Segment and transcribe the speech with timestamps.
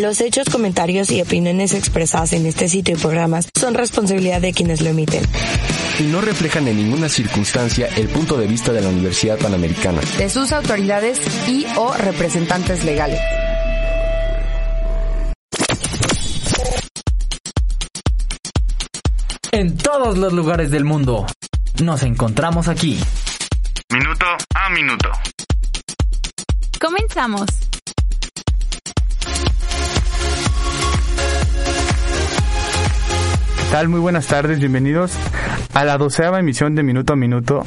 [0.00, 4.82] Los hechos, comentarios y opiniones expresadas en este sitio y programas son responsabilidad de quienes
[4.82, 5.24] lo emiten.
[5.98, 10.02] Y no reflejan en ninguna circunstancia el punto de vista de la Universidad Panamericana.
[10.18, 13.18] De sus autoridades y o representantes legales.
[19.50, 21.26] En todos los lugares del mundo.
[21.82, 23.00] Nos encontramos aquí.
[23.90, 25.10] Minuto a minuto.
[26.78, 27.46] Comenzamos.
[33.70, 33.88] Tal?
[33.88, 35.12] Muy buenas tardes, bienvenidos
[35.74, 37.64] a la doceava emisión de Minuto a Minuto.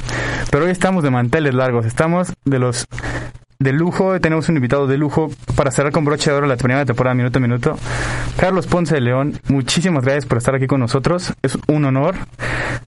[0.52, 2.86] Pero hoy estamos de manteles largos, estamos de los
[3.62, 6.86] de lujo, tenemos un invitado de lujo para cerrar con broche de oro la primera
[6.86, 7.78] temporada Minuto a Minuto.
[8.38, 11.34] Carlos Ponce de León, muchísimas gracias por estar aquí con nosotros.
[11.42, 12.16] Es un honor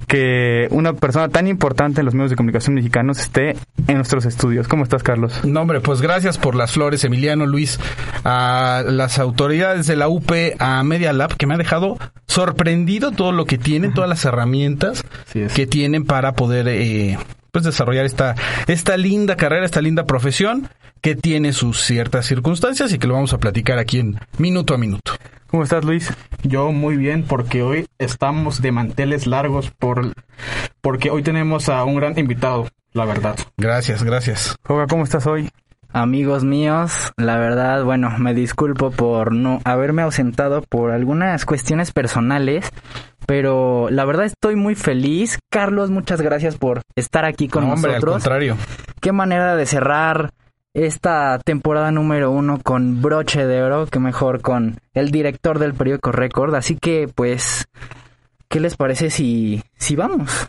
[0.09, 3.55] que una persona tan importante en los medios de comunicación mexicanos esté
[3.87, 4.67] en nuestros estudios.
[4.67, 5.45] ¿Cómo estás, Carlos?
[5.45, 7.79] No, hombre, pues gracias por las flores, Emiliano, Luis,
[8.25, 13.33] a las autoridades de la UP, a Media Lab, que me ha dejado sorprendido todo
[13.33, 15.05] lo que tienen, todas las herramientas
[15.55, 17.19] que tienen para poder eh,
[17.53, 18.35] pues desarrollar esta,
[18.67, 20.69] esta linda carrera, esta linda profesión
[21.03, 24.79] que tiene sus ciertas circunstancias y que lo vamos a platicar aquí en minuto a
[24.79, 25.13] minuto.
[25.49, 26.11] ¿Cómo estás, Luis?
[26.43, 30.15] Yo muy bien, porque hoy estamos de manteles largos por
[30.81, 33.37] porque hoy tenemos a un gran invitado, la verdad.
[33.59, 34.57] Gracias, gracias.
[34.65, 35.51] Joga, ¿cómo estás hoy?
[35.95, 42.71] Amigos míos, la verdad, bueno, me disculpo por no haberme ausentado por algunas cuestiones personales,
[43.27, 45.39] pero la verdad estoy muy feliz.
[45.51, 48.23] Carlos, muchas gracias por estar aquí con No, hombre, al nosotros.
[48.23, 48.57] contrario.
[49.01, 50.31] Qué manera de cerrar
[50.73, 56.11] esta temporada número uno con broche de oro, que mejor con el director del periódico
[56.11, 56.55] Record.
[56.55, 57.67] Así que, pues,
[58.49, 60.49] ¿qué les parece si, si vamos?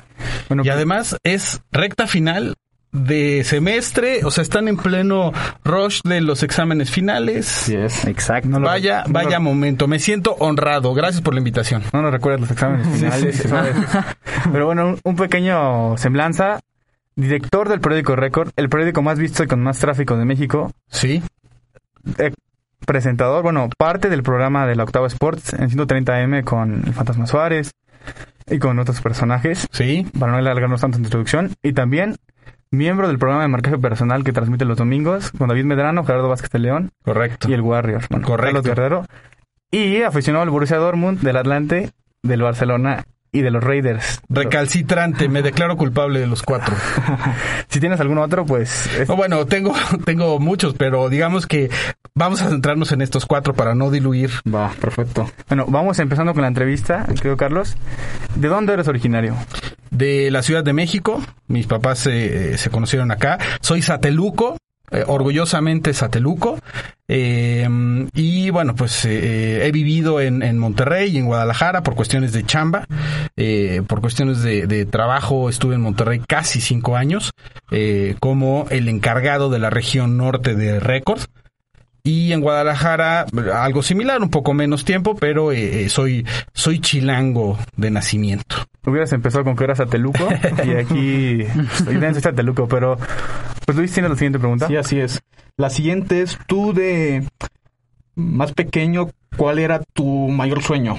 [0.64, 2.56] y además es recta final
[2.94, 5.32] de semestre, o sea, están en pleno
[5.66, 7.68] rush de los exámenes finales.
[7.68, 8.06] es.
[8.06, 8.48] Exacto.
[8.48, 9.88] No lo- Vaya, no lo- vaya momento.
[9.88, 10.94] Me siento honrado.
[10.94, 11.84] Gracias por la invitación.
[11.92, 13.36] No nos recuerdas los exámenes finales.
[13.36, 13.50] sí, sí.
[14.52, 16.60] Pero bueno, un, un pequeño semblanza.
[17.16, 20.72] Director del periódico Record, el periódico más visto y con más tráfico de México.
[20.88, 21.22] Sí.
[22.18, 22.32] Eh,
[22.88, 27.72] presentador, bueno, parte del programa de la Octava Sports en 130M con el Fantasma Suárez
[28.50, 29.68] y con otros personajes.
[29.72, 30.08] Sí.
[30.20, 31.52] Para no alargarnos tanto en introducción.
[31.62, 32.16] Y también
[32.74, 36.50] miembro del programa de marcaje personal que transmite los domingos con David Medrano, Gerardo Vázquez
[36.52, 37.50] de León Correcto.
[37.50, 38.02] y el Warrior.
[38.10, 38.62] Bueno, Correcto.
[38.62, 39.06] Carlos Guerrero.
[39.72, 41.92] Y aficionado al Borussia Dortmund, del Atlante,
[42.22, 44.22] del Barcelona y de los Raiders.
[44.30, 46.76] Recalcitrante, me declaro culpable de los cuatro.
[47.68, 48.86] Si tienes algún otro, pues...
[49.00, 49.74] es- No, bueno, tengo,
[50.06, 51.72] tengo muchos, pero digamos que
[52.14, 54.30] vamos a centrarnos en estos cuatro para no diluir.
[54.54, 55.32] Va, perfecto.
[55.50, 57.76] Bueno, vamos empezando con la entrevista, creo Carlos.
[58.36, 59.36] ¿De dónde eres originario?
[59.94, 63.38] De la Ciudad de México, mis papás eh, se conocieron acá.
[63.62, 64.58] Soy sateluco,
[64.90, 66.58] eh, orgullosamente sateluco.
[67.08, 67.70] Eh,
[68.16, 72.44] y bueno, pues eh, he vivido en, en Monterrey y en Guadalajara por cuestiones de
[72.44, 72.88] chamba,
[73.38, 75.48] eh, por cuestiones de, de trabajo.
[75.48, 77.32] Estuve en Monterrey casi cinco años
[77.70, 81.22] eh, como el encargado de la región norte de Record.
[82.04, 87.58] Y en Guadalajara algo similar, un poco menos tiempo, pero eh, eh, soy soy chilango
[87.78, 88.58] de nacimiento.
[88.86, 90.28] Hubieras empezado con que eras sateluco
[90.66, 91.44] y aquí
[91.86, 92.98] soy sateluco, pero
[93.66, 94.68] pues Luis tiene la siguiente pregunta.
[94.68, 95.22] Sí, así es.
[95.58, 97.26] La siguiente es, tú de
[98.16, 100.98] más pequeño, ¿cuál era tu mayor sueño?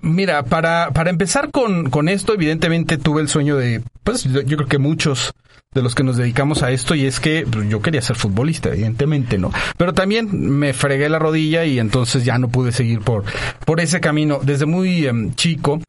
[0.00, 4.56] Mira, para, para empezar con, con esto, evidentemente tuve el sueño de, pues yo, yo
[4.56, 5.34] creo que muchos
[5.74, 8.70] de los que nos dedicamos a esto y es que pues, yo quería ser futbolista,
[8.70, 9.52] evidentemente, ¿no?
[9.76, 10.28] Pero también
[10.58, 13.24] me fregué la rodilla y entonces ya no pude seguir por,
[13.66, 14.38] por ese camino.
[14.42, 15.80] Desde muy em, chico,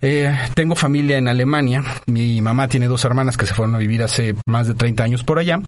[0.00, 1.84] eh, tengo familia en Alemania.
[2.06, 5.24] Mi mamá tiene dos hermanas que se fueron a vivir hace más de 30 años
[5.24, 5.60] por allá.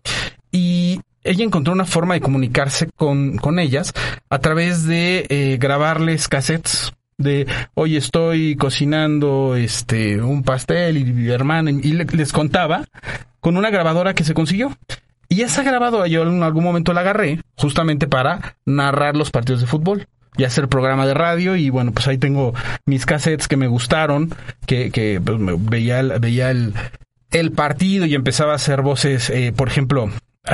[0.52, 3.92] Y ella encontró una forma de comunicarse con, con ellas
[4.30, 11.28] a través de eh, grabarles cassettes de hoy estoy cocinando este un pastel y mi
[11.28, 12.84] hermana y le- les contaba
[13.40, 14.74] con una grabadora que se consiguió.
[15.28, 19.66] Y esa grabadora yo en algún momento la agarré justamente para narrar los partidos de
[19.66, 22.54] fútbol y hacer programa de radio y bueno, pues ahí tengo
[22.86, 24.34] mis cassettes que me gustaron,
[24.66, 26.74] que, que pues, veía, veía el,
[27.30, 30.10] el partido y empezaba a hacer voces, eh, por ejemplo,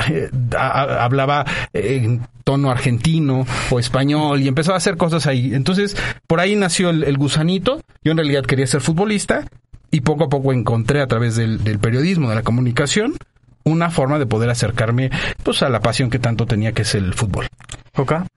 [0.09, 5.53] eh, hablaba en tono argentino o español y empezaba a hacer cosas ahí.
[5.53, 5.95] Entonces,
[6.27, 7.81] por ahí nació el, el gusanito.
[8.03, 9.45] Yo en realidad quería ser futbolista
[9.91, 13.15] y poco a poco encontré a través del, del periodismo, de la comunicación,
[13.63, 15.09] una forma de poder acercarme
[15.43, 17.47] pues a la pasión que tanto tenía que es el fútbol.
[17.93, 18.27] ¿Coca?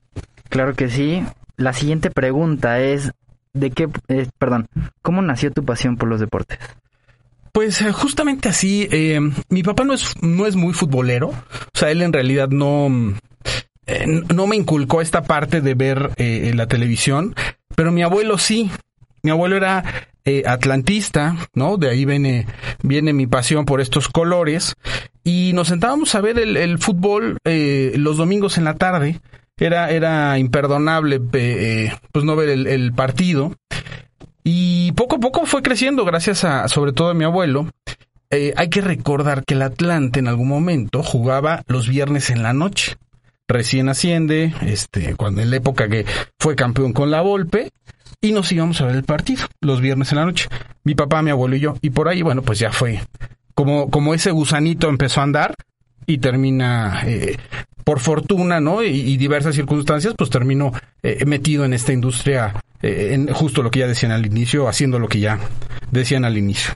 [0.51, 1.23] Claro que sí.
[1.57, 3.11] La siguiente pregunta es,
[3.53, 4.67] ¿de qué, eh, perdón,
[5.01, 6.59] cómo nació tu pasión por los deportes?
[7.51, 9.19] Pues eh, justamente así, eh,
[9.49, 12.87] mi papá no es, no es muy futbolero, o sea, él en realidad no,
[13.87, 17.35] eh, no me inculcó esta parte de ver la televisión,
[17.75, 18.71] pero mi abuelo sí,
[19.21, 19.83] mi abuelo era
[20.45, 21.75] atlantista, ¿no?
[21.75, 22.45] De ahí viene,
[22.83, 24.75] viene mi pasión por estos colores
[25.25, 29.19] y nos sentábamos a ver el, fútbol los domingos en la tarde.
[29.61, 33.53] Era, era imperdonable eh, pues no ver el, partido.
[34.43, 37.69] Y poco a poco fue creciendo gracias a, sobre todo a mi abuelo.
[38.31, 42.53] Eh, hay que recordar que el Atlante en algún momento jugaba los viernes en la
[42.53, 42.95] noche.
[43.47, 46.07] Recién asciende, este, cuando en la época que
[46.39, 47.69] fue campeón con la Volpe,
[48.19, 50.47] y nos íbamos a ver el partido los viernes en la noche.
[50.83, 51.75] Mi papá, mi abuelo y yo.
[51.81, 52.99] Y por ahí, bueno, pues ya fue.
[53.53, 55.53] Como, como ese gusanito empezó a andar
[56.07, 57.37] y termina, eh,
[57.91, 58.83] por fortuna, ¿no?
[58.83, 60.71] Y, y diversas circunstancias, pues terminó
[61.03, 64.97] eh, metido en esta industria, eh, en justo lo que ya decían al inicio, haciendo
[64.97, 65.39] lo que ya
[65.91, 66.73] decían al inicio.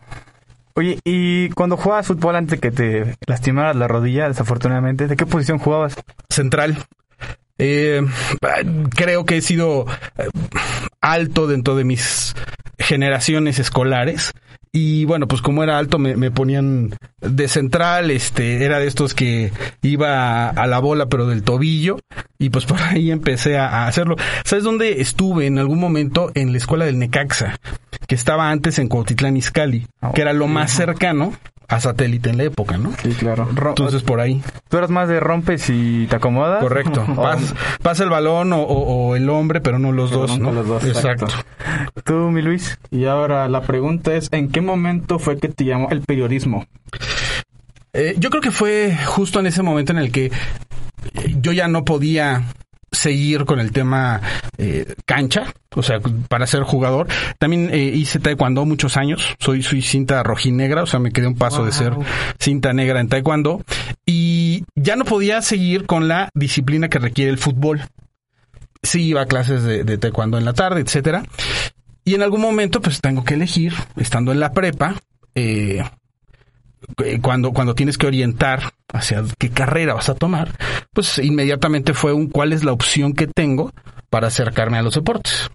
[0.73, 5.25] Oye, y cuando jugabas fútbol antes de que te lastimaras la rodilla, desafortunadamente, ¿de qué
[5.25, 5.95] posición jugabas?
[6.29, 6.83] Central.
[7.59, 8.01] Eh,
[8.93, 9.85] creo que he sido
[10.17, 10.27] eh,
[10.99, 12.35] alto dentro de mis
[12.77, 14.33] generaciones escolares.
[14.77, 19.13] Y bueno, pues como era alto me, me ponían de central, este, era de estos
[19.13, 21.97] que iba a, la bola pero del tobillo
[22.37, 24.17] y pues por ahí empecé a, a hacerlo.
[24.43, 26.29] ¿Sabes dónde estuve en algún momento?
[26.35, 27.57] En la escuela del Necaxa,
[28.05, 31.31] que estaba antes en Cuautitlán Izcalli, que era lo más cercano
[31.67, 32.91] a satélite en la época, ¿no?
[33.01, 33.47] Sí, claro.
[33.49, 34.43] Entonces por ahí.
[34.69, 36.61] ¿Tú eras más de rompes y te acomodas?
[36.61, 37.03] Correcto.
[37.81, 40.51] Pasa el balón o, o- o el hombre, pero no los Pero dos, ¿no?
[40.51, 41.25] los dos, exacto.
[41.25, 41.49] exacto.
[42.03, 42.77] ¿Tú, mi Luis?
[42.91, 46.65] Y ahora la pregunta es, ¿en qué momento fue que te llamó el periodismo?
[47.93, 50.31] Eh, yo creo que fue justo en ese momento en el que eh,
[51.39, 52.43] yo ya no podía
[52.95, 54.21] seguir con el tema
[54.57, 57.07] eh, cancha, o sea, para ser jugador.
[57.37, 61.35] También eh, hice taekwondo muchos años, soy, soy cinta rojinegra, o sea, me quedé un
[61.35, 61.93] paso de ser
[62.39, 63.63] cinta negra en taekwondo
[64.05, 67.81] y ya no podía seguir con la disciplina que requiere el fútbol.
[68.81, 71.23] Sí iba a clases de, de taekwondo en la tarde, etcétera.
[72.05, 74.95] Y en algún momento, pues tengo que elegir, estando en la prepa,
[75.33, 75.83] eh,
[77.03, 80.55] eh, cuando, cuando tienes que orientar hacia qué carrera vas a tomar,
[80.93, 83.73] pues inmediatamente fue un cuál es la opción que tengo
[84.11, 85.49] para acercarme a los deportes.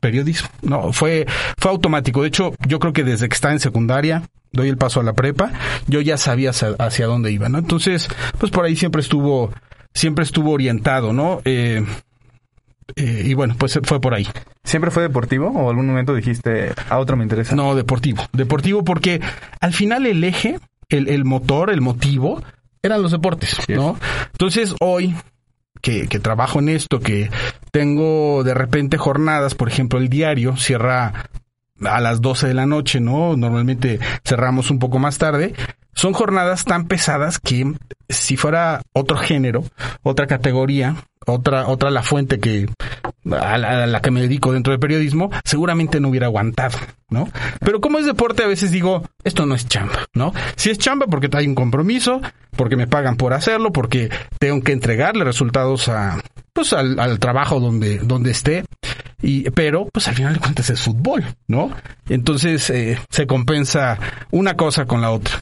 [0.00, 0.48] Periodismo.
[0.60, 2.20] No, fue, fue automático.
[2.20, 5.14] De hecho, yo creo que desde que estaba en secundaria, doy el paso a la
[5.14, 5.52] prepa,
[5.86, 7.58] yo ya sabía hacia, hacia dónde iba, ¿no?
[7.58, 8.08] Entonces,
[8.38, 9.52] pues por ahí siempre estuvo,
[9.94, 11.40] siempre estuvo orientado, ¿no?
[11.46, 11.82] Eh,
[12.96, 14.26] eh, y bueno, pues fue por ahí.
[14.62, 17.54] ¿Siempre fue deportivo o algún momento dijiste, a otro me interesa?
[17.54, 18.22] No, deportivo.
[18.32, 19.20] Deportivo porque
[19.60, 20.58] al final el eje,
[20.88, 22.42] el, el motor, el motivo,
[22.82, 23.98] eran los deportes, ¿no?
[24.32, 25.14] Entonces hoy
[25.80, 27.30] que, que trabajo en esto, que
[27.70, 31.28] tengo de repente jornadas, por ejemplo, el diario cierra
[31.82, 33.36] a las 12 de la noche, ¿no?
[33.36, 35.54] Normalmente cerramos un poco más tarde.
[35.94, 37.72] Son jornadas tan pesadas que
[38.08, 39.64] si fuera otro género,
[40.02, 42.66] otra categoría, otra, otra la fuente que
[43.30, 46.78] a la, que me dedico dentro del periodismo, seguramente no hubiera aguantado,
[47.08, 47.28] ¿no?
[47.60, 50.32] Pero como es deporte, a veces digo, esto no es chamba, ¿no?
[50.56, 52.20] Si es chamba porque hay un compromiso,
[52.56, 56.20] porque me pagan por hacerlo, porque tengo que entregarle resultados a,
[56.52, 58.64] pues al, al trabajo donde, donde esté.
[59.26, 61.70] Y, pero, pues al final de cuentas es fútbol, ¿no?
[62.08, 63.98] Entonces, eh, se compensa
[64.30, 65.40] una cosa con la otra.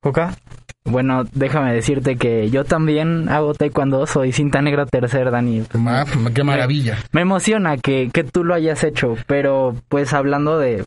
[0.00, 0.36] ¿Coca?
[0.84, 5.62] Bueno, déjame decirte que yo también hago taekwondo, soy cinta negra tercer, Dani.
[5.74, 6.98] Ma- qué maravilla.
[7.12, 10.84] Me emociona que, que tú lo hayas hecho, pero pues hablando de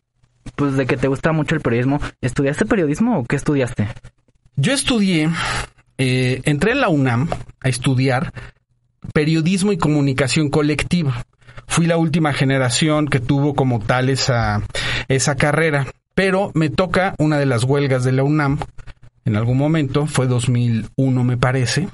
[0.54, 3.88] pues de que te gusta mucho el periodismo, ¿estudiaste periodismo o qué estudiaste?
[4.56, 5.30] Yo estudié,
[5.98, 7.28] eh, entré en la UNAM
[7.60, 8.32] a estudiar
[9.12, 11.24] periodismo y comunicación colectiva.
[11.66, 14.62] Fui la última generación que tuvo como tal esa,
[15.08, 18.58] esa carrera, pero me toca una de las huelgas de la UNAM
[19.24, 21.88] en algún momento, fue 2001 me parece,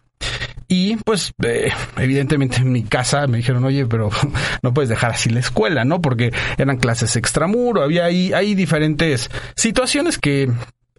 [0.73, 4.11] y pues eh, evidentemente en mi casa me dijeron, oye, pero
[4.63, 6.01] no puedes dejar así la escuela, ¿no?
[6.01, 10.51] Porque eran clases extramuro, había ahí, diferentes situaciones que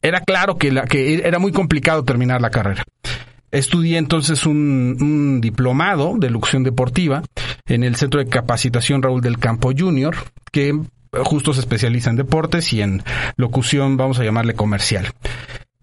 [0.04, 2.84] era claro que, la, que era muy complicado terminar la carrera.
[3.54, 7.22] Estudié entonces un, diplomado de locución deportiva
[7.68, 10.16] en el Centro de Capacitación Raúl del Campo Junior,
[10.52, 10.76] que
[11.24, 13.04] justo se especializa en deportes y en
[13.38, 15.14] locución, vamos a llamarle comercial.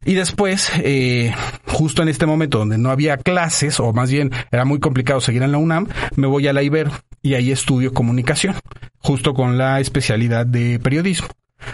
[0.05, 1.33] Y después, eh,
[1.65, 5.45] justo en este momento donde no había clases, o más bien era muy complicado seguir
[5.45, 5.87] en la UNAM,
[6.17, 6.91] me voy a la Ibero
[7.23, 8.57] y ahí estudio comunicación,
[8.99, 11.29] justo con la especialidad de periodismo.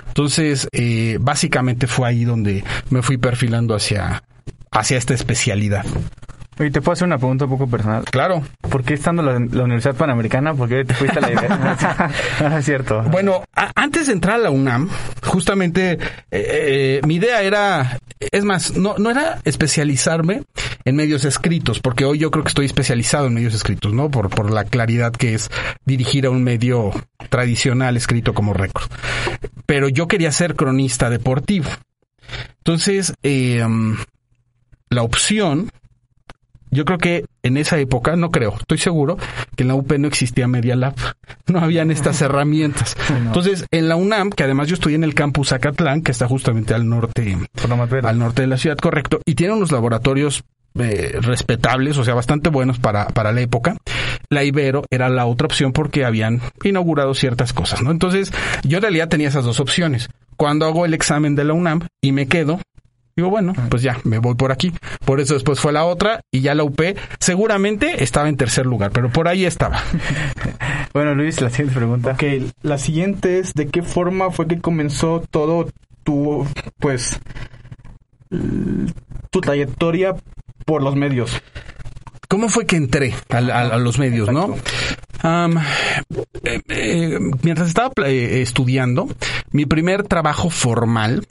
[0.09, 4.23] Entonces, eh, básicamente fue ahí donde me fui perfilando hacia,
[4.79, 5.85] hacia esta especialidad.
[6.59, 8.05] Oye, ¿te puedo hacer una pregunta un poco personal?
[8.05, 8.43] Claro.
[8.71, 10.55] ¿Por qué estando en la, la Universidad Panamericana?
[10.55, 11.77] ¿Por qué te fuiste a la idea?
[12.41, 13.03] no, es cierto.
[13.03, 14.89] Bueno, a- antes de entrar a la UNAM,
[15.23, 15.99] justamente eh,
[16.31, 17.99] eh, mi idea era,
[18.33, 20.45] es más, no, no era especializarme
[20.87, 24.11] en medios escritos, porque hoy yo creo que estoy especializado en medios escritos, ¿no?
[24.11, 25.51] Por, por la claridad que es
[25.85, 26.91] dirigir a un medio
[27.29, 28.89] tradicional escrito como récord.
[29.67, 31.69] Pero yo quería ser cronista deportivo.
[32.59, 33.63] Entonces, eh,
[34.91, 35.71] la opción
[36.71, 39.17] yo creo que en esa época, no creo, estoy seguro
[39.55, 40.95] que en la UP no existía Media Lab,
[41.47, 42.97] no habían estas herramientas.
[43.09, 46.75] Entonces, en la UNAM, que además yo estudié en el campus Acatlán, que está justamente
[46.75, 47.39] al norte,
[48.03, 50.45] al norte de la ciudad, correcto, y tiene unos laboratorios
[50.79, 53.77] eh, respetables, o sea, bastante buenos para, para la época.
[54.29, 57.91] La Ibero era la otra opción porque habían inaugurado ciertas cosas, ¿no?
[57.91, 58.33] Entonces,
[58.65, 60.11] yo en realidad tenía esas dos opciones.
[60.37, 62.61] Cuando hago el examen de la UNAM y me quedo,
[63.17, 64.75] Digo, bueno, pues ya, me voy por aquí.
[65.07, 66.79] Por eso después fue la otra y ya la UP
[67.19, 69.81] seguramente estaba en tercer lugar, pero por ahí estaba.
[70.93, 72.13] Bueno, Luis, la siguiente pregunta.
[72.13, 72.23] Ok,
[72.63, 75.69] la siguiente es de qué forma fue que comenzó todo
[76.05, 76.47] tu,
[76.79, 77.21] pues,
[79.31, 80.15] tu trayectoria
[80.65, 81.43] por los medios.
[82.29, 84.57] ¿Cómo fue que entré al- al- a, los medios, no?
[86.45, 89.09] Eh, eh, mientras estaba eh, estudiando,
[89.53, 91.27] mi primer trabajo formal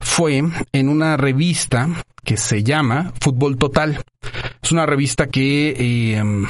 [0.00, 0.42] fue
[0.72, 1.88] en una revista
[2.24, 4.02] que se llama Fútbol Total.
[4.62, 6.46] Es una revista que em,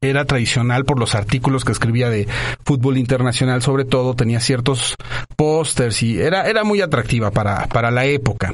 [0.00, 2.26] era tradicional por los artículos que escribía de
[2.64, 4.94] fútbol internacional, sobre todo tenía ciertos
[5.36, 8.52] pósters y era, era muy atractiva para, para la época.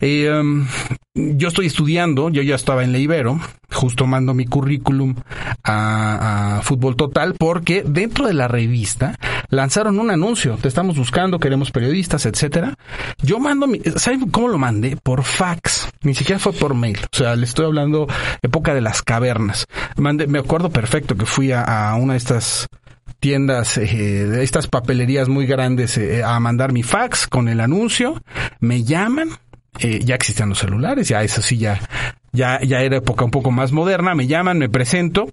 [0.00, 0.66] Eh, um,
[1.14, 3.40] yo estoy estudiando, yo ya estaba en la Ibero,
[3.72, 5.16] justo mando mi currículum
[5.64, 11.70] a, Fútbol Total porque dentro de la revista lanzaron un anuncio, te estamos buscando, queremos
[11.70, 12.74] periodistas, etcétera.
[13.22, 14.96] Yo mando mi, ¿saben cómo lo mandé?
[14.96, 18.06] Por fax, ni siquiera fue por mail, o sea, le estoy hablando
[18.42, 19.66] época de las cavernas.
[19.96, 22.68] Mandé, me acuerdo perfecto que fui a, a una de estas
[23.20, 28.22] tiendas, eh, estas papelerías muy grandes eh, a mandar mi fax con el anuncio,
[28.60, 29.30] me llaman,
[29.80, 31.80] eh, ya existían los celulares, ya eso sí, ya,
[32.32, 35.28] ya, ya era época un poco más moderna, me llaman, me presento,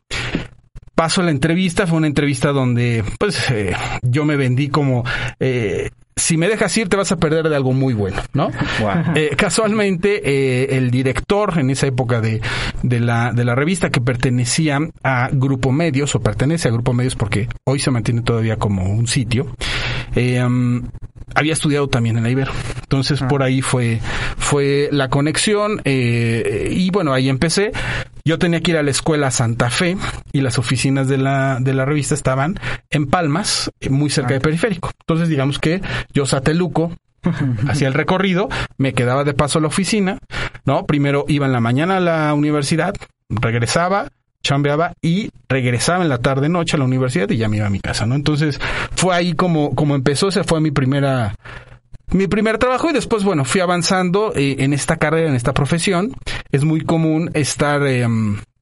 [0.95, 5.03] paso la entrevista, fue una entrevista donde pues eh, yo me vendí como
[5.39, 8.49] eh, si me dejas ir te vas a perder de algo muy bueno, ¿no?
[9.15, 12.41] Eh, casualmente eh, el director en esa época de,
[12.83, 17.15] de, la, de la revista que pertenecía a Grupo Medios o pertenece a Grupo Medios
[17.15, 19.55] porque hoy se mantiene todavía como un sitio,
[20.15, 20.83] eh, um,
[21.33, 22.51] había estudiado también en la Ibero.
[22.81, 23.99] Entonces por ahí fue,
[24.37, 27.71] fue la conexión eh, y bueno, ahí empecé.
[28.23, 29.97] Yo tenía que ir a la escuela Santa Fe
[30.31, 34.91] y las oficinas de la, de la revista estaban en Palmas, muy cerca de Periférico.
[35.01, 35.81] Entonces digamos que
[36.13, 36.91] yo sateluco,
[37.67, 40.19] hacía el recorrido, me quedaba de paso a la oficina,
[40.65, 40.85] ¿no?
[40.85, 42.95] Primero iba en la mañana a la universidad,
[43.29, 44.07] regresaba,
[44.45, 47.71] chambeaba y regresaba en la tarde noche a la universidad y ya me iba a
[47.71, 48.15] mi casa, ¿no?
[48.15, 48.59] Entonces
[48.95, 51.35] fue ahí como, como empezó, esa fue mi primera,
[52.11, 56.13] mi primer trabajo y después, bueno, fui avanzando eh, en esta carrera, en esta profesión.
[56.51, 58.07] Es muy común estar, eh,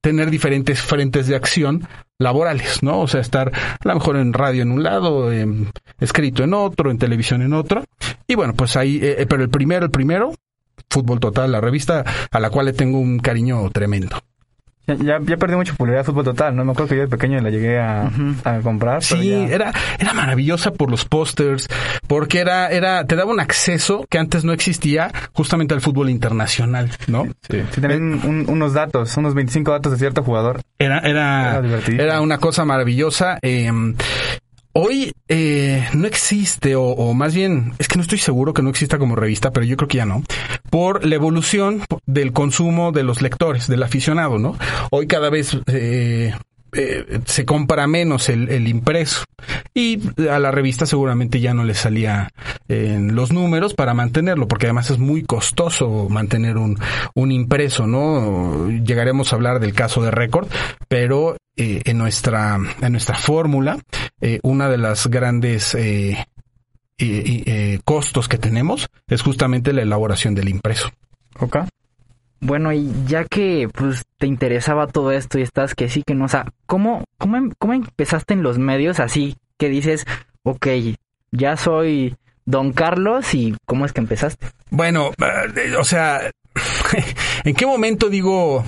[0.02, 1.88] tener diferentes frentes de acción
[2.20, 3.02] laborales, ¿no?
[3.02, 5.46] O sea, estar a lo mejor en radio en un lado, eh,
[6.00, 7.84] escrito en otro, en televisión en otro.
[8.26, 10.34] Y bueno, pues ahí, eh, pero el primero, el primero,
[10.90, 14.18] Fútbol Total, la revista a la cual le tengo un cariño tremendo.
[14.86, 16.66] Ya, ya, perdí mucha popularidad fútbol total, ¿no?
[16.66, 18.12] Me acuerdo que yo de pequeño la llegué a,
[18.44, 19.02] a comprar.
[19.02, 21.68] Sí, ya- era, era maravillosa por los pósters,
[22.08, 26.92] porque era, era, te daba un acceso que antes no existía justamente al fútbol internacional,
[27.08, 27.24] ¿no?
[27.50, 30.60] Sí, sí, tenían un- unos datos, unos 25 datos de cierto jugador.
[30.80, 33.40] Era, era, Era era una cosa maravillosa.
[33.42, 33.72] eh,
[34.74, 38.70] hoy eh, no existe, o, o más bien, es que no estoy seguro que no
[38.70, 40.24] exista como revista, pero yo creo que ya no,
[40.70, 44.58] por la evolución del consumo de los lectores, del aficionado, ¿no?
[44.92, 46.34] Hoy cada vez eh,
[46.76, 49.24] eh, se compra menos el, el impreso
[49.76, 52.30] y a la revista seguramente ya no le salía
[52.68, 56.80] en los números para mantenerlo, porque además es muy costoso mantener un,
[57.14, 58.70] un impreso, ¿no?
[58.70, 60.48] Llegaremos a hablar del caso de récord,
[60.88, 63.78] pero eh, en nuestra, en nuestra fórmula,
[64.26, 66.26] eh, una de las grandes eh,
[66.98, 70.92] eh, costos que tenemos es justamente la elaboración del impreso.
[71.40, 71.58] ¿Ok?
[72.40, 76.24] Bueno, y ya que pues te interesaba todo esto y estás que sí, que no,
[76.24, 80.06] o sea, ¿cómo, cómo, cómo empezaste en los medios así que dices,
[80.44, 80.68] ok,
[81.34, 82.16] ya soy
[82.46, 84.48] Don Carlos y cómo es que empezaste?
[84.70, 85.12] Bueno,
[85.78, 86.32] o sea,
[87.44, 88.64] ¿en qué momento digo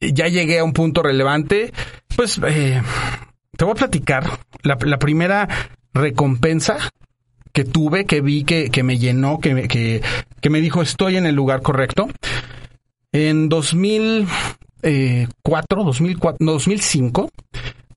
[0.00, 1.72] ya llegué a un punto relevante?
[2.14, 2.82] Pues eh,
[3.56, 5.48] te voy a platicar la, primera
[5.94, 6.76] recompensa
[7.52, 10.02] que tuve, que vi que, que me llenó, que, me- que,
[10.40, 12.08] que me dijo estoy en el lugar correcto,
[13.12, 17.30] En 2004, 2004, no, 2005,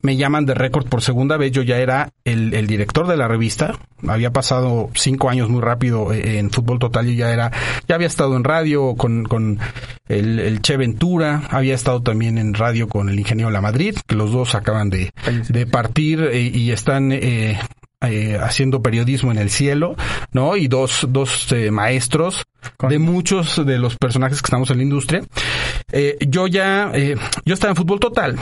[0.01, 1.51] me llaman de récord por segunda vez.
[1.51, 3.77] Yo ya era el, el, director de la revista.
[4.07, 7.05] Había pasado cinco años muy rápido eh, en Fútbol Total.
[7.05, 7.51] Yo ya era,
[7.87, 9.59] ya había estado en radio con, con
[10.07, 11.43] el, el, Che Ventura.
[11.49, 15.11] Había estado también en radio con el ingeniero La Madrid, que los dos acaban de,
[15.49, 17.59] de partir eh, y están eh,
[18.01, 19.97] eh, haciendo periodismo en el cielo,
[20.31, 20.55] ¿no?
[20.55, 22.45] Y dos, dos eh, maestros
[22.87, 25.21] de muchos de los personajes que estamos en la industria.
[25.91, 26.93] Eh, yo ya,
[27.43, 28.39] yo estaba en fútbol total.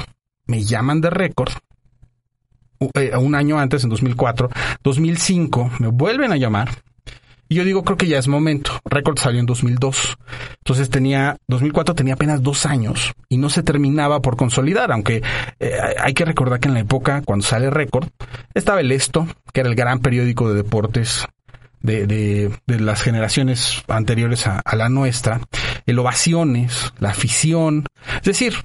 [0.47, 1.51] Me llaman de récord.
[3.19, 4.49] un año antes, en 2004,
[4.83, 6.69] 2005, me vuelven a llamar
[7.49, 8.71] y yo digo, creo que ya es momento.
[8.85, 10.17] Record salió en 2002.
[10.57, 15.23] Entonces tenía, 2004 tenía apenas dos años y no se terminaba por consolidar, aunque
[15.59, 18.09] eh, hay que recordar que en la época, cuando sale Record,
[18.53, 21.25] estaba el Esto, que era el gran periódico de deportes
[21.81, 25.39] de, de, de las generaciones anteriores a, a la nuestra,
[25.85, 27.85] el Ovaciones, la afición,
[28.15, 28.55] es decir,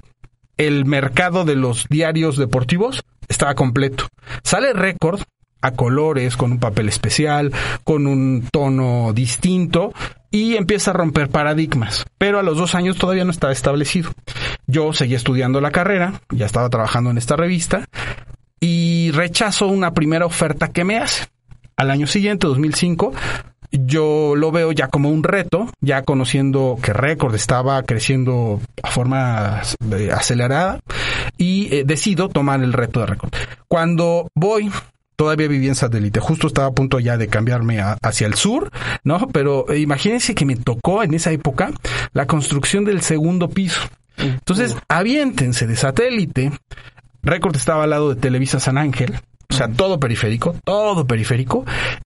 [0.57, 4.07] el mercado de los diarios deportivos estaba completo.
[4.43, 5.21] Sale Record
[5.61, 7.51] a colores, con un papel especial,
[7.83, 9.93] con un tono distinto
[10.29, 12.05] y empieza a romper paradigmas.
[12.17, 14.11] Pero a los dos años todavía no estaba establecido.
[14.67, 17.85] Yo seguía estudiando la carrera, ya estaba trabajando en esta revista
[18.59, 21.27] y rechazo una primera oferta que me hace.
[21.77, 23.13] Al año siguiente, 2005,
[23.73, 29.61] yo lo veo ya como un reto, ya conociendo que Record estaba creciendo a forma
[29.91, 30.79] eh, acelerada
[31.37, 33.33] y eh, decido tomar el reto de Record.
[33.67, 34.71] Cuando voy
[35.15, 36.19] todavía vivía en satélite.
[36.19, 38.71] Justo estaba a punto ya de cambiarme hacia el sur,
[39.03, 39.27] ¿no?
[39.29, 41.71] Pero imagínense que me tocó en esa época
[42.13, 43.81] la construcción del segundo piso.
[44.17, 46.51] Entonces, aviéntense de satélite.
[47.21, 49.19] Record estaba al lado de Televisa San Ángel.
[49.53, 51.65] O sea, todo periférico, todo periférico.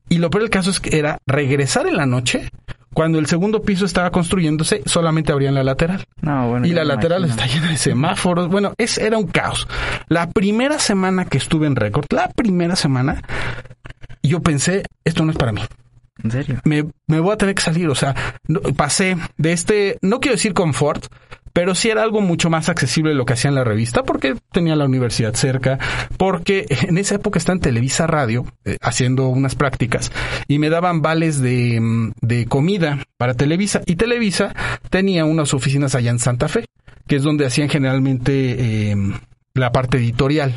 [0.10, 2.50] Y lo peor del caso es que era regresar en la noche
[2.94, 6.04] cuando el segundo piso estaba construyéndose, solamente abrían la lateral.
[6.22, 7.44] No, bueno, y la lateral imagino.
[7.44, 8.50] está llena de semáforos.
[8.50, 9.68] Bueno, es, era un caos.
[10.10, 13.22] La primera semana que estuve en récord, la primera semana,
[14.24, 15.62] yo pensé, esto no es para mí.
[16.24, 16.60] ¿En serio?
[16.64, 17.88] Me, me voy a tener que salir.
[17.90, 18.16] O sea,
[18.48, 21.06] no- pasé de este, no quiero decir confort,
[21.54, 24.76] pero sí era algo mucho más accesible lo que hacía en la revista, porque tenía
[24.76, 25.80] la universidad cerca,
[26.18, 30.12] porque en esa época estaba en Televisa Radio eh, haciendo unas prácticas
[30.48, 34.54] y me daban vales de, mm, de comida para Televisa y Televisa
[34.90, 36.66] tenía unas oficinas allá en Santa Fe,
[37.08, 38.96] que es donde hacían generalmente eh,
[39.54, 40.54] la parte editorial,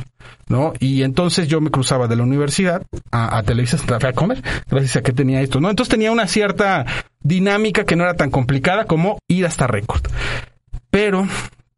[0.48, 0.72] ¿no?
[0.78, 4.42] Y entonces yo me cruzaba de la universidad a, a Televisa Santa Fe a comer,
[4.68, 5.70] gracias a que tenía esto, ¿no?
[5.70, 6.86] Entonces tenía una cierta
[7.22, 10.02] dinámica que no era tan complicada como ir hasta récord.
[10.90, 11.26] Pero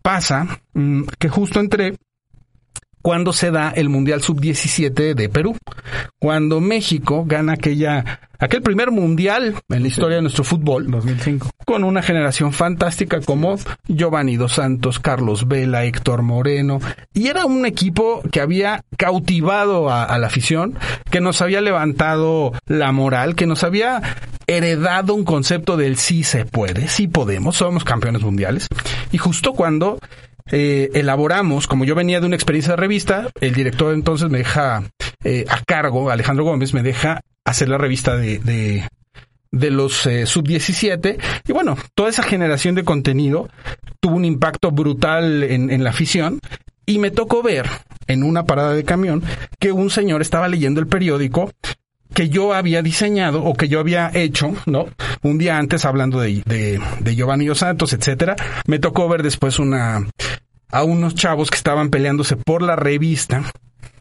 [0.02, 1.96] pasa mm, que justo entré
[3.02, 5.56] cuando se da el Mundial Sub-17 de Perú,
[6.18, 11.50] cuando México gana aquella, aquel primer Mundial en la historia de nuestro fútbol, 2005.
[11.64, 16.80] con una generación fantástica como Giovanni Dos Santos, Carlos Vela, Héctor Moreno,
[17.14, 20.76] y era un equipo que había cautivado a, a la afición,
[21.10, 24.02] que nos había levantado la moral, que nos había
[24.48, 28.66] heredado un concepto del sí se puede, sí podemos, somos campeones mundiales,
[29.12, 29.98] y justo cuando
[30.50, 34.82] eh, elaboramos, como yo venía de una experiencia de revista, el director entonces me deja
[35.24, 38.38] eh, a cargo, Alejandro Gómez, me deja hacer la revista de,
[39.50, 41.18] de, los eh, sub-17.
[41.46, 43.48] Y bueno, toda esa generación de contenido
[44.00, 46.40] tuvo un impacto brutal en, en la afición.
[46.84, 47.68] Y me tocó ver
[48.08, 49.22] en una parada de camión
[49.60, 51.50] que un señor estaba leyendo el periódico
[52.12, 54.86] que yo había diseñado o que yo había hecho, ¿no?
[55.22, 58.36] Un día antes hablando de, de, de Giovanni Dos Santos, etcétera.
[58.66, 60.06] Me tocó ver después una,
[60.70, 63.44] a unos chavos que estaban peleándose por la revista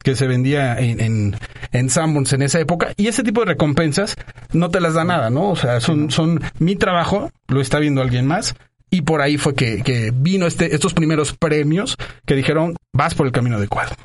[0.03, 1.35] que se vendía en, en,
[1.71, 2.93] en Sanborns en esa época.
[2.97, 4.15] Y ese tipo de recompensas
[4.53, 5.49] no te las da nada, ¿no?
[5.49, 8.55] O sea, son, son mi trabajo, lo está viendo alguien más.
[8.89, 13.25] Y por ahí fue que, que vino este, estos primeros premios que dijeron, vas por
[13.25, 13.95] el camino adecuado.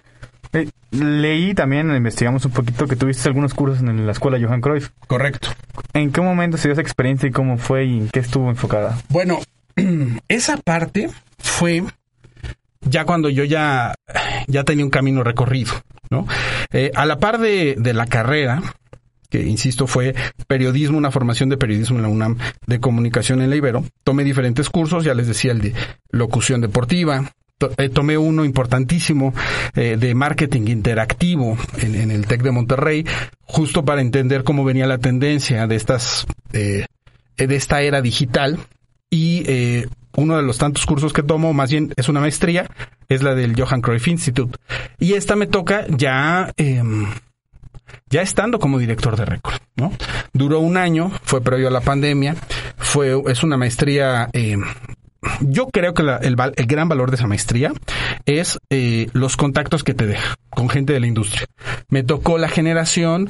[0.52, 4.90] Eh, leí también, investigamos un poquito, que tuviste algunos cursos en la escuela Johan Cruyff.
[5.06, 5.48] Correcto.
[5.92, 8.98] ¿En qué momento se dio esa experiencia y cómo fue y en qué estuvo enfocada?
[9.08, 9.40] Bueno,
[10.28, 11.82] esa parte fue
[12.88, 13.94] ya cuando yo ya,
[14.46, 15.72] ya tenía un camino recorrido,
[16.10, 16.26] ¿no?
[16.72, 18.62] Eh, a la par de, de la carrera,
[19.28, 20.14] que insisto fue
[20.46, 24.70] periodismo, una formación de periodismo en la UNAM de comunicación en la Ibero, tomé diferentes
[24.70, 25.74] cursos, ya les decía el de
[26.10, 27.32] locución deportiva,
[27.78, 29.32] eh, tomé uno importantísimo
[29.74, 33.06] eh, de marketing interactivo en, en el TEC de Monterrey,
[33.40, 36.84] justo para entender cómo venía la tendencia de estas eh,
[37.36, 38.58] de esta era digital
[39.10, 42.68] y eh, uno de los tantos cursos que tomo, más bien es una maestría,
[43.08, 44.58] es la del Johan Cruyff Institute.
[44.98, 46.82] Y esta me toca ya, eh,
[48.08, 49.92] ya estando como director de récord, ¿no?
[50.32, 52.36] Duró un año, fue previo a la pandemia,
[52.76, 54.56] fue, es una maestría eh,
[55.40, 57.72] yo creo que el, el gran valor de esa maestría
[58.26, 61.46] es eh, los contactos que te deja con gente de la industria.
[61.88, 63.28] Me tocó la generación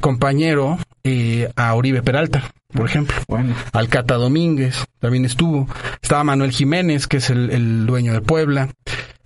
[0.00, 3.16] compañero eh, a Oribe Peralta, por ejemplo.
[3.28, 3.54] Bueno.
[3.72, 5.68] Alcata Domínguez también estuvo.
[6.02, 8.70] Estaba Manuel Jiménez, que es el, el dueño de Puebla.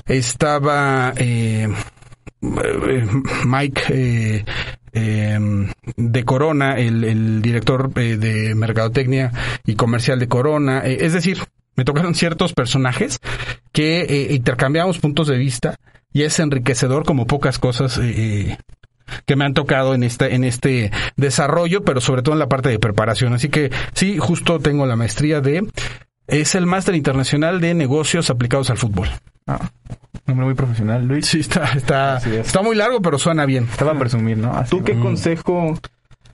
[0.06, 1.68] Estaba eh,
[2.42, 3.06] eh,
[3.44, 4.44] Mike eh,
[4.92, 5.38] eh,
[5.96, 9.32] de Corona, el, el director eh, de Mercadotecnia
[9.66, 10.80] y Comercial de Corona.
[10.80, 11.38] Es decir,
[11.76, 13.18] me tocaron ciertos personajes
[13.72, 15.76] que intercambiamos puntos de vista
[16.12, 18.58] y es enriquecedor como pocas cosas eh,
[19.26, 22.68] que me han tocado en este, en este desarrollo, pero sobre todo en la parte
[22.68, 23.34] de preparación.
[23.34, 25.66] Así que sí, justo tengo la maestría de,
[26.28, 29.08] es el máster internacional de negocios aplicados al fútbol.
[29.46, 29.70] Ah,
[30.26, 31.26] un hombre muy profesional, Luis.
[31.26, 32.26] Sí, está, está, es.
[32.26, 33.64] está muy largo, pero suena bien.
[33.70, 34.52] Estaba a presumir, ¿no?
[34.52, 35.02] Así, ¿Tú qué ¿no?
[35.02, 35.78] consejo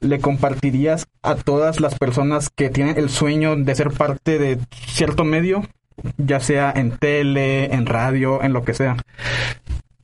[0.00, 5.24] le compartirías a todas las personas que tienen el sueño de ser parte de cierto
[5.24, 5.64] medio,
[6.18, 8.96] ya sea en tele, en radio, en lo que sea?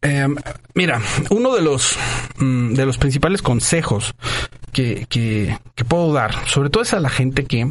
[0.02, 0.28] Eh,
[0.74, 1.98] mira, uno de los
[2.38, 4.14] mm, de los principales consejos
[4.72, 7.68] que, que, que puedo dar, sobre todo es a la gente que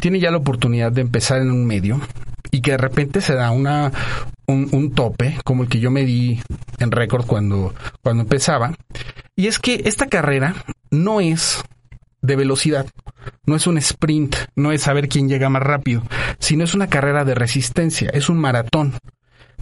[0.00, 2.00] tiene ya la oportunidad de empezar en un medio
[2.50, 3.92] y que de repente se da una
[4.46, 6.40] un, un tope como el que yo me di
[6.78, 8.74] en récord cuando cuando empezaba.
[9.36, 10.54] Y es que esta carrera
[10.90, 11.62] no es
[12.22, 12.86] de velocidad,
[13.46, 16.02] no es un sprint, no es saber quién llega más rápido,
[16.38, 18.94] sino es una carrera de resistencia, es un maratón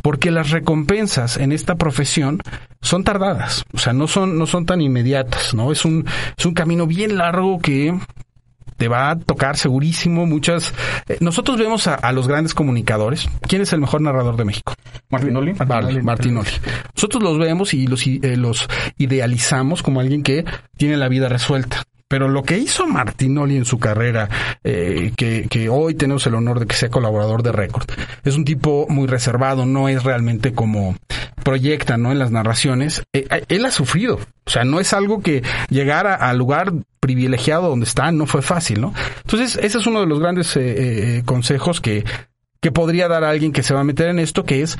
[0.06, 2.38] porque las recompensas en esta profesión
[2.80, 5.72] son tardadas, o sea, no son, no son tan inmediatas, ¿no?
[5.72, 6.06] Es un,
[6.38, 7.92] es un camino bien largo que
[8.76, 10.72] te va a tocar segurísimo muchas...
[11.08, 13.28] eh, nosotros vemos a, a los grandes comunicadores.
[13.48, 14.74] ¿Quién es el mejor narrador de México?
[15.10, 15.54] Martinoli.
[15.54, 16.50] Vale, Martinoli.
[16.94, 20.44] Nosotros los vemos y los, eh, los idealizamos como alguien que
[20.76, 21.82] tiene la vida resuelta.
[22.08, 24.28] Pero lo que hizo Martinoli en su carrera,
[24.62, 27.88] eh, que, que hoy tenemos el honor de que sea colaborador de Record,
[28.24, 30.96] es un tipo muy reservado, no es realmente como
[31.42, 32.12] proyecta, ¿no?
[32.12, 33.02] En las narraciones.
[33.12, 34.18] Eh, eh, él ha sufrido.
[34.44, 38.80] O sea, no es algo que llegar al lugar privilegiado donde está no fue fácil,
[38.80, 38.92] ¿no?
[39.22, 42.04] Entonces, ese es uno de los grandes eh, eh, consejos que,
[42.60, 44.76] que podría dar a alguien que se va a meter en esto, que es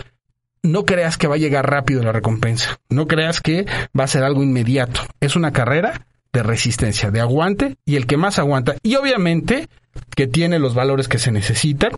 [0.65, 2.81] no creas que va a llegar rápido la recompensa.
[2.89, 3.67] No creas que
[3.99, 5.03] va a ser algo inmediato.
[5.21, 8.77] Es una carrera de resistencia, de aguante y el que más aguanta.
[8.83, 9.69] Y obviamente
[10.15, 11.93] que tiene los valores que se necesitan,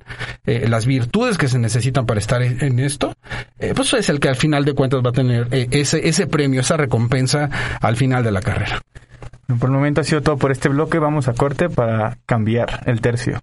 [0.47, 3.15] eh, las virtudes que se necesitan para estar en esto,
[3.59, 6.29] eh, pues es el que al final de cuentas va a tener eh, ese, ese
[6.29, 8.81] premio, esa recompensa al final de la carrera.
[9.59, 10.99] Por el momento ha sido todo por este bloque.
[10.99, 13.41] Vamos a corte para cambiar el tercio.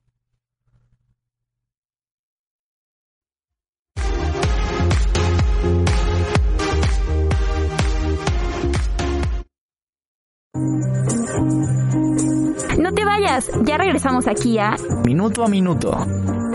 [13.64, 15.98] Ya regresamos aquí a Minuto a minuto.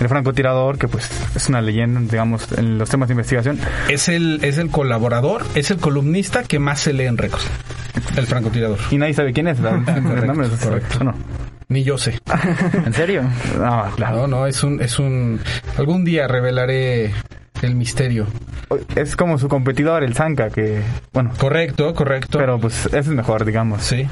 [0.00, 3.58] el francotirador, que pues es una leyenda, digamos, en los temas de investigación.
[3.88, 7.46] Es el, es el colaborador, es el columnista que más se lee en récords.
[8.16, 8.78] El francotirador.
[8.90, 9.96] Y nadie sabe quién es, ¿verdad?
[9.96, 11.04] El nombre es- correcto.
[11.04, 11.14] No.
[11.72, 12.20] Ni yo sé.
[12.84, 13.22] ¿En serio?
[13.58, 14.16] Ah, claro.
[14.16, 15.40] No, no, es un, es un.
[15.78, 17.14] Algún día revelaré
[17.62, 18.26] el misterio.
[18.96, 21.30] es como su competidor, el Zanka, que, bueno.
[21.38, 22.38] Correcto, correcto.
[22.38, 23.82] Pero pues ese es mejor, digamos.
[23.82, 24.06] Sí.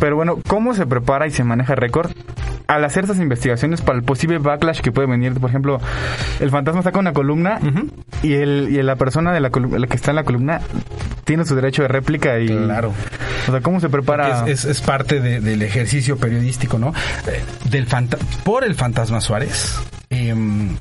[0.00, 2.10] Pero bueno, ¿cómo se prepara y se maneja récord?
[2.66, 5.80] Al hacer esas investigaciones para el posible backlash que puede venir, por ejemplo,
[6.40, 7.60] el fantasma saca una columna
[8.22, 10.60] y, el, y la persona de la, la que está en la columna
[11.24, 12.46] tiene su derecho de réplica y...
[12.48, 12.92] Claro.
[13.48, 14.44] O sea, ¿cómo se prepara?
[14.46, 16.94] Es, es- es parte de- del ejercicio periodístico, ¿no?
[17.28, 19.78] Eh, Del fanta- por el fantasma Suárez.
[20.08, 20.76] em,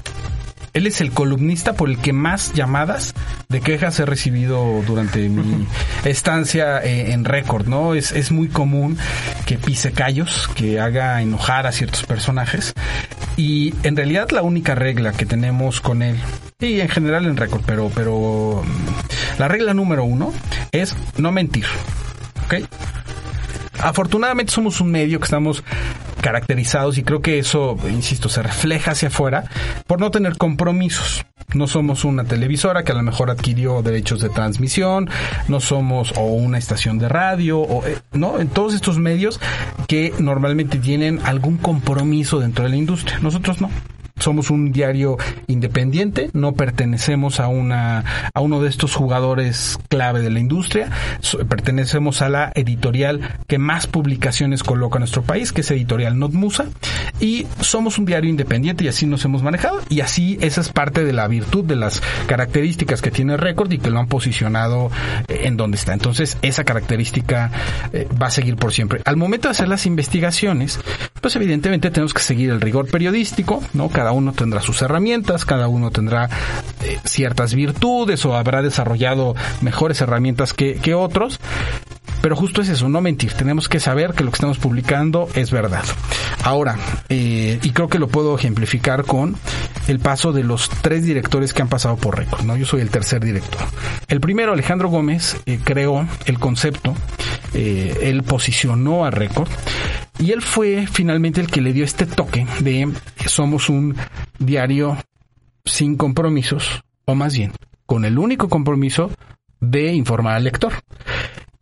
[0.73, 3.13] él es el columnista por el que más llamadas
[3.49, 5.67] de quejas he recibido durante mi
[6.03, 7.93] estancia eh, en récord, ¿no?
[7.93, 8.97] Es, es muy común
[9.45, 12.73] que pise callos, que haga enojar a ciertos personajes.
[13.37, 16.17] Y en realidad la única regla que tenemos con él,
[16.59, 20.33] y en general en récord, pero, pero mm, la regla número uno
[20.71, 21.65] es no mentir.
[22.45, 22.65] ¿Ok?
[23.79, 25.63] Afortunadamente somos un medio que estamos
[26.21, 29.43] caracterizados y creo que eso, insisto, se refleja hacia afuera
[29.87, 31.25] por no tener compromisos.
[31.53, 35.09] No somos una televisora que a lo mejor adquirió derechos de transmisión,
[35.47, 39.39] no somos o una estación de radio, o, eh, no, en todos estos medios
[39.87, 43.19] que normalmente tienen algún compromiso dentro de la industria.
[43.19, 43.69] Nosotros no.
[44.23, 50.29] Somos un diario independiente, no pertenecemos a una a uno de estos jugadores clave de
[50.29, 50.89] la industria,
[51.49, 56.67] pertenecemos a la editorial que más publicaciones coloca en nuestro país, que es editorial Notmusa,
[57.19, 61.03] y somos un diario independiente y así nos hemos manejado y así esa es parte
[61.03, 64.89] de la virtud de las características que tiene Record y que lo han posicionado
[65.27, 65.91] eh, en donde está.
[65.91, 67.51] Entonces, esa característica
[67.91, 69.01] eh, va a seguir por siempre.
[69.03, 70.79] Al momento de hacer las investigaciones,
[71.19, 73.89] pues evidentemente tenemos que seguir el rigor periodístico, ¿no?
[73.89, 76.29] Cada uno tendrá sus herramientas, cada uno tendrá
[76.81, 81.39] eh, ciertas virtudes o habrá desarrollado mejores herramientas que, otros.
[82.21, 83.33] Pero justo es eso, no mentir.
[83.33, 85.83] Tenemos que saber que lo que estamos publicando es verdad.
[86.43, 86.77] Ahora,
[87.09, 89.35] eh, y creo que lo puedo ejemplificar con
[89.87, 92.55] el paso de los tres directores que han pasado por récord, ¿no?
[92.55, 93.61] Yo soy el tercer director.
[94.07, 96.95] El primero, Alejandro Gómez, eh, creó el concepto,
[97.53, 99.49] eh, él posicionó a récord
[100.19, 103.95] y él fue finalmente el que le dio este toque de que somos un
[104.39, 104.97] diario
[105.65, 107.51] sin compromisos, o más bien,
[107.85, 109.11] con el único compromiso
[109.59, 110.73] de informar al lector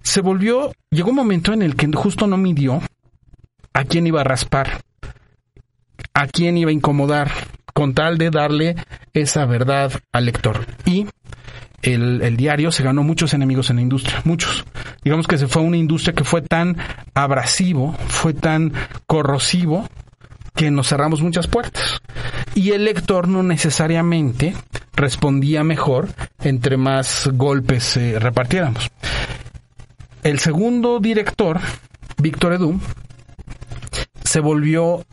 [0.04, 2.82] se volvió, llegó un momento en el que justo no midió
[3.74, 4.82] a quién iba a raspar,
[6.14, 7.32] a quién iba a incomodar,
[7.74, 8.76] con tal de darle
[9.14, 10.66] esa verdad al lector.
[10.86, 11.08] Y
[11.82, 14.66] el, el diario se ganó muchos enemigos en la industria, muchos.
[15.04, 16.78] Digamos que se fue una industria que fue tan
[17.14, 18.74] abrasivo, fue tan
[19.08, 19.88] corrosivo,
[20.56, 22.02] que nos cerramos muchas puertas.
[22.54, 24.54] Y el lector no necesariamente
[24.94, 26.10] respondía mejor
[26.44, 28.92] entre más golpes eh, repartiéramos.
[30.24, 31.60] El segundo director,
[32.18, 32.80] Víctor Edu,
[34.24, 35.04] se volvió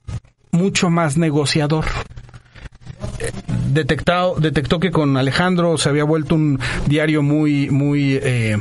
[0.50, 1.86] mucho más negociador.
[3.72, 8.56] Detectado, detectó que con Alejandro se había vuelto un diario muy, muy, eh,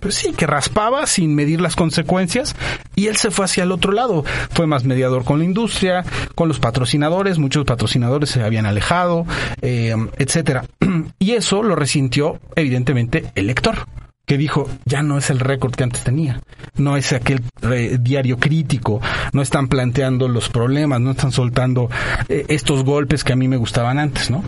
[0.00, 2.54] pues sí, que raspaba sin medir las consecuencias
[2.94, 4.24] y él se fue hacia el otro lado.
[4.50, 9.26] Fue más mediador con la industria, con los patrocinadores, muchos patrocinadores se habían alejado,
[9.62, 10.64] eh, etcétera.
[11.18, 13.86] Y eso lo resintió evidentemente el lector
[14.26, 16.40] que dijo, ya no es el récord que antes tenía,
[16.76, 19.00] no es aquel eh, diario crítico,
[19.32, 21.88] no están planteando los problemas, no están soltando
[22.28, 24.44] eh, estos golpes que a mí me gustaban antes, ¿no?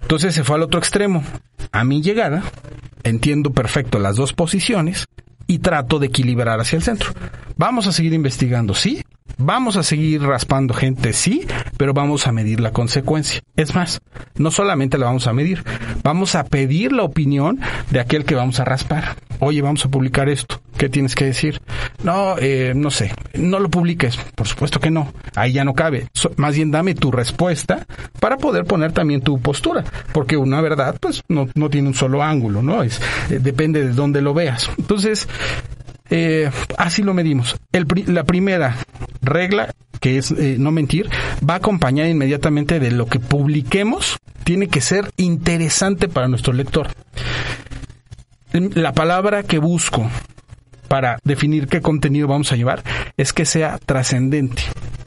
[0.00, 1.24] Entonces se fue al otro extremo.
[1.72, 2.44] A mi llegada,
[3.02, 5.06] entiendo perfecto las dos posiciones
[5.48, 7.10] y trato de equilibrar hacia el centro.
[7.56, 9.02] Vamos a seguir investigando, sí.
[9.38, 11.46] Vamos a seguir raspando gente, sí,
[11.76, 13.42] pero vamos a medir la consecuencia.
[13.54, 14.00] Es más,
[14.36, 15.62] no solamente la vamos a medir,
[16.02, 19.16] vamos a pedir la opinión de aquel que vamos a raspar.
[19.40, 20.62] Oye, vamos a publicar esto.
[20.78, 21.60] ¿Qué tienes que decir?
[22.02, 24.16] No, eh, no sé, no lo publiques.
[24.34, 25.12] Por supuesto que no.
[25.34, 26.08] Ahí ya no cabe.
[26.36, 27.86] Más bien dame tu respuesta
[28.20, 29.84] para poder poner también tu postura.
[30.12, 32.82] Porque una verdad, pues, no, no tiene un solo ángulo, ¿no?
[32.82, 34.70] Es, eh, depende de dónde lo veas.
[34.78, 35.28] Entonces,
[36.10, 37.56] eh, así lo medimos.
[38.06, 38.76] La primera
[39.22, 41.08] regla, que es eh, no mentir,
[41.48, 44.18] va acompañada inmediatamente de lo que publiquemos.
[44.44, 46.88] Tiene que ser interesante para nuestro lector.
[48.52, 50.08] La palabra que busco
[50.88, 52.82] para definir qué contenido vamos a llevar
[53.16, 54.62] es que sea trascendente.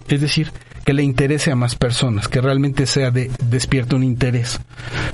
[0.08, 0.52] Es decir,
[0.90, 4.60] que le interese a más personas, que realmente sea de despierte un interés.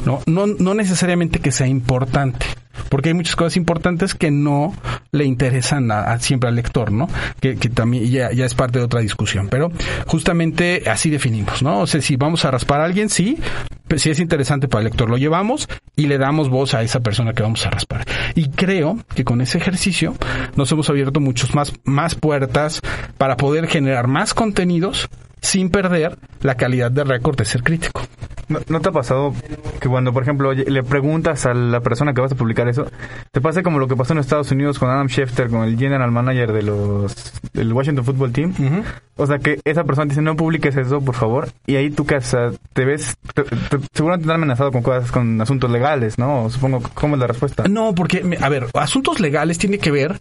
[0.06, 2.46] No, no, no necesariamente que sea importante,
[2.88, 4.74] porque hay muchas cosas importantes que no
[5.12, 7.10] le interesan a, siempre al lector, ¿no?
[7.42, 9.50] Que, que también ya, ya es parte de otra discusión.
[9.50, 9.70] Pero
[10.08, 11.82] justamente así definimos, ¿no?
[11.82, 13.38] O sea, si vamos a raspar a alguien, sí,
[13.90, 17.02] pues, si es interesante para el lector, lo llevamos y le damos voz a esa
[17.02, 18.06] persona que vamos a raspar.
[18.34, 20.16] Y creo que con ese ejercicio
[20.56, 22.80] nos hemos abierto muchos más, más puertas
[23.18, 25.10] para poder generar más contenidos
[25.46, 28.02] sin perder la calidad de récord de ser crítico.
[28.48, 29.34] ¿No, no te ha pasado
[29.80, 32.86] que cuando, por ejemplo, le preguntas a la persona que vas a publicar eso,
[33.32, 36.12] te pasa como lo que pasó en Estados Unidos con Adam Schefter, con el general
[36.12, 38.54] manager de los del Washington Football Team?
[39.16, 41.48] O sea, que esa persona dice, no publiques eso, por favor.
[41.66, 42.20] Y ahí tú, que
[42.74, 46.48] te ves, te, te- seguramente te han amenazado con cosas, con asuntos legales, ¿no?
[46.52, 47.64] Supongo, ¿cómo es la respuesta?
[47.68, 50.20] No, porque, a ver, asuntos legales tiene que ver,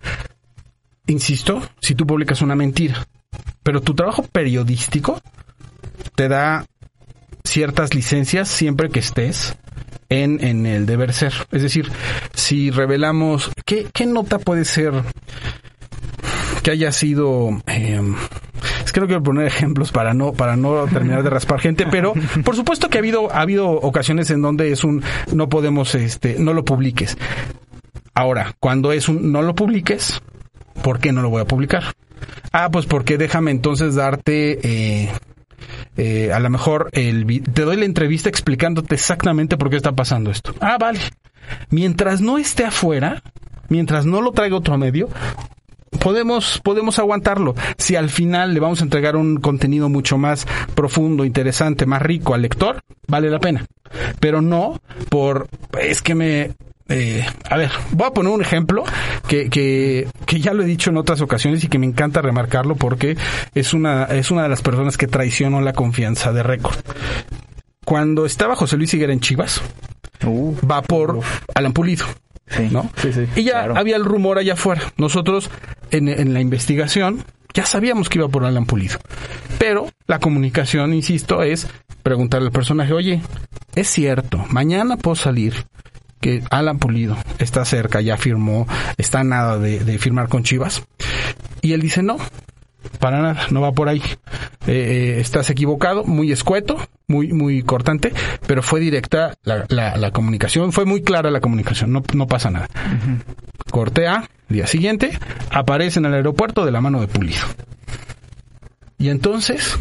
[1.06, 3.06] insisto, si tú publicas una mentira.
[3.62, 5.20] Pero tu trabajo periodístico
[6.14, 6.66] te da
[7.44, 9.56] ciertas licencias siempre que estés
[10.08, 11.32] en, en el deber ser.
[11.50, 11.90] Es decir,
[12.34, 14.92] si revelamos, ¿qué, qué nota puede ser
[16.62, 17.50] que haya sido...
[17.66, 18.00] eh,
[18.84, 22.14] es que no quiero poner ejemplos para no para no terminar de raspar gente, pero
[22.44, 26.36] por supuesto que ha habido ha habido ocasiones en donde es un no podemos este
[26.38, 27.18] no lo publiques.
[28.14, 30.22] Ahora, cuando es un no lo publiques,
[30.82, 31.84] ¿por qué no lo voy a publicar?
[32.52, 35.10] Ah, pues porque déjame entonces darte eh,
[35.96, 40.30] eh, a lo mejor el, te doy la entrevista explicándote exactamente por qué está pasando
[40.30, 40.54] esto.
[40.60, 41.00] Ah, vale.
[41.70, 43.22] Mientras no esté afuera,
[43.68, 45.08] mientras no lo traiga otro medio,
[46.00, 47.54] podemos, podemos aguantarlo.
[47.78, 52.34] Si al final le vamos a entregar un contenido mucho más profundo, interesante, más rico
[52.34, 53.66] al lector, vale la pena.
[54.20, 56.52] Pero no por, es que me,
[56.88, 58.84] eh, a ver, voy a poner un ejemplo
[59.26, 62.76] que, que, que ya lo he dicho en otras ocasiones y que me encanta remarcarlo
[62.76, 63.16] porque
[63.54, 66.76] es una, es una de las personas que traicionó la confianza de récord.
[67.84, 69.62] Cuando estaba José Luis Higuera en Chivas,
[70.22, 71.20] va por
[71.54, 72.06] Alan Pulido.
[72.70, 72.90] ¿no?
[73.34, 74.82] y ya había el rumor allá afuera.
[74.98, 75.50] Nosotros
[75.90, 78.98] en, en la investigación ya sabíamos que iba por Alan Pulido.
[79.58, 81.66] Pero la comunicación, insisto, es
[82.02, 83.22] preguntarle al personaje, oye,
[83.74, 85.64] es cierto, mañana puedo salir
[86.24, 90.82] que Alan Pulido está cerca, ya firmó, está nada de, de firmar con Chivas.
[91.60, 92.16] Y él dice, no,
[92.98, 94.00] para nada, no va por ahí.
[94.66, 94.72] Eh,
[95.16, 98.14] eh, estás equivocado, muy escueto, muy, muy cortante,
[98.46, 102.50] pero fue directa la, la- la comunicación, fue muy clara la comunicación, no, no pasa
[102.50, 102.68] nada.
[103.70, 105.18] Corte A, día siguiente,
[105.50, 107.44] aparece en el aeropuerto de la mano de Pulido.
[108.96, 109.76] Y entonces,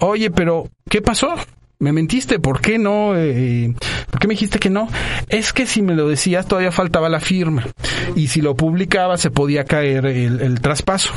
[0.00, 1.34] oye, pero, ¿qué pasó?
[1.80, 3.14] Me mentiste, ¿por qué no?
[3.16, 3.74] eh,
[4.10, 4.88] ¿Por qué me dijiste que no?
[5.28, 7.64] Es que si me lo decías todavía faltaba la firma.
[8.14, 11.12] Y si lo publicaba se podía caer el, el traspaso.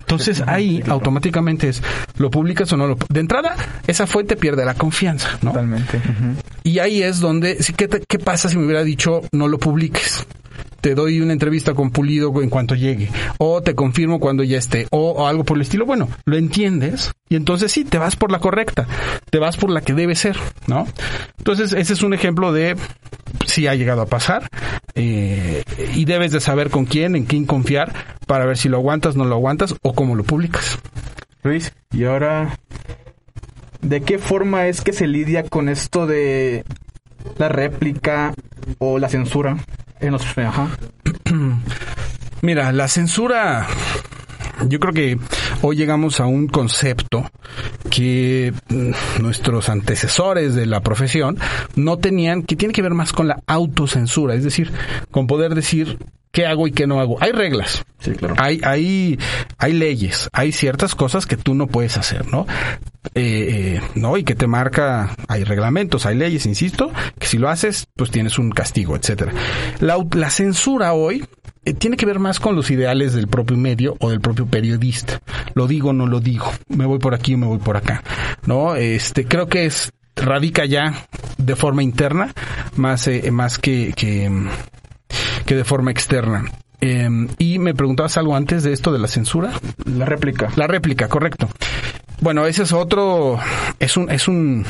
[0.00, 1.82] Entonces ahí automáticamente es,
[2.18, 5.50] ¿lo publicas o no lo De entrada, esa fuente pierde la confianza, ¿no?
[5.52, 6.00] Totalmente.
[6.64, 9.58] Y ahí es donde, sí, ¿qué, te- ¿qué pasa si me hubiera dicho no lo
[9.58, 10.26] publiques?
[10.82, 14.88] Te doy una entrevista con Pulido en cuanto llegue, o te confirmo cuando ya esté,
[14.90, 15.86] o, algo por el estilo.
[15.86, 18.88] Bueno, lo entiendes y entonces sí, te vas por la correcta,
[19.30, 20.88] te vas por la que debe ser, ¿no?
[21.38, 22.76] Entonces ese es un ejemplo de
[23.46, 24.48] si ha llegado a pasar
[24.96, 25.62] eh,
[25.94, 27.92] y debes de saber con quién, en quién confiar
[28.26, 30.80] para ver si lo aguantas, no lo aguantas o cómo lo publicas.
[31.44, 32.58] Luis, y ahora,
[33.82, 36.64] ¿de qué forma es que se lidia con esto de
[37.38, 38.34] la réplica
[38.78, 39.58] o la censura
[40.02, 40.38] en los...
[40.38, 40.68] Ajá.
[42.42, 43.66] Mira, la censura,
[44.68, 45.18] yo creo que
[45.62, 47.30] hoy llegamos a un concepto
[47.90, 51.38] que mm, nuestros antecesores de la profesión
[51.76, 54.72] no tenían, que tiene que ver más con la autocensura, es decir,
[55.10, 55.98] con poder decir
[56.32, 57.18] qué hago y qué no hago.
[57.20, 57.84] Hay reglas.
[58.00, 58.34] Sí, claro.
[58.38, 59.18] Hay, hay,
[59.58, 62.46] hay leyes, hay ciertas cosas que tú no puedes hacer, ¿no?
[63.14, 64.16] Eh, eh, ¿no?
[64.16, 68.38] Y que te marca, hay reglamentos, hay leyes, insisto, que si lo haces, pues tienes
[68.38, 69.32] un castigo, etcétera.
[69.78, 71.24] La, la censura hoy
[71.64, 75.20] eh, tiene que ver más con los ideales del propio medio o del propio periodista.
[75.54, 76.50] Lo digo o no lo digo.
[76.68, 78.02] Me voy por aquí o me voy por acá.
[78.46, 78.74] ¿No?
[78.74, 81.06] Este, creo que es, radica ya
[81.38, 82.32] de forma interna,
[82.76, 84.30] más, eh, más que, que,
[85.52, 86.50] que de forma externa.
[86.80, 89.52] Eh, y me preguntabas algo antes de esto de la censura.
[89.84, 90.48] La réplica.
[90.56, 91.46] La réplica, correcto.
[92.22, 93.38] Bueno, ese es otro,
[93.78, 94.64] es un, es un,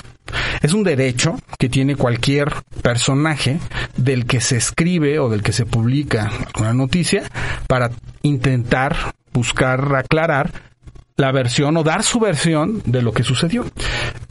[0.60, 3.60] es un derecho que tiene cualquier personaje
[3.96, 7.22] del que se escribe o del que se publica una noticia
[7.68, 7.92] para
[8.22, 10.50] intentar buscar aclarar
[11.16, 13.64] la versión o dar su versión de lo que sucedió.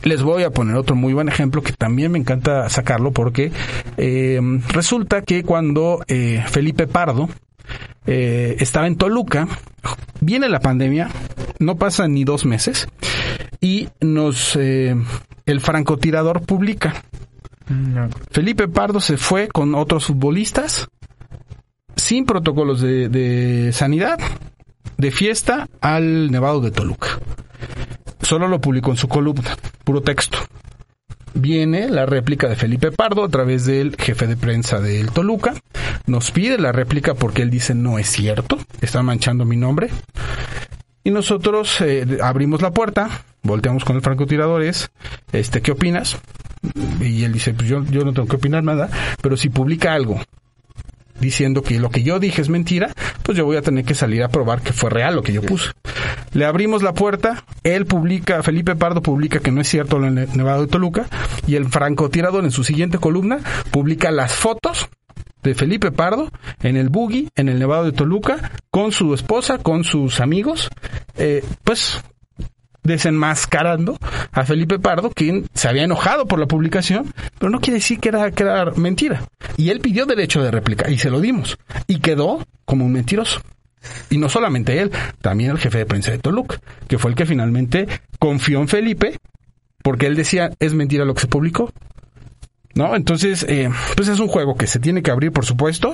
[0.03, 3.51] Les voy a poner otro muy buen ejemplo que también me encanta sacarlo porque
[3.97, 7.29] eh, resulta que cuando eh, Felipe Pardo
[8.05, 9.47] eh, estaba en Toluca,
[10.19, 11.09] viene la pandemia,
[11.59, 12.88] no pasa ni dos meses
[13.59, 14.95] y nos eh,
[15.45, 17.03] el francotirador publica.
[18.32, 20.89] Felipe Pardo se fue con otros futbolistas
[21.95, 24.17] sin protocolos de, de sanidad
[25.02, 27.20] de fiesta al Nevado de Toluca.
[28.22, 30.38] Solo lo publicó en su columna, puro texto.
[31.34, 35.56] Viene la réplica de Felipe Pardo a través del jefe de prensa del Toluca.
[36.06, 39.89] Nos pide la réplica porque él dice no es cierto, está manchando mi nombre.
[41.04, 44.91] Y nosotros eh, abrimos la puerta, volteamos con el francotirador es,
[45.32, 46.20] este, ¿qué opinas?
[46.99, 48.88] Y él dice, pues yo, yo no tengo que opinar nada,
[49.20, 50.22] pero si publica algo
[51.22, 52.93] diciendo que lo que yo dije es mentira,
[53.24, 55.41] pues yo voy a tener que salir a probar que fue real lo que yo
[55.41, 55.72] puse.
[56.34, 60.17] Le abrimos la puerta, él publica, Felipe Pardo publica que no es cierto lo en
[60.17, 61.07] el Nevado de Toluca,
[61.47, 63.39] y el francotirador en su siguiente columna
[63.72, 64.89] publica las fotos
[65.43, 66.30] de Felipe Pardo
[66.61, 70.69] en el buggy, en el Nevado de Toluca, con su esposa, con sus amigos,
[71.17, 72.03] eh, pues
[72.84, 73.97] desenmascarando
[74.32, 78.09] a Felipe Pardo, quien se había enojado por la publicación, pero no quiere decir que
[78.09, 79.23] era, mentira.
[79.57, 81.57] Y él pidió derecho de réplica y se lo dimos.
[81.88, 83.41] Y quedó como un mentiroso.
[84.09, 87.25] Y no solamente él, también el jefe de prensa de Toluca, que fue el que
[87.25, 87.88] finalmente
[88.19, 89.19] confió en Felipe,
[89.84, 91.71] porque él decía, es mentira lo que se publicó.
[92.73, 92.95] ¿No?
[92.95, 95.93] Entonces, eh, pues es un juego que se tiene que abrir, por supuesto,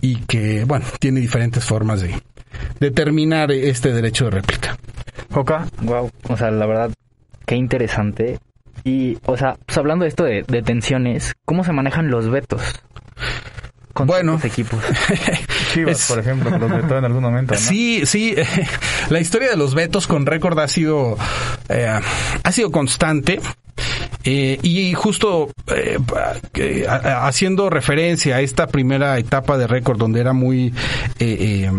[0.00, 2.20] y que, bueno, tiene diferentes formas de
[2.80, 4.76] determinar este derecho de réplica.
[5.36, 5.66] Joca.
[5.82, 6.90] Wow, o sea, la verdad,
[7.44, 8.38] qué interesante.
[8.84, 12.62] Y, o sea, pues hablando de esto de, de tensiones, ¿cómo se manejan los vetos?
[13.92, 14.32] Con Bueno.
[14.32, 14.82] los equipos.
[15.74, 17.52] Chivas, Es- por ejemplo, que los vetó en algún momento.
[17.52, 17.60] ¿no?
[17.60, 18.34] Sí, sí.
[19.10, 21.18] La historia de los vetos con récord ha sido
[21.68, 21.86] eh,
[22.42, 23.38] ha sido constante.
[24.24, 25.98] Eh, y justo eh,
[26.54, 30.74] eh, haciendo referencia a esta primera etapa de récord donde era muy
[31.20, 31.70] eh, eh,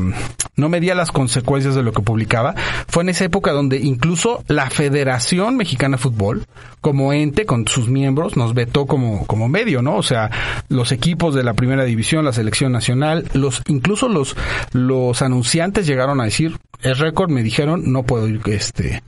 [0.56, 2.56] no medía las consecuencias de lo que publicaba
[2.88, 6.46] fue en esa época donde incluso la Federación Mexicana de Fútbol
[6.80, 10.32] como ente con sus miembros nos vetó como como medio no o sea
[10.70, 14.38] los equipos de la primera división la selección nacional los incluso los
[14.72, 19.04] los anunciantes llegaron a decir es récord me dijeron no puedo ir este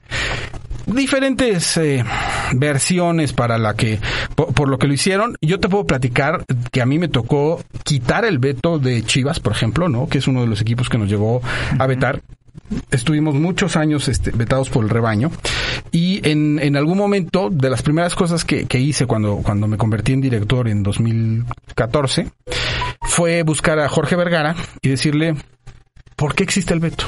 [0.94, 2.04] diferentes eh,
[2.54, 4.00] versiones para la que
[4.36, 5.36] por, por lo que lo hicieron.
[5.42, 9.54] Yo te puedo platicar que a mí me tocó quitar el veto de Chivas por
[9.54, 11.42] ejemplo no que es uno de los equipos que nos llevó
[11.78, 12.22] a vetar.
[12.92, 15.32] Estuvimos muchos años este, vetados por el rebaño.
[15.92, 19.78] Y en, en algún momento de las primeras cosas que, que hice cuando, cuando me
[19.78, 22.32] convertí en director en 2014
[23.02, 25.36] fue buscar a Jorge Vergara y decirle
[26.16, 27.06] ¿por qué existe el veto?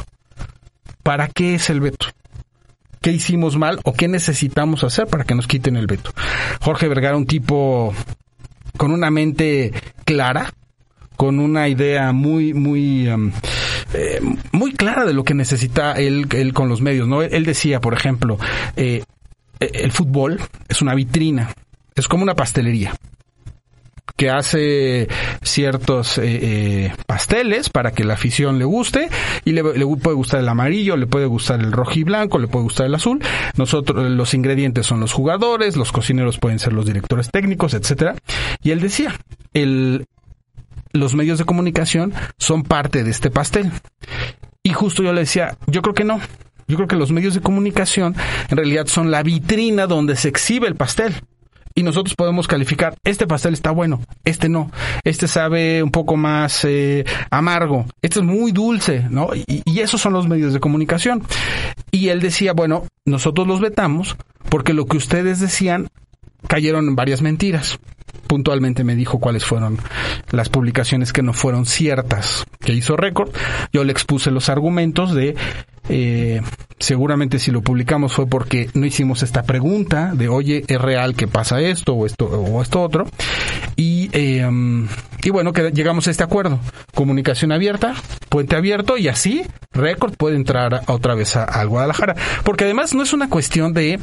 [1.04, 2.08] ¿Para qué es el veto?
[3.02, 6.12] ¿Qué hicimos mal o qué necesitamos hacer para que nos quiten el veto?
[6.62, 7.96] Jorge Vergara, un tipo
[8.78, 9.72] con una mente
[10.06, 10.54] clara,
[11.18, 13.32] con una idea muy, muy, um,
[13.96, 14.22] eh,
[14.52, 17.24] muy clara de lo que necesita él, con los medios, ¿no?
[17.24, 18.38] Él decía, por ejemplo,
[18.76, 19.04] eh,
[19.60, 20.40] el fútbol
[20.70, 21.50] es una vitrina,
[21.96, 22.94] es como una pastelería
[24.22, 25.08] que hace
[25.42, 29.10] ciertos eh, eh, pasteles para que la afición le guste
[29.46, 32.62] y le, puede gustar el amarillo, le puede gustar el rojo y blanco, le puede
[32.62, 33.20] gustar el azul.
[33.58, 38.14] Nosotros los ingredientes son los jugadores, los cocineros pueden ser los directores técnicos, etcétera.
[38.62, 39.16] Y él decía,
[39.56, 40.06] el
[40.94, 43.72] los medios de comunicación son parte de este pastel.
[44.62, 46.22] Y justo yo le decía, yo creo que no.
[46.68, 48.16] Yo creo que los medios de comunicación
[48.50, 51.16] en realidad son la vitrina donde se exhibe el pastel
[51.76, 54.72] y nosotros podemos calificar, este pastel está bueno, este no,
[55.04, 59.30] este sabe un poco más eh, amargo, este es muy dulce, ¿no?
[59.36, 61.24] Y, y, esos son los medios de comunicación.
[61.92, 64.16] Y él decía, bueno, nosotros los vetamos
[64.50, 65.88] porque lo que ustedes decían
[66.48, 67.80] cayeron en varias mentiras.
[68.32, 69.78] Puntualmente me dijo cuáles fueron
[70.30, 73.30] las publicaciones que no fueron ciertas que hizo récord.
[73.74, 75.36] Yo le expuse los argumentos de
[75.90, 76.42] eh,
[76.80, 81.28] seguramente si lo publicamos fue porque no hicimos esta pregunta de oye es real que
[81.28, 83.06] pasa esto o esto o esto otro
[83.76, 84.50] y eh,
[85.22, 86.58] y bueno que llegamos a este acuerdo.
[86.94, 87.96] Comunicación abierta
[88.32, 92.16] puente abierto y así récord puede entrar otra vez a, al Guadalajara.
[92.46, 94.00] Porque además no es una cuestión de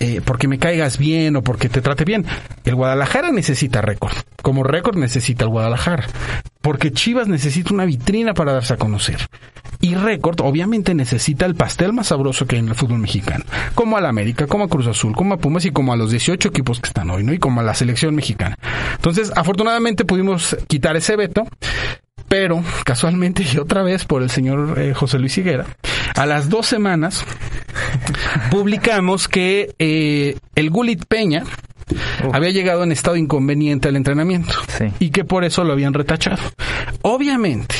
[0.00, 2.24] eh, porque me caigas bien o porque te trate bien.
[2.64, 6.06] El Guadalajara necesita récord, como récord necesita el Guadalajara,
[6.60, 9.18] porque Chivas necesita una vitrina para darse a conocer.
[9.80, 13.44] Y récord obviamente necesita el pastel más sabroso que hay en el fútbol mexicano,
[13.74, 16.48] como al América, como a Cruz Azul, como a Pumas y como a los 18
[16.48, 17.32] equipos que están hoy, ¿no?
[17.32, 18.56] Y como a la selección mexicana.
[18.96, 21.46] Entonces, afortunadamente pudimos quitar ese veto,
[22.28, 25.66] pero casualmente y otra vez por el señor eh, José Luis Higuera,
[26.14, 27.24] a las dos semanas
[28.50, 31.44] publicamos que eh, el Gulit Peña
[32.24, 32.30] uh.
[32.32, 34.86] había llegado en estado inconveniente al entrenamiento sí.
[34.98, 36.42] y que por eso lo habían retachado.
[37.02, 37.74] Obviamente,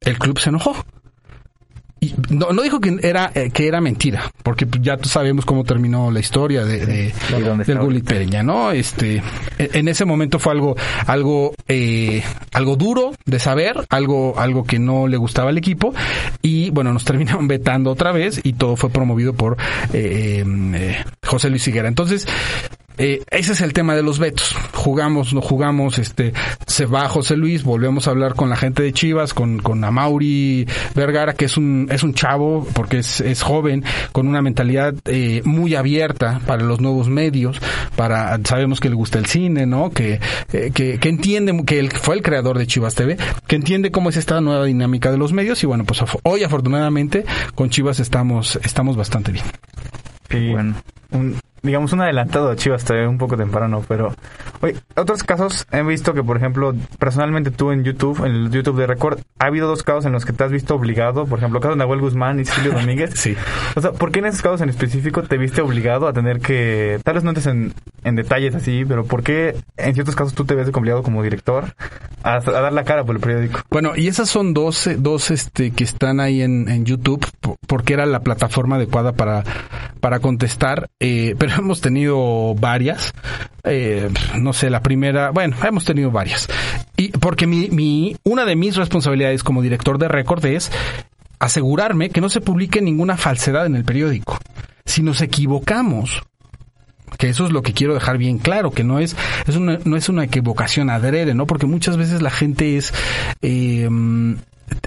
[0.00, 0.76] el club se enojó.
[2.00, 6.10] Y no, no dijo que era eh, que era mentira, porque ya sabemos cómo terminó
[6.10, 7.14] la historia de, de
[7.66, 8.70] del Gulit Peña, ¿no?
[8.70, 9.22] Este,
[9.58, 10.76] en ese momento fue algo,
[11.06, 12.22] algo, eh,
[12.52, 15.92] algo duro de saber, algo, algo que no le gustaba al equipo,
[16.40, 19.58] y bueno, nos terminaron vetando otra vez y todo fue promovido por
[19.92, 21.88] eh, José Luis Higuera.
[21.88, 22.26] Entonces,
[23.00, 24.54] eh, ese es el tema de los vetos.
[24.74, 26.32] Jugamos, no jugamos, este,
[26.66, 30.66] se va José Luis, volvemos a hablar con la gente de Chivas, con, con Amauri
[30.94, 35.42] Vergara, que es un, es un chavo, porque es, es joven, con una mentalidad eh,
[35.44, 37.60] muy abierta para los nuevos medios,
[37.96, 39.90] para, sabemos que le gusta el cine, ¿no?
[39.90, 40.20] Que,
[40.52, 44.10] eh, que, que entiende, que él fue el creador de Chivas TV, que entiende cómo
[44.10, 47.24] es esta nueva dinámica de los medios, y bueno, pues af- hoy afortunadamente
[47.54, 49.44] con Chivas estamos, estamos bastante bien.
[50.30, 50.74] Y Bueno.
[51.10, 54.14] un- digamos, un adelantado a Chivas todavía un poco temprano, pero...
[54.62, 58.78] Oye, otros casos he visto que, por ejemplo, personalmente tú en YouTube, en el YouTube
[58.78, 61.58] de Record, ha habido dos casos en los que te has visto obligado, por ejemplo,
[61.58, 63.12] el caso de Nahuel Guzmán y Silvio Domínguez.
[63.14, 63.34] Sí.
[63.74, 67.00] O sea, ¿por qué en esos casos en específico te viste obligado a tener que,
[67.04, 67.72] tal vez no entres en,
[68.04, 71.74] en detalles así, pero por qué en ciertos casos tú te ves obligado como director
[72.22, 73.60] a, a dar la cara por el periódico?
[73.70, 77.94] Bueno, y esas son dos, dos este, que están ahí en, en YouTube, po- porque
[77.94, 79.42] era la plataforma adecuada para,
[80.00, 83.12] para contestar, eh, pero hemos tenido varias.
[83.64, 86.48] Eh, no sé, la primera, bueno, hemos tenido varias.
[86.96, 90.70] Y porque mi, mi, una de mis responsabilidades como director de récord es
[91.38, 94.38] asegurarme que no se publique ninguna falsedad en el periódico.
[94.84, 96.22] Si nos equivocamos,
[97.18, 99.96] que eso es lo que quiero dejar bien claro, que no es, es una, no
[99.96, 101.46] es una equivocación adrede, ¿no?
[101.46, 102.92] Porque muchas veces la gente es,
[103.42, 103.88] eh,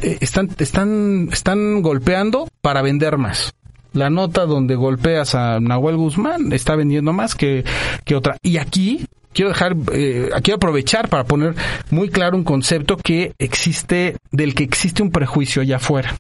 [0.02, 3.54] eh, están, están, están golpeando para vender más.
[3.94, 7.64] La nota donde golpeas a Nahuel Guzmán está vendiendo más que,
[8.04, 8.38] que otra.
[8.42, 11.56] Y aquí quiero dejar, eh, quiero aprovechar para poner
[11.92, 16.16] muy claro un concepto que existe, del que existe un prejuicio allá afuera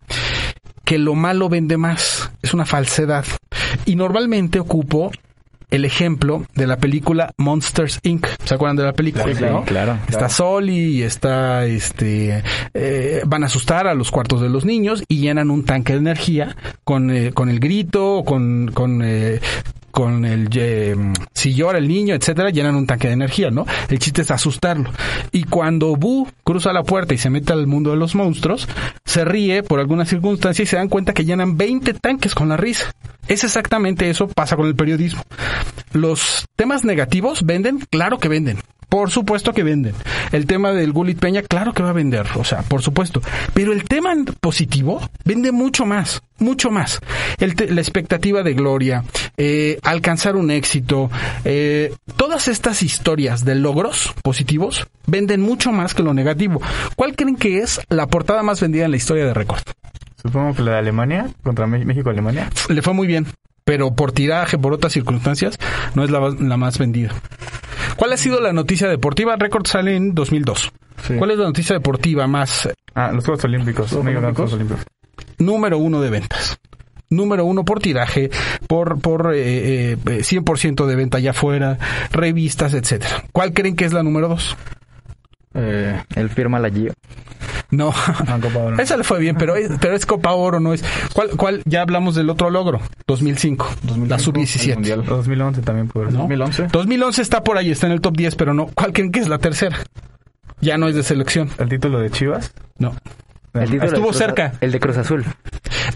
[0.83, 2.31] que lo malo vende más.
[2.41, 3.25] Es una falsedad.
[3.85, 5.11] Y normalmente ocupo
[5.73, 8.27] el ejemplo de la película Monsters Inc.
[8.45, 9.25] ¿Se acuerdan de la película?
[9.25, 9.63] Sí, no?
[9.63, 9.97] claro.
[10.07, 12.43] Está Soli y está, este,
[12.75, 15.99] eh, van a asustar a los cuartos de los niños y llenan un tanque de
[15.99, 19.39] energía con, eh, con el grito, con, con, eh,
[19.93, 20.95] con el, eh,
[21.33, 23.67] si llora el niño, etcétera, llenan un tanque de energía, ¿no?
[23.89, 24.89] El chiste es asustarlo.
[25.31, 28.67] Y cuando Boo cruza la puerta y se mete al mundo de los monstruos,
[29.05, 32.57] se ríe por alguna circunstancia y se dan cuenta que llenan 20 tanques con la
[32.57, 32.93] risa.
[33.27, 35.23] Es exactamente eso pasa con el periodismo.
[35.93, 38.59] Los temas negativos venden, claro que venden.
[38.93, 39.95] Por supuesto que venden.
[40.31, 43.23] El tema del Gulit Peña, claro que va a vender, o sea, por supuesto.
[43.55, 46.99] Pero el tema positivo vende mucho más, mucho más.
[47.39, 49.03] La expectativa de gloria,
[49.35, 51.09] eh, alcanzar un éxito,
[51.43, 56.32] eh, todas estas historias de logros positivos venden mucho más que lo negativo.
[56.95, 59.61] ¿Cuál creen que es la portada más vendida en la historia de Record?
[60.21, 62.49] Supongo que la de Alemania, contra México-Alemania.
[62.69, 63.27] Le fue muy bien,
[63.65, 65.57] pero por tiraje, por otras circunstancias,
[65.95, 67.11] no es la, la más vendida.
[67.97, 69.35] ¿Cuál ha sido la noticia deportiva?
[69.35, 70.71] Record sale en 2002.
[71.07, 71.15] Sí.
[71.15, 73.91] ¿Cuál es la noticia deportiva más eh, Ah, los Juegos Olímpicos.
[73.91, 74.51] ¿Los México, Olímpicos?
[74.51, 74.85] Juegos Olímpicos.
[75.39, 76.57] número uno de ventas?
[77.09, 78.31] Número uno por tiraje,
[78.67, 81.77] por, por eh, eh, 100% de venta allá afuera,
[82.11, 83.25] revistas, etcétera.
[83.31, 84.55] ¿Cuál creen que es la número dos?
[85.53, 86.93] Eh, él firma la Gio.
[87.71, 88.79] No, Ah, Copa Oro.
[88.79, 90.83] esa le fue bien, pero es, pero es Copa Oro, no es.
[91.13, 91.61] ¿Cuál, cuál?
[91.65, 93.67] Ya hablamos del otro logro, 2005,
[94.07, 94.75] la sub-17.
[94.75, 95.03] Mundial.
[95.05, 96.13] 2011 también puede ser.
[96.13, 96.19] ¿no?
[96.21, 96.67] 2011.
[96.71, 98.67] 2011 está por ahí, está en el top 10, pero no.
[98.67, 99.77] ¿Cuál creen que es la tercera?
[100.61, 101.49] Ya no es de selección.
[101.57, 102.53] El título de Chivas.
[102.77, 102.95] No.
[103.55, 104.53] El título de Estuvo Cruz- cerca.
[104.61, 105.25] El de Cruz Azul.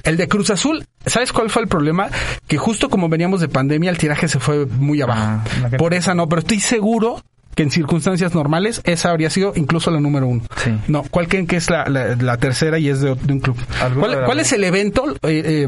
[0.03, 2.07] El de Cruz Azul, ¿sabes cuál fue el problema?
[2.47, 5.21] Que justo como veníamos de pandemia, el tiraje se fue muy abajo.
[5.21, 5.43] Ah,
[5.77, 7.21] Por esa no, pero estoy seguro
[7.57, 10.43] que en circunstancias normales esa habría sido incluso la número uno.
[10.63, 10.71] Sí.
[10.87, 13.57] No, ¿cuál creen que es la, la- la tercera y es de, de un club?
[13.81, 15.65] ¿Alguna ¿Cuál, es el evento, eh,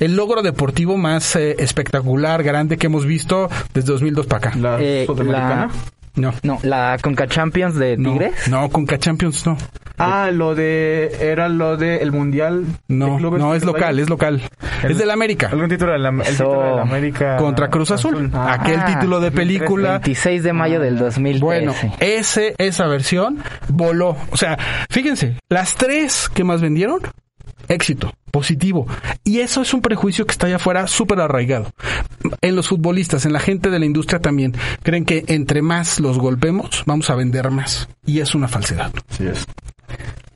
[0.00, 4.58] el logro deportivo más eh, espectacular, grande que hemos visto desde 2002 para acá?
[4.58, 5.70] La Eh, sudamericana.
[6.16, 6.32] No.
[6.42, 8.48] No, la Conca Champions de No, Tigres.
[8.48, 9.56] no, con Champions no.
[9.98, 11.16] Ah, lo de...
[11.20, 14.42] Era lo de el Mundial No, de clubes no, es de local, es local.
[14.88, 15.48] es del América.
[15.52, 16.30] ¿Algún título de la, el Eso.
[16.44, 17.36] título de la América?
[17.36, 18.30] Contra Cruz Azul.
[18.34, 18.54] Ah.
[18.60, 19.98] Aquel título de película.
[19.98, 21.44] 26 de mayo del 2013.
[21.44, 23.38] Bueno, ese, esa versión
[23.68, 24.16] voló.
[24.30, 24.58] O sea,
[24.90, 27.00] fíjense, las tres que más vendieron,
[27.68, 28.86] éxito, positivo.
[29.22, 31.72] Y eso es un prejuicio que está allá afuera súper arraigado.
[32.40, 36.18] En los futbolistas, en la gente de la industria también, creen que entre más los
[36.18, 37.88] golpemos, vamos a vender más.
[38.06, 38.92] Y es una falsedad.
[39.10, 39.46] Sí es.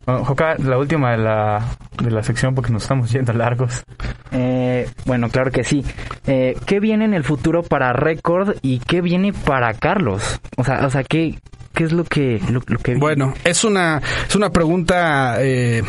[0.09, 3.85] Bueno, Joca, la última de la, de la sección porque nos estamos yendo largos.
[4.33, 5.85] Eh, bueno, claro que sí.
[6.27, 10.41] Eh, ¿Qué viene en el futuro para Record y qué viene para Carlos?
[10.57, 11.39] O sea, o sea ¿qué,
[11.75, 13.01] qué es lo que, lo, lo que viene?
[13.01, 15.83] Bueno, es una, es una pregunta eh,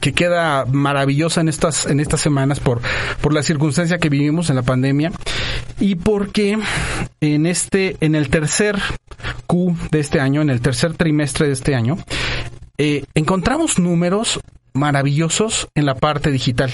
[0.00, 2.80] que queda maravillosa en estas, en estas semanas por,
[3.20, 5.12] por la circunstancia que vivimos en la pandemia
[5.80, 6.58] y porque
[7.20, 8.78] en este, en el tercer
[9.46, 11.98] Q de este año, en el tercer trimestre de este año,
[12.78, 14.40] eh, encontramos números
[14.72, 16.70] maravillosos en la parte digital.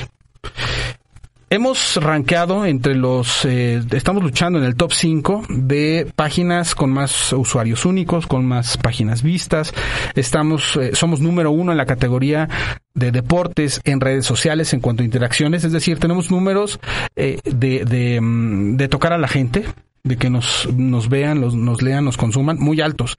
[1.55, 7.33] Hemos rankeado entre los, eh, estamos luchando en el top 5 de páginas con más
[7.33, 9.73] usuarios únicos, con más páginas vistas.
[10.17, 12.49] Estamos, eh, somos número uno en la categoría
[12.95, 16.81] de deportes en redes sociales en cuanto a interacciones, es decir, tenemos números
[17.15, 19.65] eh, de, de, mm, de tocar a la gente,
[20.03, 23.17] de que nos, nos vean, los, nos lean, nos consuman, muy altos.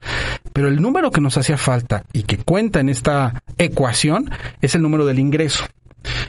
[0.52, 4.30] Pero el número que nos hacía falta y que cuenta en esta ecuación
[4.60, 5.64] es el número del ingreso.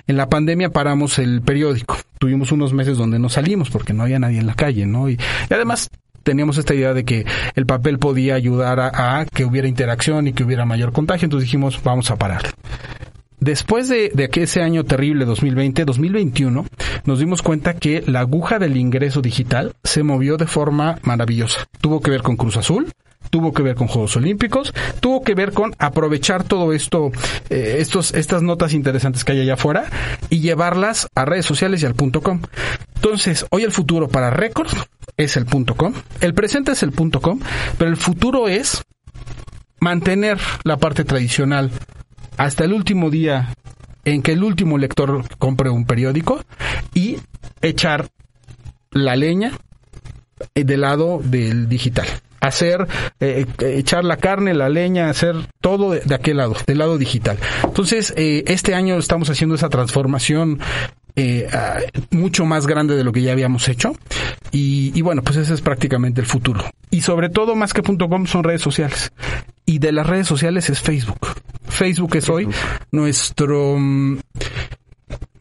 [0.08, 1.98] En la pandemia paramos el periódico.
[2.20, 5.10] Tuvimos unos meses donde no salimos porque no había nadie en la calle, ¿no?
[5.10, 5.90] Y, y además
[6.28, 7.26] teníamos esta idea de que
[7.56, 11.82] el papel podía ayudar a, que hubiera interacción y que hubiera mayor contagio, entonces dijimos,
[11.84, 12.42] vamos a parar.
[13.40, 16.66] Después de, de ese año terrible 2020, 2021,
[17.06, 21.66] nos dimos cuenta que la aguja del ingreso digital se movió de forma maravillosa.
[21.80, 22.88] Tuvo que ver con Cruz Azul,
[23.30, 27.12] tuvo que ver con Juegos Olímpicos, tuvo que ver con aprovechar todo esto,
[27.50, 29.86] eh, estos, estas notas interesantes que hay allá afuera
[30.30, 32.42] y llevarlas a redes sociales y al punto com.
[32.96, 34.70] Entonces, hoy el futuro para Record
[35.18, 37.40] es el punto com, el presente es el punto com,
[37.78, 38.84] pero el futuro es
[39.80, 41.72] mantener la parte tradicional
[42.38, 43.54] hasta el último día
[44.06, 46.44] en que el último lector compre un periódico
[46.94, 47.18] y
[47.62, 48.08] echar
[48.92, 49.52] la leña
[50.56, 52.08] del lado del digital
[52.40, 52.88] hacer,
[53.20, 57.38] eh, echar la carne, la leña, hacer todo de, de, aquel lado, del lado digital.
[57.64, 60.60] Entonces, eh, este año estamos haciendo esa transformación
[61.16, 61.48] eh,
[62.12, 63.94] mucho más grande de lo que ya habíamos hecho.
[64.52, 66.64] Y, y, bueno, pues ese es prácticamente el futuro.
[66.92, 69.12] Y sobre todo, más que .com, son redes sociales.
[69.66, 71.28] Y de las redes sociales es Facebook.
[71.68, 72.48] Facebook es hoy
[72.92, 73.78] nuestro,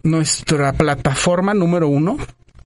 [0.02, 2.16] nuestra plataforma número uno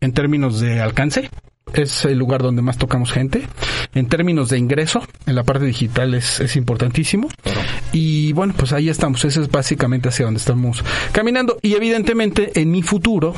[0.01, 1.31] en términos de alcance
[1.75, 3.47] es el lugar donde más tocamos gente.
[3.95, 7.29] En términos de ingreso, en la parte digital es, es importantísimo.
[7.43, 7.61] Claro.
[7.93, 9.25] Y bueno, pues ahí estamos.
[9.25, 11.59] Eso es básicamente hacia donde estamos caminando.
[11.63, 13.35] Y evidentemente en mi futuro,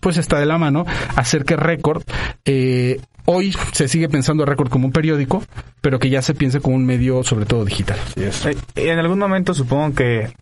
[0.00, 0.84] pues está de la mano
[1.16, 2.02] hacer que Record
[2.44, 5.42] eh, hoy se sigue pensando a Record como un periódico,
[5.80, 7.98] pero que ya se piense como un medio sobre todo digital.
[8.16, 8.46] Yes.
[8.46, 10.32] Eh, en algún momento supongo que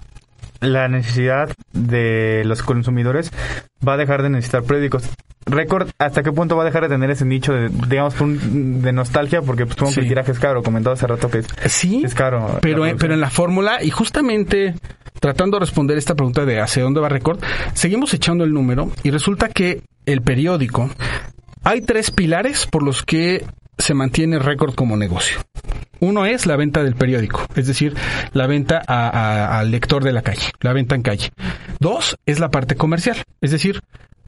[0.60, 3.30] la necesidad de los consumidores
[3.86, 5.08] va a dejar de necesitar periódicos.
[5.46, 9.40] Record, ¿hasta qué punto va a dejar de tener ese nicho de, digamos, de nostalgia?
[9.40, 9.94] Porque pues, supongo sí.
[9.96, 12.58] que el tiraje es caro, comentaba hace rato que es, sí, es caro.
[12.60, 14.74] Pero, en, pero en la fórmula, y justamente
[15.18, 17.42] tratando de responder esta pregunta de hacia dónde va Record,
[17.74, 20.90] seguimos echando el número y resulta que el periódico,
[21.64, 23.44] hay tres pilares por los que
[23.78, 25.40] se mantiene Record como negocio.
[26.00, 27.94] Uno es la venta del periódico, es decir,
[28.32, 31.30] la venta a, a, al lector de la calle, la venta en calle.
[31.78, 33.80] Dos es la parte comercial, es decir,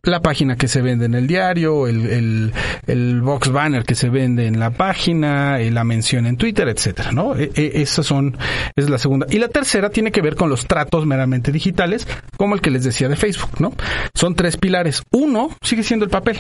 [0.05, 2.53] la página que se vende en el diario, el, el,
[2.89, 7.12] el box banner que se vende en la página, eh, la mención en Twitter, etcétera,
[7.12, 7.37] ¿no?
[7.37, 8.37] E, e, esas son,
[8.75, 9.27] es la segunda.
[9.31, 12.83] Y la tercera tiene que ver con los tratos meramente digitales, como el que les
[12.83, 13.75] decía de Facebook, ¿no?
[14.12, 15.05] Son tres pilares.
[15.12, 16.39] Uno sigue siendo el papel.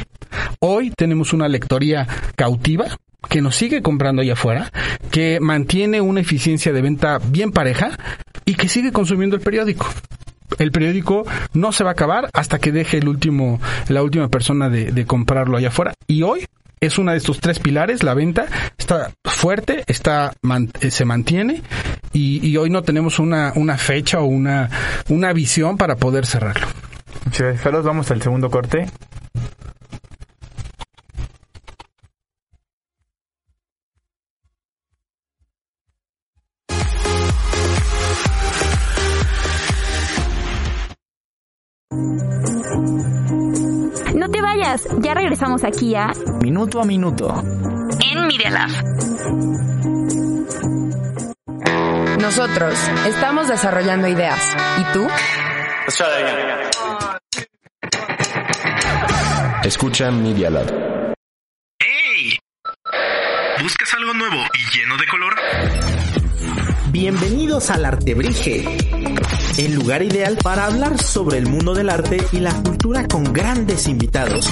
[0.58, 2.04] Hoy tenemos una lectoría
[2.34, 2.86] cautiva,
[3.28, 4.72] que nos sigue comprando allá afuera,
[5.10, 7.98] que mantiene una eficiencia de venta bien pareja
[8.44, 9.88] y que sigue consumiendo el periódico
[10.58, 14.68] el periódico no se va a acabar hasta que deje el último, la última persona
[14.68, 15.94] de, comprarlo allá afuera.
[16.06, 16.46] Y hoy
[16.80, 18.46] es una de estos tres pilares, la venta
[18.76, 21.62] está fuerte, está man, se mantiene
[22.12, 24.68] y, hoy no tenemos una, fecha o una,
[25.08, 26.66] una visión para poder cerrarlo.
[27.62, 28.86] Carlos, vamos al segundo corte.
[45.00, 47.42] Ya regresamos aquí a Minuto a Minuto
[48.00, 48.70] en Media Lab.
[52.18, 52.74] Nosotros
[53.06, 54.56] estamos desarrollando ideas.
[54.78, 55.06] ¿Y tú?
[59.62, 61.14] Escucha Media Lab.
[61.78, 62.38] ¡Hey!
[63.62, 65.34] ¿Buscas algo nuevo y lleno de color?
[66.92, 68.64] Bienvenidos al Artebrige,
[69.58, 73.86] el lugar ideal para hablar sobre el mundo del arte y la cultura con grandes
[73.86, 74.48] invitados.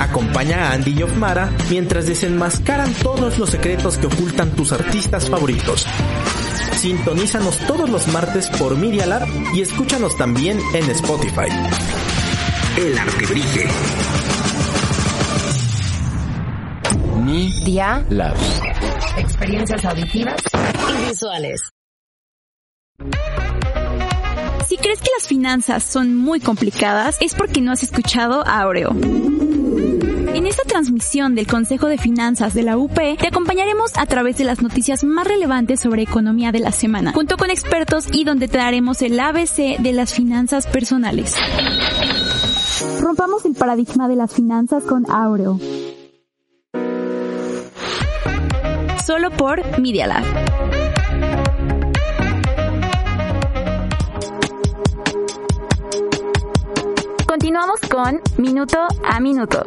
[0.00, 5.86] Acompaña a Andy y Ofmara mientras desenmascaran todos los secretos que ocultan tus artistas favoritos.
[6.76, 11.48] Sintonízanos todos los martes por Media Lab y escúchanos también en Spotify.
[12.76, 13.66] El Artebrige.
[17.24, 18.36] Media Lab.
[19.16, 21.77] Experiencias auditivas y visuales.
[24.68, 28.90] Si crees que las finanzas son muy complicadas, es porque no has escuchado a Aureo.
[28.90, 34.44] En esta transmisión del Consejo de Finanzas de la UP, te acompañaremos a través de
[34.44, 38.58] las noticias más relevantes sobre economía de la semana, junto con expertos y donde te
[38.58, 41.34] daremos el ABC de las finanzas personales.
[43.00, 45.58] Rompamos el paradigma de las finanzas con Aureo.
[49.04, 50.77] Solo por Media Lab.
[57.40, 59.64] Continuamos con Minuto a Minuto.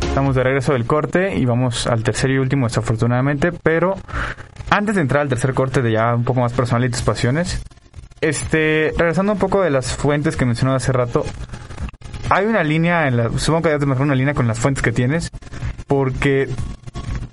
[0.00, 3.94] Estamos de regreso del corte y vamos al tercer y último desafortunadamente, pero
[4.70, 7.62] antes de entrar al tercer corte de ya un poco más personal y tus pasiones,
[8.22, 11.26] este, regresando un poco de las fuentes que mencionó hace rato,
[12.30, 14.92] hay una línea, en la, supongo que debes mejor una línea con las fuentes que
[14.92, 15.30] tienes,
[15.86, 16.48] porque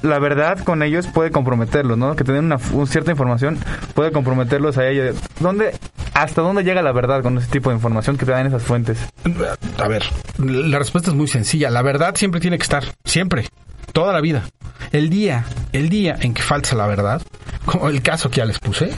[0.01, 2.15] la verdad con ellos puede comprometerlos, ¿no?
[2.15, 3.57] Que tener una, cierta información
[3.93, 5.15] puede comprometerlos a ellos.
[5.39, 5.75] ¿Dónde,
[6.13, 8.97] hasta dónde llega la verdad con ese tipo de información que te dan esas fuentes?
[9.77, 10.03] A ver,
[10.37, 11.69] la respuesta es muy sencilla.
[11.69, 13.47] La verdad siempre tiene que estar, siempre,
[13.93, 14.43] toda la vida.
[14.91, 17.21] El día, el día en que falta la verdad,
[17.67, 18.89] como el caso que ya les puse,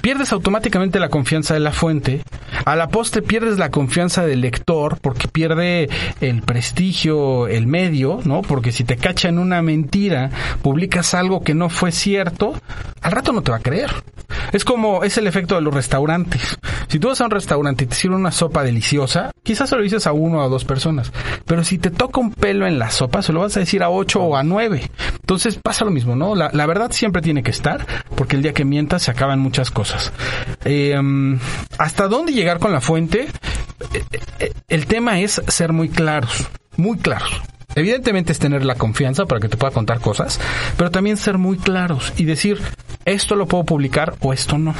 [0.00, 2.22] pierdes automáticamente la confianza de la fuente.
[2.64, 5.90] A la poste pierdes la confianza del lector porque pierde
[6.20, 8.40] el prestigio, el medio, ¿no?
[8.40, 10.30] Porque si te cachan una mentira,
[10.62, 12.54] publicas algo que no fue cierto,
[13.02, 13.90] al rato no te va a creer.
[14.52, 16.58] Es como, es el efecto de los restaurantes.
[16.88, 19.82] Si tú vas a un restaurante y te sirven una sopa deliciosa, quizás se lo
[19.82, 21.12] dices a uno o a dos personas.
[21.44, 23.90] Pero si te toca un pelo en la sopa, se lo vas a decir a
[23.90, 24.90] ocho o a nueve.
[25.20, 26.34] Entonces pasa lo mismo, ¿no?
[26.34, 27.84] La, la verdad siempre tiene que estar,
[28.16, 30.12] porque el día que mientas se acaban muchas cosas.
[30.64, 30.94] Eh,
[31.78, 33.28] ¿Hasta dónde llegar con la fuente?
[33.92, 34.02] Eh,
[34.40, 37.42] eh, el tema es ser muy claros, muy claros.
[37.74, 40.40] Evidentemente es tener la confianza para que te pueda contar cosas,
[40.76, 42.60] pero también ser muy claros y decir,
[43.04, 44.74] esto lo puedo publicar o esto no.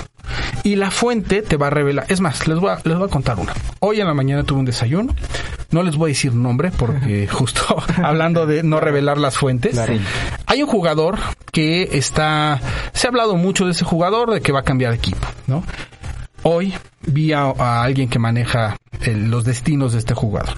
[0.63, 2.07] Y la fuente te va a revelar.
[2.09, 3.53] Es más, les voy a, les voy a contar una.
[3.81, 5.15] Hoy en la mañana tuve un desayuno.
[5.71, 9.79] No les voy a decir nombre porque justo hablando de no revelar las fuentes.
[10.47, 11.19] Hay un jugador
[11.53, 12.61] que está...
[12.93, 15.65] Se ha hablado mucho de ese jugador, de que va a cambiar de equipo, ¿no?
[16.43, 16.75] Hoy
[17.07, 20.57] vi a, a alguien que maneja el, los destinos de este jugador.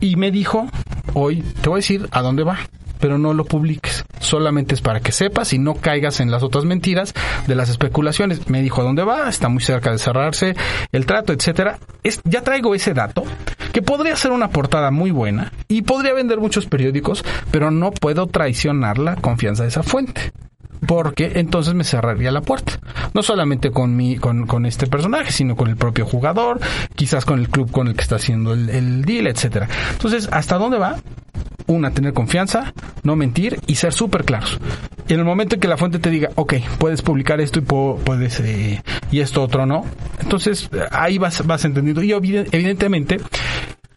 [0.00, 0.68] Y me dijo,
[1.14, 2.58] hoy te voy a decir a dónde va,
[3.00, 4.04] pero no lo publiques.
[4.20, 7.14] Solamente es para que sepas y no caigas en las otras mentiras
[7.46, 8.48] de las especulaciones.
[8.48, 10.56] Me dijo dónde va, está muy cerca de cerrarse
[10.92, 11.78] el trato, etcétera.
[12.24, 13.24] Ya traigo ese dato
[13.72, 18.26] que podría ser una portada muy buena y podría vender muchos periódicos, pero no puedo
[18.26, 20.32] traicionar la confianza de esa fuente
[20.86, 22.78] porque entonces me cerraría la puerta.
[23.14, 26.60] No solamente con mi, con, con, este personaje, sino con el propio jugador,
[26.94, 29.68] quizás con el club con el que está haciendo el, el deal, etcétera.
[29.92, 30.96] Entonces, ¿hasta dónde va?
[31.66, 34.58] Una, tener confianza, no mentir y ser súper claros.
[35.08, 37.62] Y en el momento en que la fuente te diga, ok, puedes publicar esto y
[37.62, 39.84] puedes, eh, y esto otro no,
[40.20, 42.02] entonces ahí vas, vas entendiendo.
[42.02, 43.18] Y evidentemente,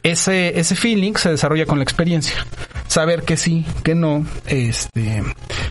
[0.04, 2.46] ese, ese feeling se desarrolla con la experiencia.
[2.88, 5.24] Saber que sí, que no, este,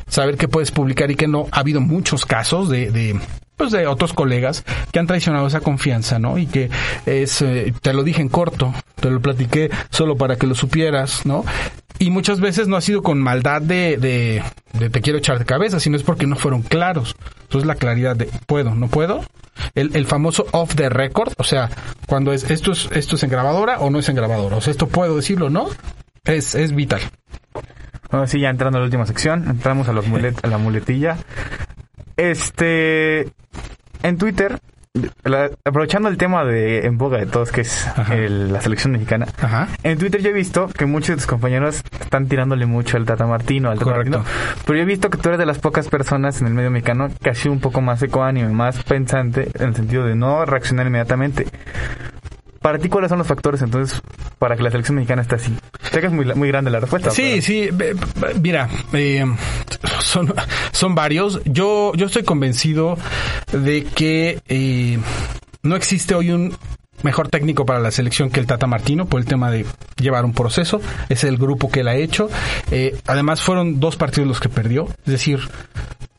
[0.08, 1.48] saber que puedes publicar y que no.
[1.52, 3.20] Ha habido muchos casos de, de
[3.60, 6.38] pues de otros colegas que han traicionado esa confianza, ¿no?
[6.38, 6.70] Y que
[7.04, 11.26] es, eh, te lo dije en corto, te lo platiqué solo para que lo supieras,
[11.26, 11.44] ¿no?
[11.98, 15.78] Y muchas veces no ha sido con maldad de, de, te quiero echar de cabeza,
[15.78, 17.14] sino es porque no fueron claros.
[17.42, 19.20] Entonces la claridad de puedo, no puedo.
[19.74, 21.68] El, el famoso off the record, o sea,
[22.06, 24.70] cuando es esto es esto es en grabadora o no es en grabadora, o sea,
[24.70, 25.68] esto puedo decirlo, ¿no?
[26.24, 27.02] Es, es vital.
[28.10, 31.18] Bueno, sí, ya entrando a la última sección, entramos a, los mulet a la muletilla.
[32.20, 33.28] Este,
[34.02, 34.58] en Twitter,
[35.24, 39.26] la, aprovechando el tema de en boga de todos, que es el, la selección mexicana,
[39.40, 39.68] Ajá.
[39.84, 43.26] en Twitter yo he visto que muchos de tus compañeros están tirándole mucho al Tata
[43.26, 44.18] Martino, al Tata Correcto.
[44.18, 46.70] Martino, pero yo he visto que tú eres de las pocas personas en el medio
[46.70, 50.44] mexicano que ha sido un poco más ecoánime, más pensante, en el sentido de no
[50.44, 51.46] reaccionar inmediatamente.
[52.60, 54.02] Para ti, ¿cuáles son los factores entonces
[54.38, 55.56] para que la selección mexicana esté así?
[55.90, 57.10] Sé que es muy, muy grande la respuesta.
[57.10, 57.40] Sí,
[57.78, 59.24] pero- sí, mira, eh,
[60.00, 60.30] son,
[60.80, 61.42] son varios.
[61.44, 62.96] Yo, yo estoy convencido
[63.52, 64.98] de que eh,
[65.62, 66.56] no existe hoy un
[67.02, 69.66] mejor técnico para la selección que el Tata Martino por el tema de
[70.00, 70.80] llevar un proceso.
[71.10, 72.30] Es el grupo que él ha hecho.
[72.70, 74.88] Eh, además, fueron dos partidos los que perdió.
[75.04, 75.40] Es decir,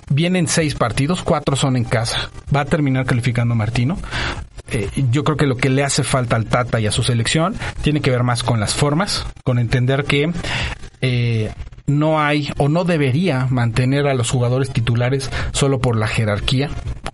[0.09, 2.29] vienen seis partidos, cuatro son en casa.
[2.55, 3.97] Va a terminar calificando Martino.
[4.71, 7.55] Eh, yo creo que lo que le hace falta al Tata y a su selección
[7.81, 10.31] tiene que ver más con las formas, con entender que
[11.01, 11.51] eh,
[11.87, 16.69] no hay o no debería mantener a los jugadores titulares solo por la jerarquía.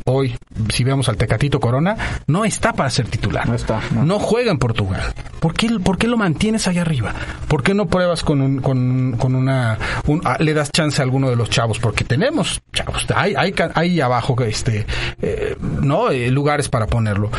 [0.10, 0.38] Hoy,
[0.74, 1.98] si vemos al Tecatito Corona,
[2.28, 3.46] no está para ser titular.
[3.48, 3.82] No está.
[3.92, 5.02] No juega en Portugal.
[5.42, 7.14] ¿Por qué, por qué lo mantienes allá arriba?
[7.50, 9.78] ¿Por qué no pruebas con, un, con, con una...
[10.08, 11.80] un- ah, le das chance a alguno de los chavos?
[11.80, 13.06] Porque tenemos chavos.
[13.14, 14.86] Hay, hay, hay abajo este,
[15.22, 16.10] eh, ¿no?
[16.10, 17.30] Eh, lugares para ponerlo.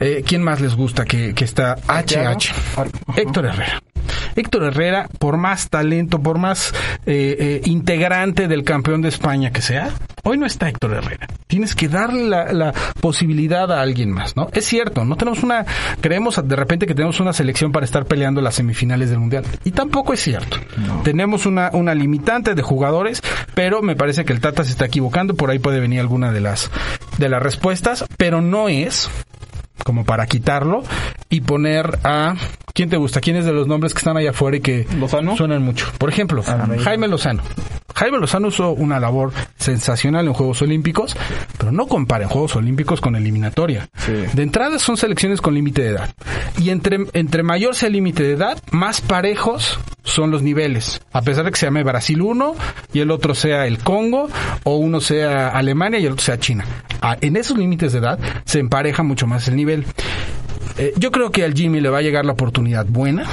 [0.00, 2.52] Eh, ¿Quién más les gusta que, que está HH?
[3.16, 3.82] Héctor Herrera.
[4.36, 6.72] Héctor Herrera, por más talento, por más
[7.06, 9.90] eh, eh, integrante del campeón de España que sea,
[10.24, 11.26] hoy no está Héctor Herrera.
[11.46, 14.48] Tienes que darle la, la posibilidad a alguien más, ¿no?
[14.52, 15.64] Es cierto, no tenemos una,
[16.00, 19.44] creemos de repente que tenemos una selección para estar peleando las semifinales del Mundial.
[19.64, 20.58] Y tampoco es cierto.
[21.04, 23.22] Tenemos una, una limitante de jugadores,
[23.54, 26.40] pero me parece que el Tata se está equivocando, por ahí puede venir alguna de
[26.40, 26.70] las,
[27.16, 29.10] de las respuestas, pero no es
[29.84, 30.82] como para quitarlo
[31.30, 32.34] y poner a
[32.78, 33.20] ¿quién te gusta?
[33.20, 34.86] ¿Quién es de los nombres que están allá afuera y que
[35.36, 35.90] suenan mucho?
[35.98, 37.42] Por ejemplo, Jaime Lozano.
[37.92, 41.16] Jaime Lozano hizo una labor sensacional en Juegos Olímpicos,
[41.58, 43.88] pero no comparen Juegos Olímpicos con eliminatoria.
[44.32, 46.14] De entrada son selecciones con límite de edad.
[46.60, 51.00] Y entre, entre mayor sea el límite de edad, más parejos son los niveles.
[51.12, 52.54] A pesar de que se llame Brasil 1
[52.92, 54.28] y el otro sea el Congo,
[54.62, 56.64] o uno sea Alemania y el otro sea China.
[57.00, 59.84] Ah, en esos límites de edad se empareja mucho más el nivel.
[60.78, 63.24] Eh, yo creo que al Jimmy le va a llegar la oportunidad buena,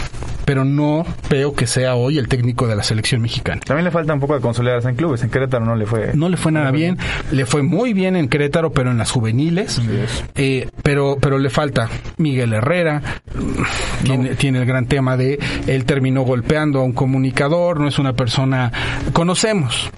[0.45, 3.61] pero no veo que sea hoy el técnico de la selección mexicana.
[3.65, 5.23] También le falta un poco de consolidarse en clubes.
[5.23, 6.11] En Querétaro no le fue.
[6.15, 6.97] No le fue nada bien.
[7.31, 9.81] Le fue muy bien en Querétaro, pero en las juveniles.
[10.35, 13.01] Eh, pero, pero le falta Miguel Herrera.
[14.03, 17.79] Tiene, tiene el gran tema de él terminó golpeando a un comunicador.
[17.79, 18.71] No es una persona.
[19.13, 19.91] Conocemos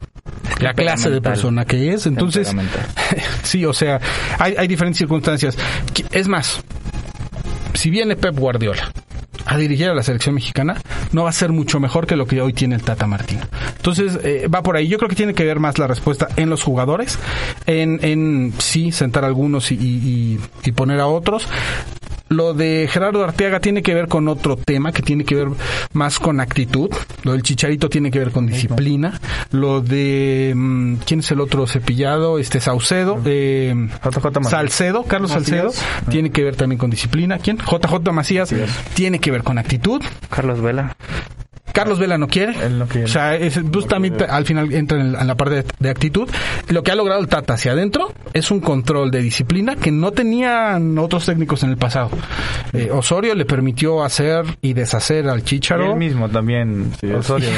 [0.60, 2.06] la clase de persona que es.
[2.08, 2.54] Entonces,
[3.44, 4.00] sí, o sea,
[4.40, 5.58] hay, hay diferentes circunstancias.
[6.12, 6.62] Es más,
[7.78, 8.92] si viene Pep Guardiola
[9.46, 10.82] a dirigir a la selección mexicana,
[11.14, 13.42] no va a ser mucho mejor que lo que hoy tiene el Tata Martino.
[13.78, 14.88] Entonces, eh, va por ahí.
[14.88, 17.18] Yo creo que tiene que ver más la respuesta en los jugadores,
[17.66, 21.48] en, en sí, sentar a algunos y, y, y poner a otros.
[22.30, 25.48] Lo de Gerardo Arteaga tiene que ver con otro tema, que tiene que ver
[25.94, 26.90] más con actitud.
[27.24, 29.20] Lo del Chicharito tiene que ver con disciplina.
[29.52, 30.54] Lo de...
[30.56, 32.40] mm, ¿Quién es el otro cepillado?
[32.40, 33.20] Este Saucedo.
[33.26, 33.74] Eh,
[34.50, 35.72] Salcedo, Carlos Salcedo.
[36.10, 37.38] Tiene que ver también con disciplina.
[37.40, 37.58] ¿Quién?
[37.58, 38.54] JJ Macías.
[38.94, 40.02] Tiene que ver con actitud.
[40.30, 40.96] Carlos Vela.
[41.78, 42.56] Carlos Vela no quiere.
[43.04, 46.28] O sea, es, pues, también al final entra en, en la parte de, de actitud.
[46.70, 50.12] Lo que ha logrado el Tata hacia adentro es un control de disciplina que no
[50.12, 52.10] tenían otros técnicos en el pasado.
[52.74, 55.92] Eh, Osorio le permitió hacer y deshacer al Y Chícharo.
[55.92, 57.50] él mismo también, Osorio.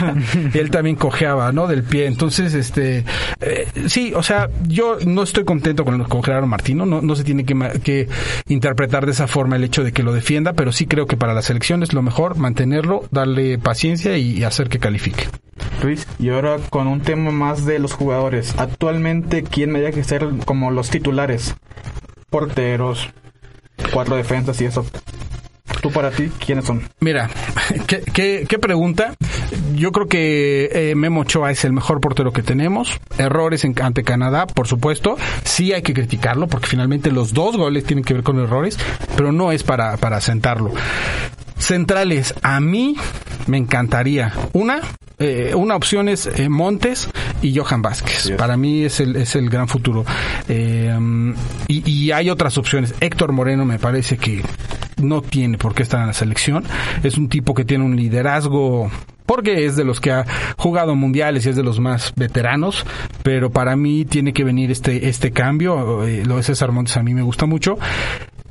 [0.54, 1.66] y él también cojeaba, ¿no?
[1.66, 2.06] Del pie.
[2.06, 3.04] Entonces, este,
[3.40, 6.86] eh, sí, o sea, yo no estoy contento con, con Gerardo Martino.
[6.86, 7.54] No, no se tiene que,
[7.84, 8.08] que
[8.48, 11.34] interpretar de esa forma el hecho de que lo defienda, pero sí creo que para
[11.34, 15.24] la selección es lo mejor mantenerlo, darle paciencia y, hacer que califique.
[15.82, 18.54] Luis, y ahora con un tema más de los jugadores.
[18.58, 21.56] Actualmente, ¿quién me que ser como los titulares?
[22.30, 23.08] Porteros,
[23.92, 24.86] cuatro defensas y eso.
[25.82, 26.88] Tú para ti, ¿quiénes son?
[27.00, 27.28] Mira,
[27.88, 29.14] ¿qué, qué, qué pregunta?
[29.74, 32.98] Yo creo que eh, Memo Ochoa es el mejor portero que tenemos.
[33.18, 35.16] Errores en- ante Canadá, por supuesto.
[35.44, 38.78] Sí hay que criticarlo porque finalmente los dos goles tienen que ver con errores,
[39.16, 40.72] pero no es para, para sentarlo.
[41.58, 42.96] Centrales, a mí
[43.46, 44.32] me encantaría.
[44.52, 44.80] Una,
[45.18, 47.08] eh, una opción es eh, Montes
[47.42, 48.32] y Johan Vázquez.
[48.36, 50.04] Para mí es el, es el gran futuro.
[50.48, 50.96] Eh,
[51.68, 52.94] y, y hay otras opciones.
[53.00, 54.42] Héctor Moreno me parece que
[55.02, 56.64] no tiene por qué estar en la selección.
[57.02, 58.90] Es un tipo que tiene un liderazgo
[59.26, 60.24] porque es de los que ha
[60.56, 62.86] jugado mundiales y es de los más veteranos,
[63.22, 66.04] pero para mí tiene que venir este este cambio.
[66.04, 67.76] Eh, lo de César Montes a mí me gusta mucho.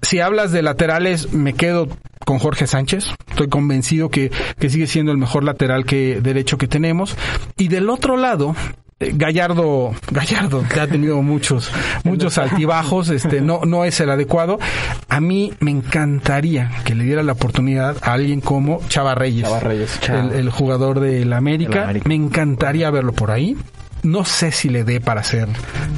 [0.02, 1.88] Si hablas de laterales, me quedo
[2.26, 3.06] con Jorge Sánchez.
[3.30, 7.16] Estoy convencido que, que sigue siendo el mejor lateral que derecho que tenemos.
[7.58, 8.56] Y del otro lado,
[8.98, 11.70] eh, Gallardo, Gallardo, que ha tenido muchos,
[12.06, 14.58] muchos altibajos, este, no, no es el adecuado.
[15.10, 19.48] A mí me encantaría que le diera la oportunidad a alguien como Chava Reyes,
[20.08, 21.92] El, el jugador del América.
[22.06, 23.58] Me encantaría verlo por ahí.
[24.06, 25.48] No sé si le dé para ser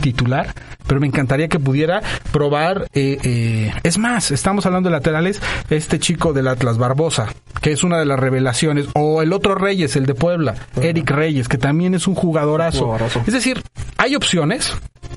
[0.02, 0.54] titular,
[0.88, 2.02] pero me encantaría que pudiera
[2.32, 2.88] probar.
[2.94, 5.42] eh, eh, es más, estamos hablando de laterales.
[5.70, 7.28] Este chico del Atlas Barbosa,
[7.62, 11.50] que es una de las revelaciones, o el otro Reyes, el de Puebla, Eric Reyes,
[11.50, 12.86] que también es un jugadorazo.
[12.86, 13.24] Jugadorazo.
[13.28, 13.62] Es decir,
[13.98, 14.74] hay opciones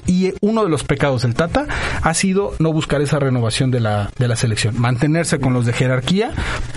[0.07, 1.67] y uno de los pecados del Tata
[2.03, 5.73] ha sido no buscar esa renovación de la, de la selección, mantenerse con los de
[5.73, 6.33] jerarquía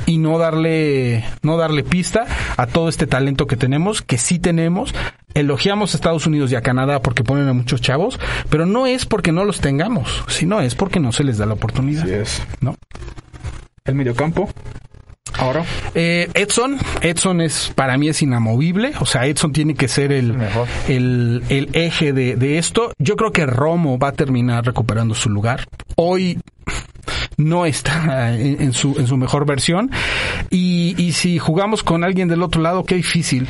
[0.06, 2.26] y no darle, no darle pista
[2.58, 4.94] a todo este talento que tenemos, que sí tenemos.
[5.34, 8.20] Elogiamos a Estados Unidos y a Canadá porque ponen a muchos chavos,
[8.50, 11.54] pero no es porque no los tengamos, sino es porque no se les da la
[11.54, 12.06] oportunidad.
[12.62, 12.76] ¿no?
[13.86, 14.50] El mediocampo.
[15.38, 15.64] Ahora.
[15.96, 20.36] Eh, Edson, Edson es para mí es inamovible, o sea, Edson tiene que ser el,
[20.88, 22.92] el, el eje de, de esto.
[23.00, 25.66] Yo creo que Romo va a terminar recuperando su lugar.
[25.96, 26.40] Hoy
[27.36, 29.90] no está en, en su, en su mejor versión.
[30.50, 33.48] Y, y si jugamos con alguien del otro lado, qué difícil.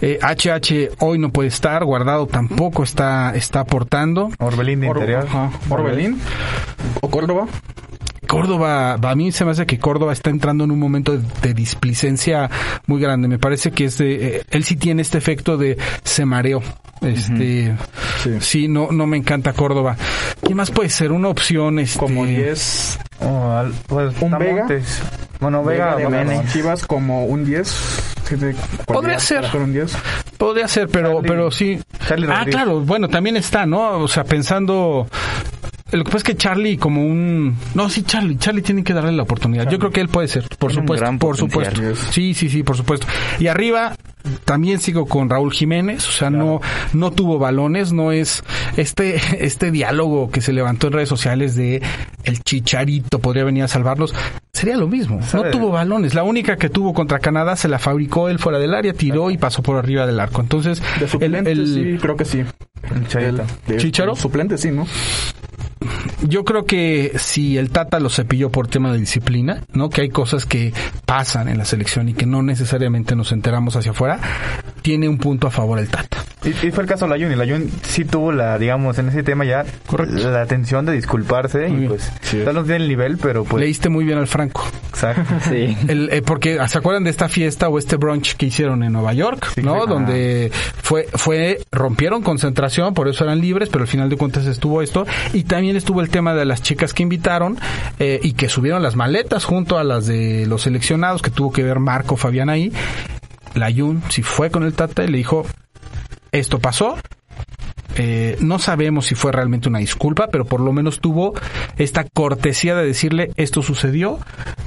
[0.00, 4.30] Eh, HH hoy no puede estar, Guardado tampoco está, está aportando.
[4.38, 5.26] Orbelín de Or- interior.
[5.68, 6.20] Orbelín.
[7.00, 7.46] O Córdoba.
[8.24, 11.54] Córdoba, a mí se me hace que Córdoba está entrando en un momento de, de
[11.54, 12.50] displicencia
[12.86, 13.28] muy grande.
[13.28, 16.62] Me parece que es de, eh, él sí tiene este efecto de se mareó.
[17.00, 17.76] Este,
[18.40, 18.68] sí.
[18.68, 19.96] no, no me encanta Córdoba.
[20.46, 21.12] ¿Qué más puede ser?
[21.12, 21.98] Una opción, este...
[21.98, 22.98] Como 10.
[23.88, 24.66] pues, un Vega.
[25.40, 28.12] Bueno, Vega, Vega de Chivas como un 10.
[28.28, 28.54] Tiene
[28.86, 29.42] Podría ser.
[29.50, 29.96] para un 10.
[30.38, 31.80] Podría ser, pero, Charlie- pero sí.
[32.08, 33.98] Charlie ah, claro, bueno, también está, ¿no?
[33.98, 35.06] O sea, pensando.
[35.94, 37.56] Lo que pasa es que Charlie como un...
[37.74, 38.36] No, sí, Charlie.
[38.36, 39.70] Charlie tiene que darle la oportunidad.
[39.70, 41.06] Yo creo que él puede ser, por supuesto.
[41.18, 41.74] Por potencial.
[41.76, 42.12] supuesto.
[42.12, 43.06] Sí, sí, sí, por supuesto.
[43.38, 43.94] Y arriba
[44.44, 46.08] también sigo con Raúl Jiménez.
[46.08, 46.60] O sea, no,
[46.92, 47.92] no tuvo balones.
[47.92, 48.42] No es
[48.76, 51.82] este, este diálogo que se levantó en redes sociales de
[52.24, 54.14] el chicharito podría venir a salvarlos.
[54.52, 55.20] Sería lo mismo.
[55.32, 56.14] No tuvo balones.
[56.14, 59.36] La única que tuvo contra Canadá se la fabricó él fuera del área, tiró y
[59.38, 60.40] pasó por arriba del arco.
[60.40, 62.44] Entonces, De suplente, el- el- sí, creo que sí.
[63.68, 64.14] El- ¿Chícharo?
[64.14, 64.86] Suplente, sí, ¿no?
[66.26, 69.90] yo creo que si el Tata lo cepilló por tema de disciplina, ¿no?
[69.90, 70.72] Que hay cosas que
[71.04, 74.13] pasan en la selección y que no necesariamente nos enteramos hacia afuera,
[74.82, 76.18] tiene un punto a favor el Tata.
[76.44, 79.22] Y, y fue el caso de Layun, y Layun sí tuvo la, digamos, en ese
[79.22, 80.28] tema ya, Correcto.
[80.30, 82.12] la atención de disculparse, Muy y pues,
[82.44, 84.62] tal no tiene el nivel, pero pues, Leíste muy bien al Franco.
[84.90, 85.22] exacto.
[85.48, 85.74] Sí.
[85.88, 89.14] El, eh, porque se acuerdan de esta fiesta o este brunch que hicieron en Nueva
[89.14, 89.84] York, Sí, ¿no?
[89.84, 89.88] sí.
[89.88, 90.52] Donde
[90.82, 95.06] fue, fue, rompieron concentración, por eso eran libres, pero al final de cuentas estuvo esto.
[95.32, 97.56] Y también estuvo el tema de las chicas que invitaron
[97.98, 101.62] eh, y que subieron las maletas junto a las de los seleccionados, que tuvo que
[101.62, 102.70] ver Marco Fabián ahí.
[103.54, 105.46] La Jun si fue con el Tata y le dijo,
[106.32, 106.96] esto pasó.
[107.96, 111.34] Eh, no sabemos si fue realmente una disculpa, pero por lo menos tuvo
[111.76, 114.18] esta cortesía de decirle esto sucedió,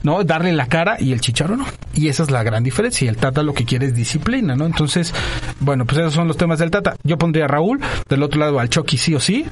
[0.04, 0.24] ¿no?
[0.24, 1.66] Darle la cara y el chicharo no.
[1.94, 3.06] Y esa es la gran diferencia.
[3.06, 4.66] Y el Tata lo que quiere es disciplina, ¿no?
[4.66, 5.14] Entonces,
[5.60, 6.96] bueno, pues esos son los temas del Tata.
[7.04, 9.46] Yo pondría a Raúl, del otro lado al Chucky sí o sí.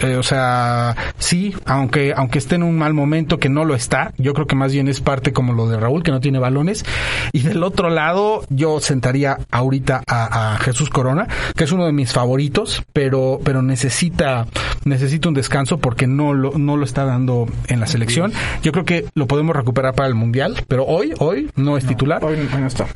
[0.00, 4.12] Eh, o sea, sí, aunque, aunque esté en un mal momento, que no lo está,
[4.16, 6.84] yo creo que más bien es parte como lo de Raúl, que no tiene balones.
[7.32, 11.26] Y del otro lado, yo sentaría ahorita a, a Jesús Corona,
[11.56, 14.46] que es uno de mis favoritos, pero, pero necesita,
[14.84, 18.32] necesita un descanso porque no lo, no lo está dando en la selección.
[18.62, 22.24] Yo creo que lo podemos recuperar para el Mundial, pero hoy, hoy no es titular.
[22.24, 22.86] Hoy, no está.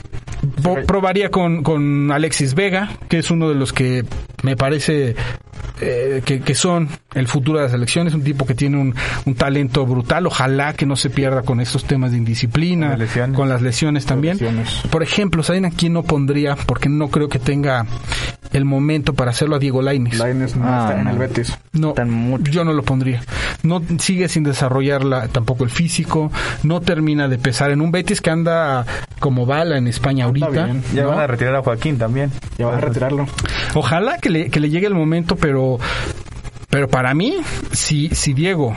[0.87, 4.05] Probaría con, con Alexis Vega, que es uno de los que
[4.43, 5.15] me parece
[5.81, 8.09] eh, que, que son el futuro de la selección.
[8.09, 8.95] Es un tipo que tiene un,
[9.25, 10.27] un talento brutal.
[10.27, 13.37] Ojalá que no se pierda con estos temas de indisciplina, Con las lesiones.
[13.37, 14.35] con las lesiones también.
[14.39, 14.81] lesiones.
[14.91, 16.57] Por ejemplo, ¿saben a quién no pondría?
[16.67, 17.87] Porque no creo que tenga
[18.53, 19.81] el momento para hacerlo a Diego
[20.19, 20.55] Lainez.
[20.55, 21.59] Lainez no Ah, está en el Betis.
[21.73, 21.95] No,
[22.51, 23.23] yo no lo pondría.
[23.63, 26.31] No sigue sin desarrollar la- tampoco el físico.
[26.63, 28.85] No termina de pesar en un Betis que anda
[29.21, 30.49] como bala en España ahorita.
[30.49, 30.83] bien.
[30.95, 31.09] Ya ¿no?
[31.11, 32.31] van a retirar a Joaquín también.
[32.59, 33.27] Ya van a retirarlo.
[33.75, 35.79] Ojalá que le, que le llegue el momento, pero,
[36.71, 37.37] pero para mí,
[37.73, 38.75] si, si Diego,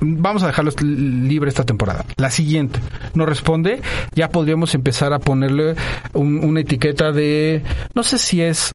[0.00, 2.04] vamos a dejarlo libre esta temporada.
[2.16, 2.80] La siguiente
[3.14, 3.80] no responde,
[4.14, 5.74] ya podríamos empezar a ponerle
[6.12, 7.62] un- una etiqueta de,
[7.94, 8.72] no sé si es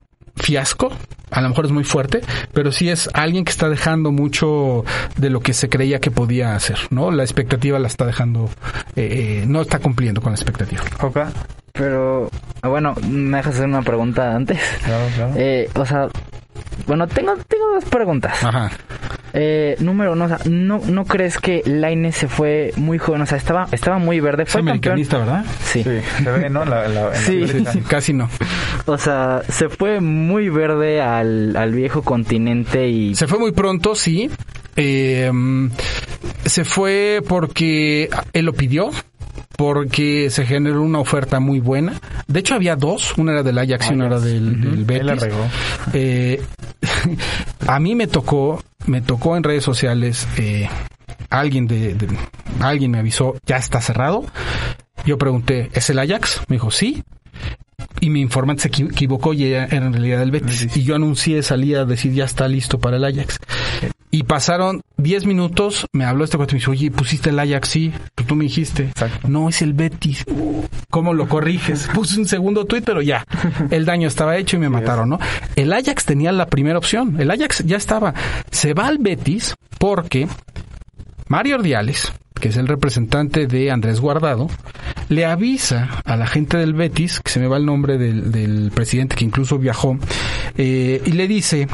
[0.52, 0.92] fiasco,
[1.30, 2.20] a lo mejor es muy fuerte,
[2.52, 4.84] pero sí es alguien que está dejando mucho
[5.16, 7.10] de lo que se creía que podía hacer, ¿no?
[7.10, 8.50] La expectativa la está dejando,
[8.98, 10.84] eh, eh, no está cumpliendo con la expectativa.
[11.00, 11.32] Joca.
[11.72, 12.30] Pero,
[12.62, 14.60] ah, bueno, me dejas hacer una pregunta antes.
[14.84, 15.34] Claro, claro.
[15.38, 16.10] Eh, o sea,
[16.86, 18.44] bueno, tengo, tengo dos preguntas.
[18.44, 18.70] Ajá.
[19.34, 23.22] Eh, número uno, o sea, ¿no, ¿no crees que Laine se fue muy joven?
[23.22, 24.44] O sea, estaba, estaba muy verde.
[24.44, 24.94] Es Fue campeón.
[24.94, 25.46] americanista, ¿verdad?
[25.64, 25.84] Sí.
[25.84, 25.90] Se
[26.32, 26.66] ve, ¿no?
[26.66, 27.40] La, la- en la Sí.
[27.46, 27.74] película.
[27.88, 28.30] Casi no.
[28.86, 33.16] O sea, se fue muy verde al, al viejo continente y...
[33.16, 34.30] Se fue muy pronto, sí.
[34.76, 35.32] Eh,
[36.46, 38.90] se fue porque él lo pidió,
[39.58, 41.94] porque se generó una oferta muy buena.
[42.28, 45.14] De hecho, había dos, una era del Ajax y una era del, del Él la
[45.16, 45.22] Betis.
[45.30, 45.48] regó.
[45.94, 46.42] Eh,
[47.68, 50.68] a mí me tocó, me tocó en redes sociales, eh,
[51.30, 52.08] alguien de, de-
[52.60, 54.26] alguien me avisó, ya está cerrado.
[55.06, 56.42] Yo pregunté, ¿es el Ajax?
[56.48, 57.04] Me dijo, sí.
[58.00, 60.76] Y mi informante se equi- equivocó y era era en realidad el Betis.
[60.78, 63.40] Y yo anuncié, salía a decir, ya está listo para el Ajax.
[64.14, 67.70] Y pasaron 10 minutos, me habló este cuate y me dijo, oye, pusiste el Ajax,
[67.70, 69.30] sí, pero tú me dijiste, Exacto.
[69.30, 70.26] no, es el Betis.
[70.90, 71.90] ¿Cómo lo corriges?
[71.94, 73.26] Puse un segundo tuit, pero ya,
[73.70, 75.20] el daño estaba hecho y me mataron, ¿no?
[75.56, 78.14] El Ajax tenía la primera opción, el Ajax ya estaba.
[78.52, 80.28] Se va al Betis porque
[81.30, 84.50] Mario Ordiales, que es el representante de Andrés Guardado,
[85.08, 88.72] le avisa a la gente del Betis, que se me va el nombre del, del
[88.76, 89.98] presidente que incluso viajó,
[90.58, 91.68] eh, y le dice,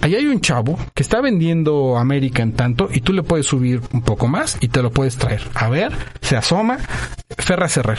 [0.00, 3.80] Ahí hay un chavo que está vendiendo América en tanto y tú le puedes subir
[3.92, 5.42] un poco más y te lo puedes traer.
[5.54, 6.78] A ver, se asoma,
[7.36, 7.98] Ferra Cerrer.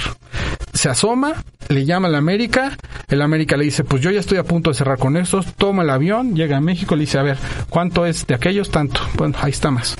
[0.73, 1.33] Se asoma,
[1.67, 2.77] le llama a la América,
[3.07, 5.83] el América le dice, pues yo ya estoy a punto de cerrar con estos, toma
[5.83, 7.37] el avión, llega a México, le dice, a ver,
[7.69, 8.71] ¿cuánto es de aquellos?
[8.71, 9.01] Tanto.
[9.15, 9.95] Bueno, ahí está más.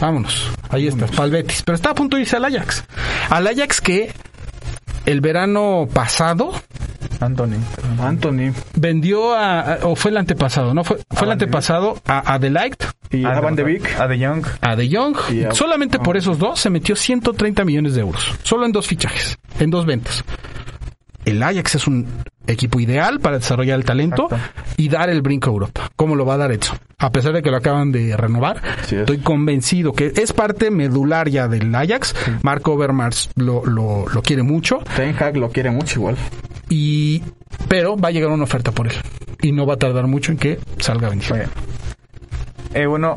[0.00, 0.50] Vámonos.
[0.70, 1.62] Ahí está, pa'l Betis.
[1.62, 2.84] Pero está a punto de irse al Ajax.
[3.28, 4.12] Al Ajax que
[5.06, 6.52] el verano pasado
[7.20, 7.56] Anthony.
[8.00, 8.52] Anthony.
[8.74, 10.84] vendió a, a- o fue el antepasado, ¿no?
[10.84, 14.00] Fue, fue el antepasado a, a The Light, Y Ah, a Van de Beek.
[14.00, 14.44] A De Jong.
[14.60, 15.16] a De Jong.
[15.32, 18.34] Y a- Solamente por esos dos se metió 130 millones de euros.
[18.42, 20.24] Solo en dos fichajes, en dos ventas.
[21.24, 22.06] El Ajax es un
[22.46, 24.60] equipo ideal para desarrollar el talento Exacto.
[24.78, 25.90] y dar el brinco a Europa.
[25.94, 26.78] ¿Cómo lo va a dar Edson?
[26.98, 28.92] A pesar de que lo acaban de renovar, es.
[28.92, 32.14] estoy convencido que es parte medular ya del Ajax.
[32.42, 34.78] Marco Overmars lo, lo, lo quiere mucho.
[34.96, 36.16] Ten Hag lo quiere mucho igual.
[36.70, 37.22] Y
[37.68, 38.94] pero va a llegar una oferta por él
[39.42, 41.36] y no va a tardar mucho en que salga vendido.
[42.74, 43.16] Eh, bueno,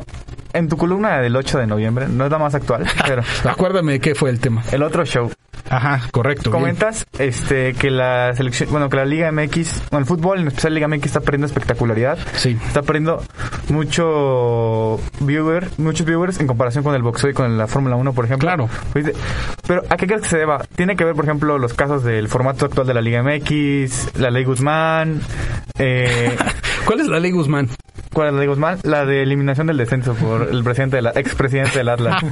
[0.52, 4.00] en tu columna del 8 de noviembre, no es la más actual, pero Acuérdame de
[4.00, 4.62] qué fue el tema.
[4.72, 5.30] el otro show.
[5.70, 6.50] Ajá, correcto.
[6.50, 6.60] bien.
[6.60, 10.74] Comentas este que la selección, bueno, que la Liga MX, bueno, el fútbol, en especial
[10.74, 12.18] Liga MX está perdiendo espectacularidad.
[12.34, 12.58] Sí.
[12.66, 13.22] Está perdiendo
[13.70, 18.26] mucho viewer, muchos viewers en comparación con el boxeo y con la Fórmula 1, por
[18.26, 18.46] ejemplo.
[18.46, 18.68] Claro.
[19.66, 20.58] Pero ¿a qué crees que se deba?
[20.76, 24.30] Tiene que ver, por ejemplo, los casos del formato actual de la Liga MX, la
[24.30, 25.22] Ley Guzmán,
[25.78, 26.36] eh,
[26.84, 27.70] ¿Cuál es la ley Guzmán?
[28.14, 28.78] ¿Cuál es la Guzmán?
[28.84, 32.22] La de eliminación del descenso por el presidente de la expresidente del Atlas.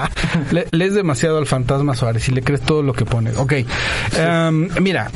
[0.52, 3.32] le, lees demasiado al fantasma Suárez y le crees todo lo que pone.
[3.36, 3.52] Ok.
[4.16, 5.10] Em, mira,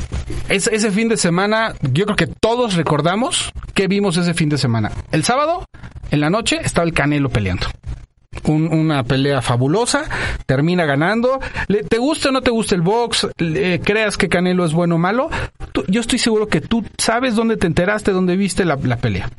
[0.49, 4.57] ese, ese fin de semana, yo creo que todos recordamos que vimos ese fin de
[4.57, 4.91] semana.
[5.11, 5.65] El sábado,
[6.11, 7.67] en la noche, estaba el Canelo peleando.
[8.43, 10.03] Un- una pelea fabulosa,
[10.45, 11.39] termina ganando.
[11.67, 13.27] Le- ¿Te gusta o no te gusta el box?
[13.37, 15.29] Le- ¿Creas que Canelo es bueno o malo?
[15.87, 19.29] Yo estoy seguro que tú sabes dónde te enteraste, dónde viste la pelea.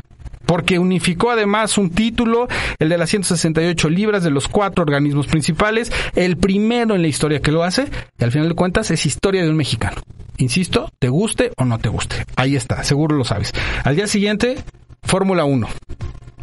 [0.48, 5.92] Porque unificó además un título, el de las 168 libras de los cuatro organismos principales,
[6.14, 9.42] el primero en la historia que lo hace, y al final de cuentas es historia
[9.42, 10.00] de un mexicano.
[10.38, 12.24] Insisto, te guste o no te guste.
[12.34, 13.52] Ahí está, seguro lo sabes.
[13.84, 14.56] Al día siguiente,
[15.02, 15.68] Fórmula 1.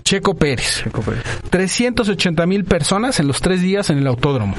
[0.04, 0.84] Checo Pérez.
[1.50, 4.56] 380 mil personas en los tres días en el autódromo.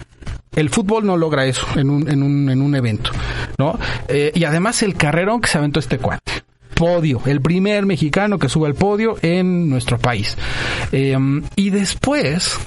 [0.56, 3.12] El fútbol no logra eso en un, en un, en un evento,
[3.58, 3.78] ¿no?
[4.08, 6.35] Eh, y además el carrerón que se aventó este cuate.
[6.76, 10.36] Podio, el primer mexicano que sube al podio en nuestro país.
[10.92, 11.16] Eh,
[11.56, 12.58] y después,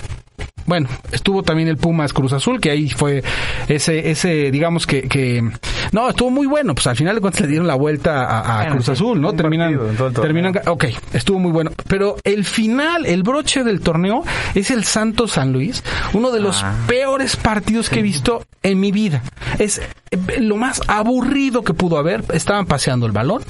[0.70, 3.24] bueno, estuvo también el Pumas Cruz Azul, que ahí fue
[3.68, 5.44] ese, ese, digamos que, que,
[5.92, 8.58] no, estuvo muy bueno, pues al final de cuentas le dieron la vuelta a, a
[8.58, 9.34] Bueno, Cruz sí, Azul, ¿no?
[9.34, 14.24] Terminan, partido el terminan, ok, estuvo muy bueno, pero el final, el broche del torneo
[14.56, 18.92] es el Santos San Luis, uno de los peores partidos que he visto en mi
[18.92, 19.24] vida.
[19.58, 22.24] Es eh, lo más aburrido que pudo haber.
[22.34, 23.44] Estaban paseando el balón,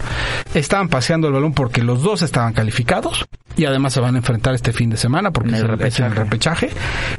[0.53, 3.25] estaban paseando el balón porque los dos estaban calificados
[3.57, 5.81] y además se van a enfrentar este fin de semana porque En es el el,
[5.81, 6.69] es el repechaje.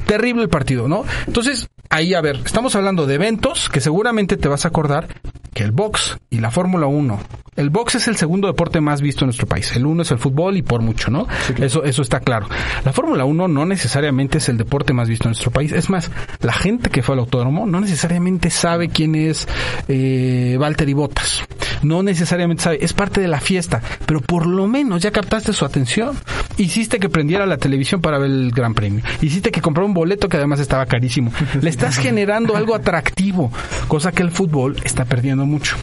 [0.07, 1.05] Terrible el partido, ¿no?
[1.27, 5.09] Entonces, ahí a ver, estamos hablando de eventos que seguramente te vas a acordar
[5.53, 7.19] que el box y la Fórmula 1.
[7.57, 9.75] El box es el segundo deporte más visto en nuestro país.
[9.75, 11.27] El uno es el fútbol y por mucho, ¿no?
[11.59, 12.49] Eso eso está claro.
[12.85, 15.73] La Fórmula 1 no necesariamente es el deporte más visto en nuestro país.
[15.73, 16.11] Es más,
[16.41, 19.47] la gente que fue al autódromo no necesariamente sabe quién es
[19.89, 21.45] eh, Valtteri Bottas.
[21.83, 22.79] No necesariamente sabe.
[22.81, 23.83] Es parte de la fiesta.
[24.07, 26.17] Pero por lo menos ya captaste su atención.
[26.57, 29.03] Hiciste que prendiera la televisión para ver el Gran Premio.
[29.21, 31.33] Hiciste que comprara un boleto que además estaba carísimo.
[31.81, 33.51] estás generando algo atractivo.
[33.89, 35.77] Cosa que el fútbol está perdiendo mucho.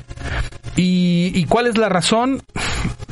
[0.76, 2.44] ¿Y, cuál es la razón?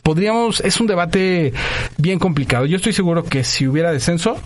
[0.03, 1.51] Podríamos, es un debate
[1.97, 2.67] bien complicado.
[2.67, 4.37] Yo estoy seguro que si hubiera descenso,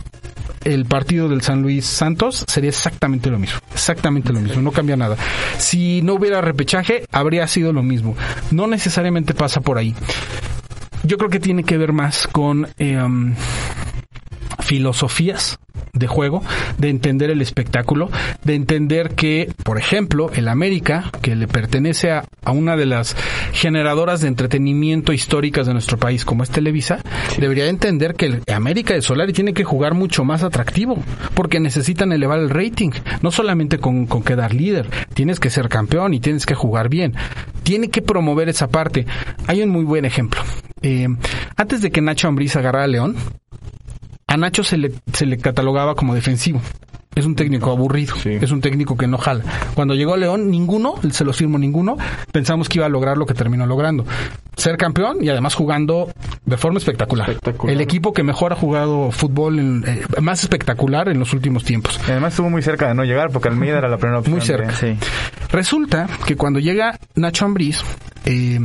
[0.64, 3.60] el partido del San Luis Santos sería exactamente lo mismo.
[3.74, 5.18] Exactamente lo mismo, no cambia nada.
[5.58, 8.16] Si no hubiera repechaje, habría sido lo mismo.
[8.52, 9.94] No necesariamente pasa por ahí.
[11.04, 13.36] Yo creo que tiene que ver más con um,
[14.70, 15.58] filosofías
[15.94, 16.44] de juego,
[16.78, 18.12] de entender el espectáculo,
[18.44, 23.16] de entender que, por ejemplo, el América, que le pertenece a, a una de las
[23.52, 27.00] generadoras de entretenimiento históricas de nuestro país, como es Televisa,
[27.40, 31.02] debería entender que el América de Solari tiene que jugar mucho más atractivo,
[31.34, 32.92] porque necesitan elevar el rating,
[33.24, 37.16] no solamente con, con quedar líder, tienes que ser campeón y tienes que jugar bien,
[37.64, 39.08] tiene que promover esa parte.
[39.48, 40.42] Hay un muy buen ejemplo.
[40.84, 41.08] Eh,
[41.56, 43.16] antes de que Nacho Ambriz agarrara a León,
[44.30, 46.62] a Nacho se le, se le catalogaba como defensivo.
[47.16, 49.44] Es un técnico aburrido, es un técnico que no jala.
[49.74, 51.98] Cuando llegó a León, ninguno, se los firmo ninguno,
[52.32, 54.06] pensamos que iba a lograr lo que terminó logrando.
[54.56, 56.12] Ser campeón y además jugando
[56.46, 57.36] de forma espectacular.
[57.68, 62.00] El equipo que mejor ha jugado fútbol en- eh, más espectacular en los últimos tiempos.
[62.08, 64.38] Además estuvo muy cerca de no llegar porque Almeida era la primera opción.
[64.38, 64.72] Muy cerca.
[64.80, 64.98] de-
[65.52, 67.82] Resulta que cuando llega Nacho Ambriz,
[68.26, 68.60] eh,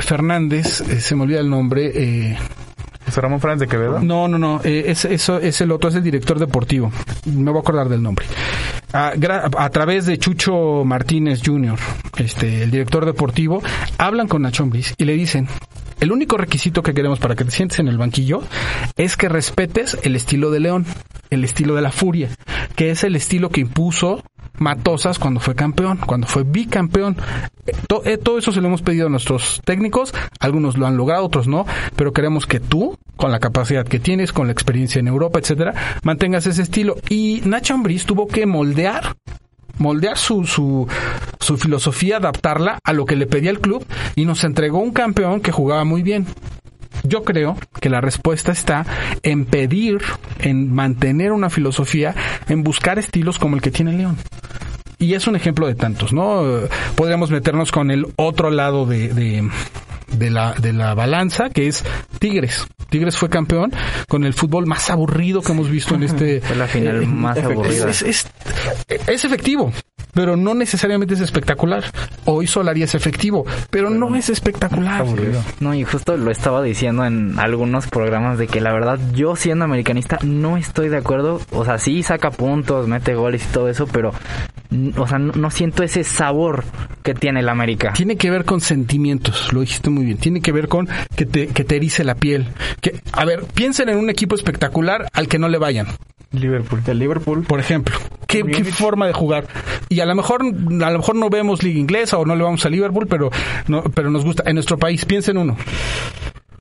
[0.00, 2.38] Fernández, eh, se me olvida el nombre, eh,
[3.10, 4.00] José Ramón Fernández de Quevedo.
[4.00, 4.60] no, no, no.
[4.64, 6.90] eh, es, eso es el otro, es el director deportivo.
[7.26, 8.24] Me voy a acordar del nombre.
[8.92, 11.78] A, gra- a través de Chucho Martínez Jr.,
[12.16, 13.62] este, el director deportivo,
[13.98, 15.46] hablan con Nacho Ambriz y le dicen,
[16.00, 18.42] El único requisito que queremos para que te sientes en el banquillo
[18.96, 20.86] es que respetes el estilo de León,
[21.30, 22.30] el estilo de la furia,
[22.74, 24.22] que es el estilo que impuso
[24.58, 27.16] Matosas cuando fue campeón, cuando fue bicampeón.
[27.66, 31.24] Eh, to- todo eso se lo hemos pedido a nuestros técnicos, algunos lo han logrado,
[31.24, 31.66] otros no,
[31.96, 35.74] pero queremos que tú, con la capacidad que tienes, con la experiencia en Europa, etcétera,
[36.02, 36.96] mantengas ese estilo.
[37.08, 39.14] Y Nacho Ambriz tuvo que moldear
[39.78, 40.86] moldear su, su,
[41.38, 43.82] su filosofía, adaptarla a lo que le pedía el club
[44.14, 46.26] y nos entregó un campeón que jugaba muy bien.
[47.02, 48.86] Yo creo que la respuesta está
[49.22, 50.00] en pedir,
[50.40, 52.14] en mantener una filosofía,
[52.48, 54.16] en buscar estilos como el que tiene León.
[54.98, 56.42] Y es un ejemplo de tantos, ¿no?
[56.94, 59.48] Podríamos meternos con el otro lado de, de,
[60.12, 61.84] de la, de la balanza, que es
[62.18, 62.66] Tigres.
[62.88, 63.72] Tigres fue campeón
[64.08, 66.40] con el fútbol más aburrido que hemos visto en este...
[66.40, 67.88] Fue la final eh, más es- aburrida.
[67.90, 68.26] Es, es-
[69.06, 69.72] es efectivo,
[70.12, 71.84] pero no necesariamente es espectacular.
[72.24, 75.04] Hoy Solari es efectivo, pero no es espectacular.
[75.60, 79.64] No, y justo lo estaba diciendo en algunos programas de que la verdad yo siendo
[79.64, 81.40] americanista no estoy de acuerdo.
[81.52, 84.12] O sea, sí saca puntos, mete goles y todo eso, pero
[84.96, 86.64] o sea, no, no siento ese sabor
[87.02, 87.92] que tiene el América.
[87.92, 90.18] Tiene que ver con sentimientos, lo dijiste muy bien.
[90.18, 92.48] Tiene que ver con que te, que te erice la piel.
[92.80, 95.86] Que, a ver, piensen en un equipo espectacular al que no le vayan.
[96.32, 96.80] Liverpool.
[96.86, 97.42] El Liverpool.
[97.42, 97.96] Por ejemplo,
[98.26, 99.46] ¿qué, qué forma de jugar?
[99.88, 102.64] Y a lo mejor, a lo mejor no vemos liga inglesa o no le vamos
[102.64, 103.30] a Liverpool, pero
[103.66, 104.44] no, pero nos gusta.
[104.46, 105.56] En nuestro país, piensen uno.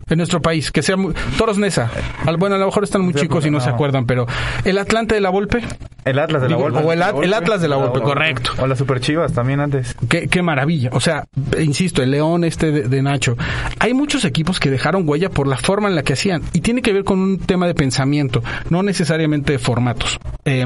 [0.09, 1.89] En nuestro país, que sea muy, Toros Nesa.
[2.25, 4.25] Al- Bueno, a lo mejor están muy chicos y no, se acuerdan, pero
[4.63, 5.61] el Atlante de la Volpe.
[6.05, 6.79] El Atlas de la Volpe.
[6.79, 8.51] o el At- el Atlas de la Volpe, correcto.
[8.59, 9.95] O las Super Chivas también antes.
[10.09, 10.89] Qué, qué maravilla.
[10.93, 11.25] O sea,
[11.59, 13.35] insisto, el León este de, de Nacho.
[13.79, 16.41] Hay muchos equipos que dejaron huella por la forma en la que hacían.
[16.53, 20.19] Y tiene que ver con un tema de pensamiento, no necesariamente de formatos.
[20.45, 20.65] Eh,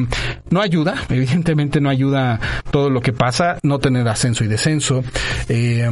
[0.51, 2.39] no ayuda, evidentemente no ayuda
[2.71, 5.03] todo lo que pasa, no tener ascenso y descenso.
[5.49, 5.89] Eh,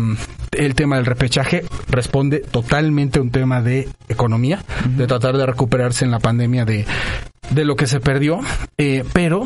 [0.51, 6.05] el tema del repechaje responde totalmente a un tema de economía, de tratar de recuperarse
[6.05, 6.85] en la pandemia de,
[7.49, 8.39] de lo que se perdió,
[8.77, 9.45] eh, pero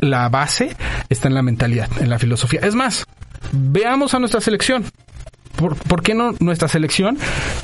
[0.00, 0.76] la base
[1.08, 2.60] está en la mentalidad, en la filosofía.
[2.62, 3.06] Es más,
[3.52, 4.84] veamos a nuestra selección.
[5.58, 7.18] ¿Por, por qué no nuestra selección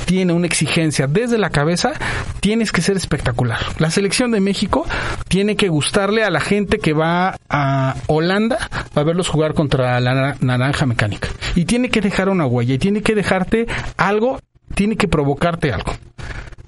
[0.05, 1.93] tiene una exigencia desde la cabeza?
[2.41, 3.59] Tienes que ser espectacular.
[3.79, 4.85] La selección de México
[5.29, 8.59] tiene que gustarle a la gente que va a Holanda
[8.95, 11.29] a verlos jugar contra la na- naranja mecánica.
[11.55, 13.67] Y tiene que dejar una huella y tiene que dejarte
[13.97, 14.41] algo,
[14.75, 15.95] tiene que provocarte algo.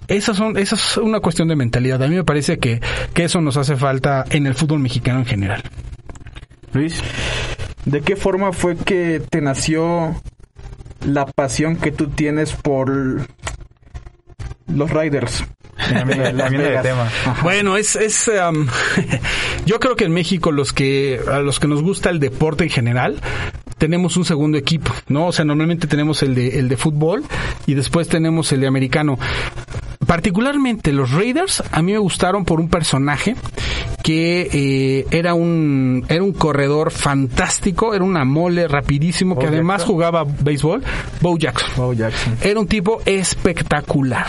[0.07, 2.01] Esas son, esa es una cuestión de mentalidad.
[2.05, 2.81] A mí me parece que,
[3.13, 5.63] que eso nos hace falta en el fútbol mexicano en general.
[6.73, 7.03] Luis,
[7.85, 10.23] ¿de qué forma fue que te nació
[11.07, 13.27] la pasión que tú tienes por
[14.67, 15.45] los Riders?
[15.79, 17.09] De- tema.
[17.43, 18.67] Bueno, es, es um,
[19.67, 22.71] yo creo que en México los que a los que nos gusta el deporte en
[22.71, 23.21] general
[23.79, 25.27] tenemos un segundo equipo, ¿no?
[25.27, 27.25] O sea, normalmente tenemos el de el de fútbol
[27.67, 29.19] y después tenemos el de americano.
[30.07, 33.37] Particularmente los Raiders a mí me gustaron por un personaje
[34.03, 40.25] que eh, era un era un corredor fantástico, era una mole rapidísimo que además jugaba
[40.25, 40.83] béisbol,
[41.21, 41.71] Bo Jackson.
[41.77, 42.39] Bo Jackson.
[42.41, 44.27] Era un tipo espectacular.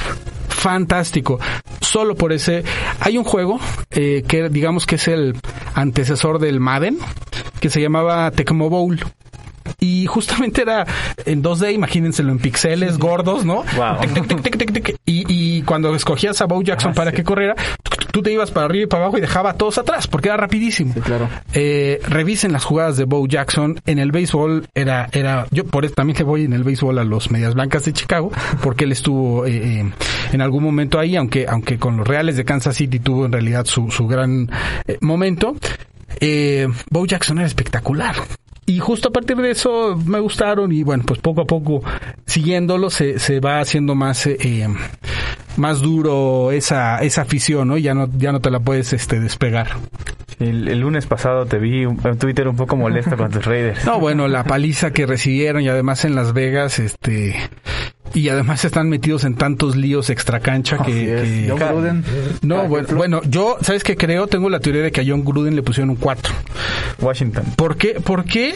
[0.47, 1.39] Fantástico.
[1.81, 2.63] Solo por ese.
[2.99, 3.59] Hay un juego
[3.91, 5.35] eh, que digamos que es el
[5.75, 6.97] antecesor del Madden,
[7.59, 8.99] que se llamaba Tecmo Bowl.
[9.79, 10.85] Y justamente era
[11.25, 13.63] en 2D, imagínenselo en pixeles gordos, ¿no?
[13.75, 13.99] Wow.
[14.01, 14.97] Tic, tic, tic, tic, tic, tic.
[15.05, 17.55] Y, y cuando escogías a Bo Jackson para que corriera,
[18.11, 20.37] tú te ibas para arriba y para abajo y dejaba a todos atrás, porque era
[20.37, 20.93] rapidísimo.
[20.93, 21.29] Sí, claro.
[21.53, 23.79] Eh, revisen las jugadas de Bo Jackson.
[23.85, 27.03] En el béisbol era, era, yo por eso también le voy en el béisbol a
[27.03, 28.31] los Medias Blancas de Chicago,
[28.61, 29.91] porque él estuvo eh, eh,
[30.31, 33.65] en algún momento ahí, aunque, aunque con los Reales de Kansas City tuvo en realidad
[33.65, 34.49] su, su gran
[34.87, 35.55] eh, momento.
[36.19, 38.15] Eh, Bo Jackson era espectacular.
[38.69, 41.81] Y justo a partir de eso me gustaron y bueno, pues poco a poco
[42.25, 44.67] siguiéndolo se, se va haciendo más, eh, eh,
[45.55, 47.77] más duro esa, esa afición, ¿no?
[47.77, 49.69] Ya no, ya no te la puedes este, despegar.
[50.39, 53.85] El, el lunes pasado te vi en Twitter un poco molesto con tus Raiders.
[53.85, 57.37] No, bueno, la paliza que recibieron y además en Las Vegas, este,
[58.13, 61.21] y además están metidos en tantos líos extracancha que, es.
[61.21, 62.03] que- John Gruden.
[62.41, 64.27] no, bueno, bueno, yo, ¿sabes qué creo?
[64.27, 66.33] Tengo la teoría de que a John Gruden le pusieron un 4.
[66.99, 67.43] Washington.
[67.55, 67.99] ¿Por qué?
[68.03, 68.53] ¿Por qué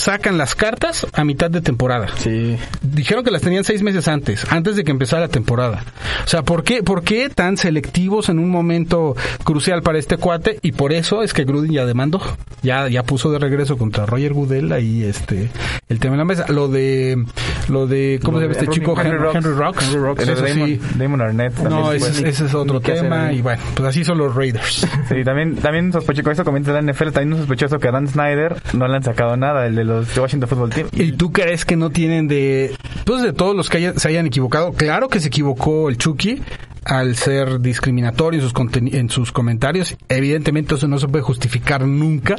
[0.00, 2.08] sacan las cartas a mitad de temporada?
[2.16, 2.56] Sí.
[2.82, 5.84] Dijeron que las tenían seis meses antes, antes de que empezara la temporada.
[6.24, 9.14] O sea, ¿por qué, ¿por qué tan selectivos en un momento
[9.44, 10.58] crucial para este cuate?
[10.62, 12.20] Y por eso es que Gruden ya demandó.
[12.62, 15.48] Ya, ya puso de regreso contra Roger Goodell ahí este,
[15.88, 16.44] el tema en la mesa.
[16.48, 17.24] Lo de,
[17.68, 19.00] lo de, ¿cómo Lo se llama de este Ronnie- chico?
[19.00, 19.36] Henry Henry, Rocks.
[19.36, 19.84] Henry Rocks.
[19.88, 20.20] Henry Rocks.
[20.20, 20.80] El de Eso Damon, sí.
[20.98, 21.58] Damon Arnett.
[21.60, 23.32] No, ese, es- ese es otro tema.
[23.32, 24.86] Y bueno, pues así son los Raiders.
[25.08, 28.06] Sí, también, también sospeché con eso comienza la NFL, también un sospechoso que a Dan
[28.08, 30.88] Snyder no le han sacado nada, el de los de Washington Football Team.
[30.92, 34.26] ¿Y tú crees que no tienen de, pues de todos los que haya- se hayan
[34.26, 34.72] equivocado?
[34.72, 36.42] Claro que se equivocó el Chucky
[36.84, 39.96] al ser discriminatorio en sus, conten- en sus comentarios.
[40.08, 42.36] Evidentemente eso no se puede justificar nunca,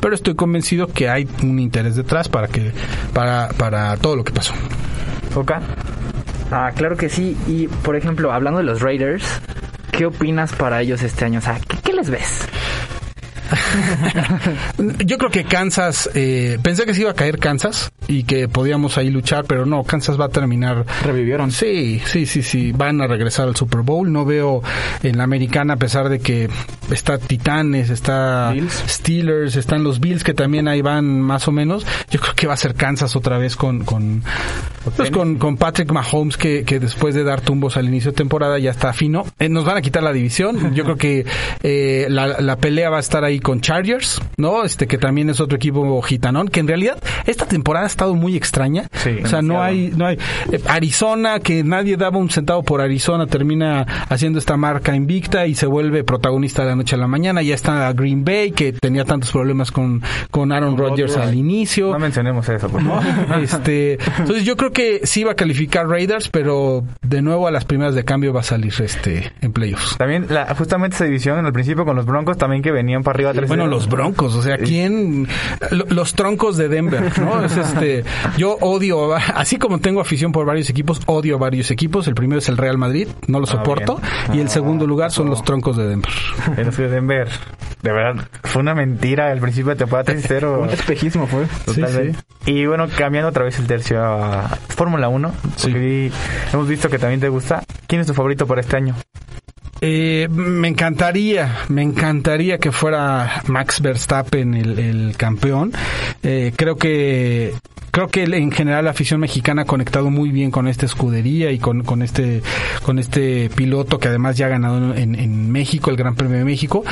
[0.00, 2.72] pero estoy convencido que hay un interés detrás para que,
[3.12, 4.54] para, para todo lo que pasó.
[5.34, 5.60] Oka.
[6.50, 7.36] Ah, claro que sí.
[7.46, 9.24] Y, por ejemplo, hablando de los Raiders,
[9.92, 11.38] ¿qué opinas para ellos este año?
[11.40, 12.46] O sea, ¿qué, qué les ves?
[15.04, 18.98] Yo creo que Kansas, eh, pensé que se iba a caer Kansas y que podíamos
[18.98, 20.84] ahí luchar, pero no, Kansas va a terminar.
[21.04, 21.50] Revivieron.
[21.50, 24.10] Sí, sí, sí, sí, van a regresar al Super Bowl.
[24.12, 24.62] No veo
[25.02, 26.48] en la americana, a pesar de que
[26.90, 28.84] está Titanes, está Bills.
[28.88, 31.86] Steelers, están los Bills que también ahí van más o menos.
[32.10, 34.22] Yo creo que va a ser Kansas otra vez con, con,
[34.96, 38.58] pues con, con Patrick Mahomes que, que después de dar tumbos al inicio de temporada
[38.58, 39.24] ya está fino.
[39.38, 40.74] Eh, nos van a quitar la división.
[40.74, 41.26] Yo creo que
[41.62, 44.64] eh, la, la pelea va a estar ahí con Chargers, ¿no?
[44.64, 48.36] Este que también es otro equipo gitanón, que en realidad esta temporada ha estado muy
[48.36, 48.88] extraña.
[48.92, 50.18] Sí, o sea, no hay, no hay
[50.52, 55.54] eh, Arizona, que nadie daba un centavo por Arizona, termina haciendo esta marca invicta y
[55.54, 57.42] se vuelve protagonista de la noche a la mañana.
[57.42, 61.92] Ya está Green Bay, que tenía tantos problemas con, con Aaron Rodgers al inicio.
[61.92, 63.00] No mencionemos eso, por ¿no?
[63.00, 63.42] favor.
[63.42, 67.64] Este, entonces yo creo que sí va a calificar Raiders, pero de nuevo a las
[67.64, 69.96] primeras de cambio va a salir este en playoffs.
[69.96, 73.23] También, la, justamente esa división al principio con los Broncos también que venían para arriba.
[73.32, 73.46] 3-0.
[73.46, 75.28] Bueno, los Broncos, o sea, ¿quién?
[75.70, 77.44] Lo- Los troncos de Denver, ¿no?
[77.44, 78.04] Es este,
[78.36, 82.06] yo odio, así como tengo afición por varios equipos, odio varios equipos.
[82.08, 84.00] El primero es el Real Madrid, no lo Ah, soporto.
[84.32, 86.10] Y el segundo lugar son los troncos de Denver.
[86.56, 87.28] El de Denver.
[87.82, 90.62] De verdad, fue una mentira al principio de temporada 3-0.
[90.62, 91.44] Un espejismo fue.
[91.66, 92.18] Totalmente.
[92.46, 95.32] Y bueno, cambiando otra vez el tercio a Fórmula 1,
[95.62, 96.12] porque vi-
[96.52, 97.62] hemos visto que también te gusta.
[97.86, 98.94] ¿Quién es tu favorito para este año?
[99.86, 105.72] Eh, me encantaría, me encantaría que fuera Max Verstappen el, el campeón.
[106.22, 107.52] Eh, creo que
[107.90, 111.58] creo que en general la afición mexicana ha conectado muy bien con esta escudería y
[111.58, 112.42] con, con este
[112.82, 116.44] con este piloto que además ya ha ganado en, en México el Gran Premio de
[116.44, 116.82] México.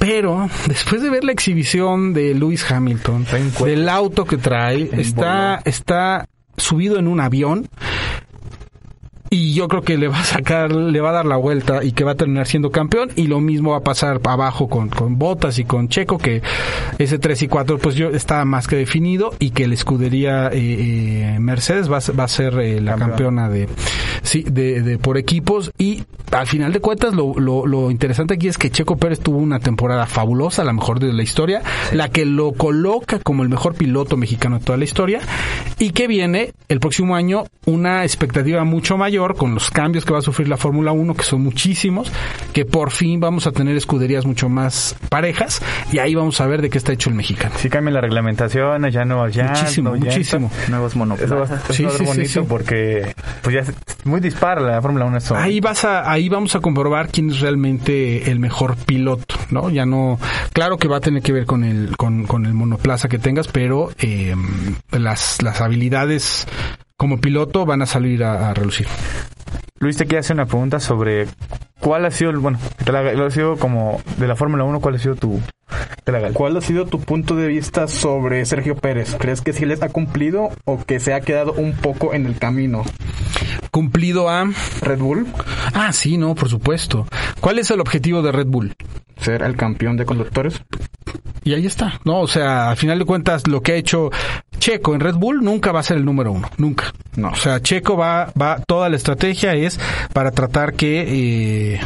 [0.00, 3.26] Pero después de ver la exhibición de Lewis Hamilton,
[3.64, 7.68] del auto que trae, está está subido en un avión
[9.34, 11.92] y yo creo que le va a sacar, le va a dar la vuelta y
[11.92, 13.10] que va a terminar siendo campeón.
[13.16, 16.40] Y lo mismo va a pasar abajo con, con Botas y con Checo que
[16.98, 21.34] ese 3 y 4 pues yo está más que definido y que la escudería eh,
[21.34, 23.68] eh, Mercedes va, a ser- va a ser eh, la campeona de,
[24.22, 25.72] sí, de, de por equipos.
[25.78, 29.38] Y al final de cuentas lo, lo, lo interesante aquí es que Checo Pérez tuvo
[29.38, 31.62] una temporada fabulosa, la mejor de la historia,
[31.92, 35.20] la que lo coloca como el mejor piloto mexicano de toda la historia.
[35.78, 40.18] Y que viene el próximo año una expectativa mucho mayor con los cambios que va
[40.18, 42.12] a sufrir la Fórmula 1, que son muchísimos,
[42.52, 46.60] que por fin vamos a tener escuderías mucho más parejas y ahí vamos a ver
[46.60, 47.54] de qué está hecho el mexicano.
[47.56, 50.50] Si cambian las reglamentaciones, ya no ya Muchísimo, muchísimo.
[50.68, 51.64] Nuevos monoplazas.
[51.64, 52.46] eso Sí, va a ser sí, sí, bonito sí.
[52.48, 53.72] porque pues ya es
[54.04, 55.36] muy dispara la Fórmula 1 eso.
[55.36, 59.70] Ahí vas a, ahí vamos a comprobar quién es realmente el mejor piloto, ¿no?
[59.70, 60.18] Ya no,
[60.52, 63.48] claro que va a tener que ver con el, con, con el monoplaza que tengas,
[63.48, 64.34] pero eh,
[64.90, 66.46] las, las habilidades
[67.04, 68.86] como piloto van a salir a, relucir.
[69.78, 71.26] Luis te quiere hacer una pregunta sobre
[71.78, 75.38] cuál ha sido, bueno, ha sido como de la Fórmula 1, cuál ha sido tu...
[76.32, 79.16] ¿Cuál ha sido tu punto de vista sobre Sergio Pérez?
[79.18, 82.38] ¿Crees que sí les ha cumplido o que se ha quedado un poco en el
[82.38, 82.84] camino?
[83.70, 84.50] Cumplido a
[84.82, 85.26] Red Bull,
[85.72, 87.06] Ah, sí, no, por supuesto.
[87.40, 88.74] ¿Cuál es el objetivo de Red Bull?
[89.16, 90.60] ser el campeón de conductores.
[91.44, 92.20] Y ahí está, ¿no?
[92.20, 94.10] O sea, al final de cuentas, lo que ha hecho
[94.58, 96.92] Checo en Red Bull nunca va a ser el número uno, nunca.
[97.16, 97.28] No.
[97.28, 99.78] O sea, Checo va, va, toda la estrategia es
[100.12, 101.80] para tratar que, eh,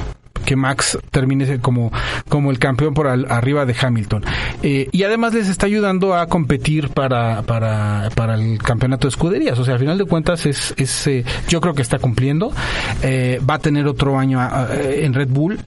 [0.45, 1.93] que Max termine como,
[2.29, 4.25] como el campeón por al- arriba de Hamilton.
[4.63, 9.59] Eh, y además les está ayudando a competir para, para, para el campeonato de escuderías.
[9.59, 12.53] O sea, al final de cuentas es, es eh, yo creo que está cumpliendo.
[13.03, 14.41] Eh, va a tener otro año
[14.71, 15.59] en Red Bull.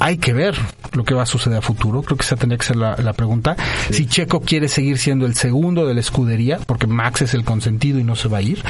[0.00, 0.54] Hay que ver
[0.92, 2.02] lo que va a suceder a futuro.
[2.02, 3.56] Creo que esa tendría que ser la, la pregunta.
[3.90, 7.98] Si Checo quiere seguir siendo el segundo de la escudería, porque Max es el consentido
[7.98, 8.62] y no se va a ir,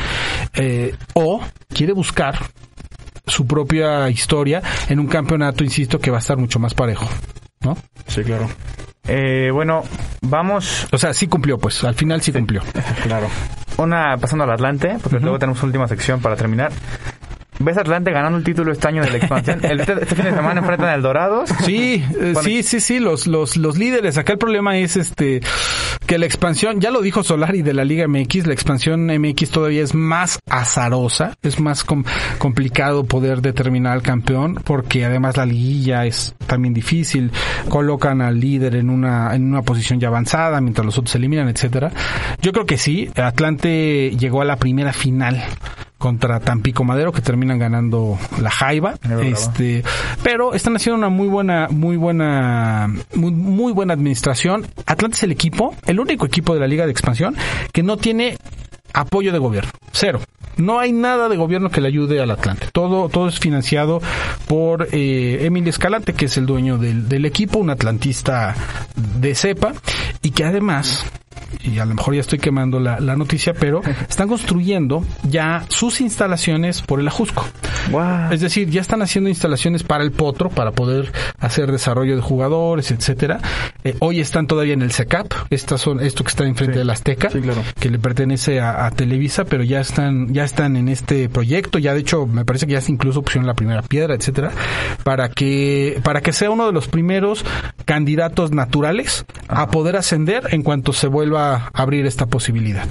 [1.15, 1.41] o
[1.75, 2.39] quiere buscar
[3.29, 7.09] su propia historia en un campeonato, insisto, que va a estar mucho más parejo.
[7.61, 7.77] ¿No?
[8.07, 8.49] Sí, claro.
[9.09, 9.83] Eh, bueno,
[10.21, 11.83] vamos O sea, sí cumplió, pues.
[11.85, 12.63] Al final sí, cumplió.
[13.03, 13.29] Claro.
[13.79, 16.73] una pasando al Atlante, porque luego tenemos última sección para terminar.
[17.61, 19.61] Ves a Atlante ganando el título este año de la expansión.
[19.65, 21.51] El- este, este fin de semana enfrentan al Dorados.
[21.65, 24.17] Sí, eh, sí, sí, sí, los, los, los líderes.
[24.19, 25.41] Acá el problema es este
[26.07, 29.83] que la expansión, ya lo dijo Solari de la Liga MX, la expansión MX todavía
[29.83, 32.05] es más azarosa, es más com-
[32.39, 37.31] complicado poder determinar al campeón, porque además la liguilla es también difícil,
[37.69, 41.49] colocan al líder en una, en una posición ya avanzada, mientras los otros se eliminan,
[41.49, 41.91] etcétera.
[42.41, 45.43] Yo creo que sí, Atlante llegó a la primera final
[45.99, 48.95] contra Tampico Madero que terminan ganando la Jaiba.
[49.23, 49.83] Este
[50.23, 54.67] pero están haciendo una muy buena muy buena muy, muy buena administración.
[54.87, 57.37] Atlante es el equipo el único equipo de la liga de expansión
[57.73, 58.39] que no tiene
[58.95, 59.71] apoyo de gobierno.
[59.93, 60.21] Cero.
[60.57, 62.67] No hay nada de gobierno que le ayude al Atlante.
[62.73, 64.03] Todo, todo es financiado
[64.49, 68.57] por eh, Emilio Escalante, que es el dueño del, del equipo, un atlantista
[68.97, 69.73] de cepa,
[70.21, 71.07] y que además,
[71.63, 76.01] y a lo mejor ya estoy quemando la, la noticia, pero están construyendo ya sus
[76.01, 77.47] instalaciones por el Ajusco.
[78.31, 82.91] Es decir, ya están haciendo instalaciones para el Potro, para poder hacer desarrollo de jugadores,
[82.91, 83.41] etcétera.
[83.83, 86.93] Eh, hoy están todavía en el SECAP, estas son, esto que está enfrente de la
[86.93, 91.79] Azteca, que le pertenece a, a Televisa, pero ya están, ya están en este proyecto,
[91.79, 94.51] ya de hecho me parece que ya se incluso pusieron la primera piedra, etcétera,
[95.05, 97.45] para que, para que sea uno de los primeros
[97.89, 102.87] candidatos naturales a poder ascender en cuanto se vuelva a abrir esta posibilidad.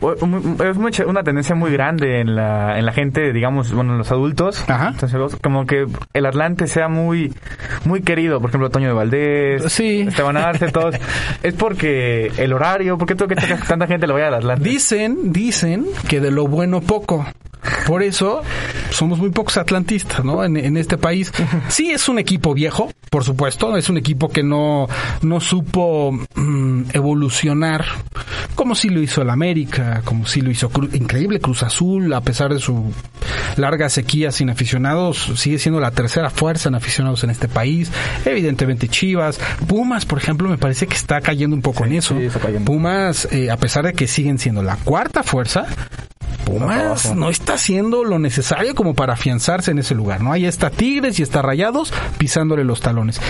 [0.00, 4.64] Es una tendencia muy grande en la, en la gente, digamos, bueno, en los adultos.
[4.68, 7.32] Entonces, como que el Atlante sea muy,
[7.84, 8.40] muy querido.
[8.40, 10.96] Por ejemplo, Toño de Valdés, Esteban Arce, todos.
[11.44, 14.68] es porque el horario, ¿por qué tengo que que tanta gente le vaya al Atlante?
[14.68, 17.24] Dicen, dicen que de lo bueno poco.
[17.86, 18.42] Por eso
[18.90, 20.44] somos muy pocos atlantistas, ¿no?
[20.44, 21.32] En, en este país.
[21.68, 23.76] Sí es un equipo viejo, por supuesto.
[23.76, 24.88] Es un equipo que no,
[25.22, 27.84] no supo mm, evolucionar
[28.54, 32.20] como sí lo hizo el América, como sí lo hizo Cru- increíble Cruz Azul, a
[32.20, 32.92] pesar de su
[33.56, 37.90] larga sequía sin aficionados, sigue siendo la tercera fuerza en aficionados en este país.
[38.24, 42.14] Evidentemente Chivas, Pumas, por ejemplo, me parece que está cayendo un poco en eso.
[42.64, 45.66] Pumas, eh, a pesar de que siguen siendo la cuarta fuerza,
[46.44, 50.32] Pumas no está haciendo lo necesario como para afianzarse en ese lugar, ¿no?
[50.32, 53.20] Ahí está Tigres y está Rayados pisándole los talones.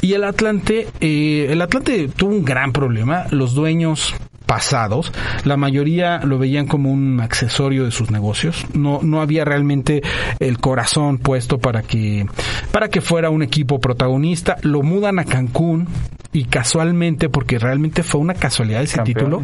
[0.00, 3.26] Y el Atlante, eh, el Atlante tuvo un gran problema.
[3.30, 4.14] Los dueños
[4.46, 5.12] pasados,
[5.44, 8.66] la mayoría lo veían como un accesorio de sus negocios.
[8.74, 10.02] No, no había realmente
[10.40, 12.26] el corazón puesto para que,
[12.70, 14.56] para que fuera un equipo protagonista.
[14.62, 15.88] Lo mudan a Cancún
[16.32, 19.42] y casualmente, porque realmente fue una casualidad ese título,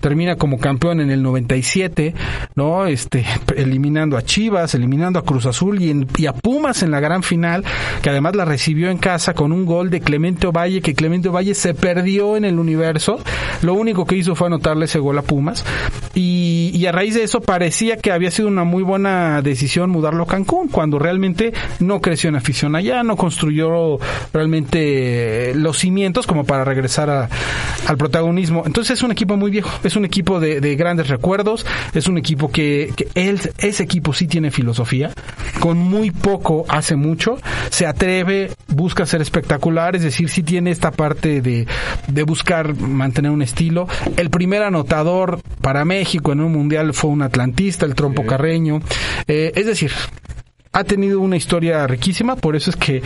[0.00, 2.14] termina como campeón en el 97,
[2.54, 2.86] ¿no?
[2.86, 3.24] Este,
[3.56, 7.24] eliminando a Chivas, eliminando a Cruz Azul y, en- y a Pumas en la gran
[7.24, 7.64] final,
[8.02, 11.54] que además la recibió en casa con un gol de Clemente Ovalle, que Clemente Ovalle
[11.54, 13.18] se perdió en el universo.
[13.62, 15.64] Lo único que hizo fue anotarle ese gol a Pumas.
[16.14, 20.22] Y, y a raíz de eso parecía que había sido una muy buena decisión mudarlo
[20.22, 23.98] a Cancún, cuando realmente no creció en afición allá, no construyó
[24.32, 27.28] realmente los cimientos como para regresar a-
[27.88, 28.62] al protagonismo.
[28.66, 32.18] Entonces es un equipo muy viejo, es un equipo de, de grandes recuerdos, es un
[32.18, 35.10] equipo que, que él, ese equipo sí tiene filosofía,
[35.58, 37.38] con muy poco hace mucho,
[37.70, 41.66] se atreve, busca ser espectacular, es decir, sí tiene esta parte de,
[42.06, 43.88] de buscar mantener un estilo.
[44.16, 48.80] El primer anotador para México en un mundial fue un atlantista, el trompo carreño.
[49.26, 49.90] Eh, es decir,
[50.78, 53.02] ha tenido una historia riquísima, por eso es que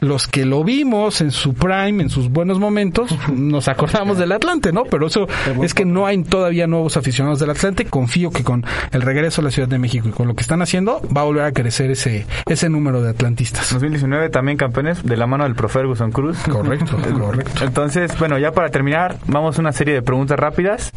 [0.00, 4.72] los que lo vimos en su prime, en sus buenos momentos, nos acordamos del Atlante,
[4.72, 4.84] ¿no?
[4.84, 5.26] Pero eso
[5.62, 7.86] es que no hay todavía nuevos aficionados del Atlante.
[7.86, 10.60] Confío que con el regreso a la Ciudad de México y con lo que están
[10.60, 13.72] haciendo, va a volver a crecer ese, ese número de atlantistas.
[13.72, 16.38] 2019 también campeones de la mano del Pro Ferguson Cruz.
[16.50, 17.64] Correcto, correcto.
[17.64, 20.92] Entonces, bueno, ya para terminar, vamos a una serie de preguntas rápidas.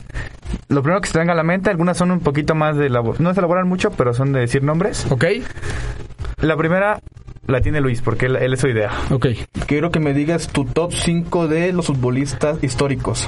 [0.67, 2.89] Lo primero que se te venga a la mente, algunas son un poquito más de
[2.89, 5.05] no se elaboran mucho, pero son de decir nombres.
[5.09, 5.25] Ok.
[6.41, 7.01] La primera
[7.47, 8.91] la tiene Luis, porque él, él es su idea.
[9.09, 9.27] Ok.
[9.65, 13.27] Quiero que me digas tu top 5 de los futbolistas históricos.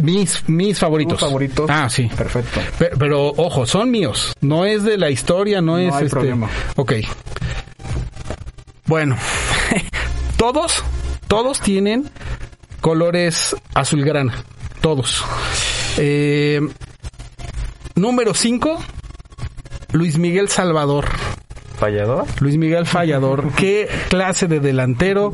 [0.00, 1.18] Mis, mis favoritos.
[1.18, 1.68] ¿Tus favoritos?
[1.70, 2.08] Ah, sí.
[2.16, 2.60] Perfecto.
[2.78, 4.32] Pero, pero, ojo, son míos.
[4.40, 6.10] No es de la historia, no, No es hay este.
[6.16, 6.48] problema.
[6.76, 6.92] Ok.
[8.86, 9.16] Bueno,
[10.36, 10.82] todos,
[11.26, 12.08] todos tienen
[12.80, 14.44] colores azulgrana.
[14.80, 15.24] Todos.
[15.98, 16.60] Eh,
[17.96, 18.78] número 5,
[19.92, 21.06] Luis Miguel Salvador.
[21.76, 22.26] ¿Fallador?
[22.40, 23.52] Luis Miguel Fallador.
[23.56, 25.32] Qué clase de delantero.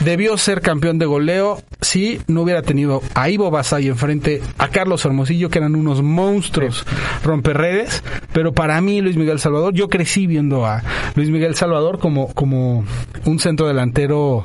[0.00, 5.04] Debió ser campeón de goleo si no hubiera tenido a Ivo Basay enfrente, a Carlos
[5.04, 6.84] Hermosillo, que eran unos monstruos
[7.22, 8.02] romperredes.
[8.32, 10.82] Pero para mí, Luis Miguel Salvador, yo crecí viendo a
[11.14, 12.84] Luis Miguel Salvador como, como
[13.24, 14.44] un centro delantero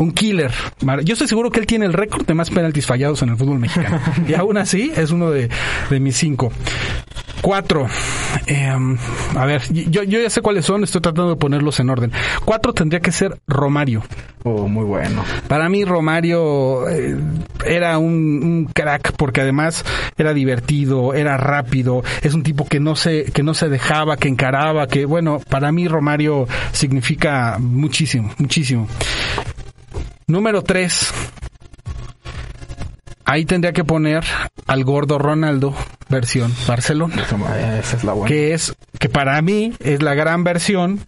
[0.00, 0.50] un killer.
[1.04, 3.58] Yo estoy seguro que él tiene el récord de más penaltis fallados en el fútbol
[3.58, 4.00] mexicano.
[4.28, 5.50] y aún así es uno de,
[5.90, 6.50] de mis cinco.
[7.42, 7.86] Cuatro.
[8.46, 8.70] Eh,
[9.36, 12.12] a ver, yo, yo ya sé cuáles son, estoy tratando de ponerlos en orden.
[12.44, 14.02] Cuatro tendría que ser Romario.
[14.42, 15.22] Oh, muy bueno.
[15.48, 17.16] Para mí Romario eh,
[17.64, 19.84] era un, un crack porque además
[20.16, 24.28] era divertido, era rápido, es un tipo que no se que no se dejaba, que
[24.28, 28.88] encaraba, que bueno, para mí Romario significa muchísimo, muchísimo.
[30.26, 31.12] Número tres.
[33.24, 34.24] Ahí tendría que poner
[34.66, 35.74] al gordo Ronaldo
[36.08, 37.14] versión Barcelona.
[37.78, 38.28] Esa es la buena.
[38.28, 41.00] Que es, que para mí es la gran versión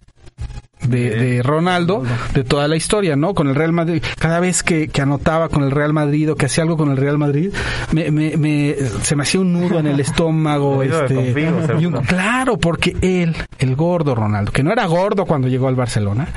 [0.88, 2.02] de, de Ronaldo
[2.34, 3.34] de toda la historia, ¿no?
[3.34, 4.02] Con el Real Madrid.
[4.18, 6.96] Cada vez que, que anotaba con el Real Madrid o que hacía algo con el
[6.96, 7.52] Real Madrid,
[7.92, 10.82] me, me, me- se me hacía un nudo en el estómago.
[10.82, 12.02] Este, configo, y un- seguro.
[12.06, 16.28] claro, porque él, el gordo Ronaldo, que no era gordo cuando llegó al Barcelona,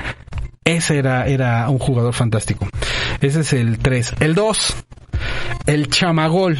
[0.63, 2.67] ese era, era un jugador fantástico.
[3.22, 4.13] Ese es el 3.
[4.19, 4.76] El 2.
[5.65, 6.57] El chamagol.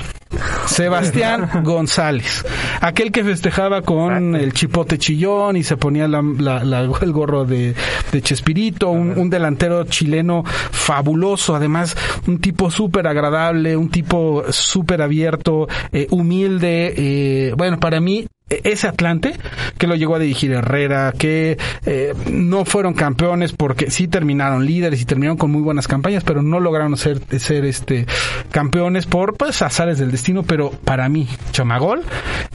[0.66, 2.44] Sebastián González.
[2.82, 7.46] Aquel que festejaba con el chipote chillón y se ponía la- la- la- el gorro
[7.46, 7.76] de,
[8.12, 8.90] de Chespirito.
[8.90, 11.56] Un, un delantero chileno fabuloso.
[11.56, 11.96] Además,
[12.28, 16.94] un tipo súper agradable, un tipo súper abierto, eh, humilde.
[16.98, 19.34] eh, bueno, para mí, ese Atlante
[19.78, 25.02] que lo llegó a dirigir Herrera, que eh, no fueron campeones porque sí terminaron líderes
[25.02, 28.06] y terminaron con muy buenas campañas, pero no lograron ser, ser este
[28.52, 32.04] campeones por pues azares del destino, pero para mí Chamagol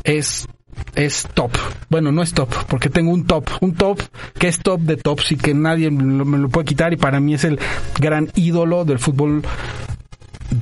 [0.04, 0.46] es
[0.94, 1.52] es top.
[1.88, 4.00] Bueno, no es top, porque tengo un top, un top
[4.38, 6.96] que es top de tops y que nadie me lo, me lo puede quitar y
[6.96, 7.58] para mí es el
[7.98, 9.42] gran ídolo del fútbol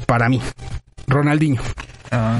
[0.06, 0.40] para mí.
[1.08, 1.60] Ronaldinho.
[2.10, 2.38] Ah,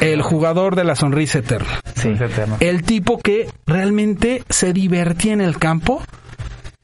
[0.00, 1.80] El jugador de la sonrisa eterna.
[1.94, 2.14] Sí.
[2.60, 6.02] El tipo que realmente se divertía en el campo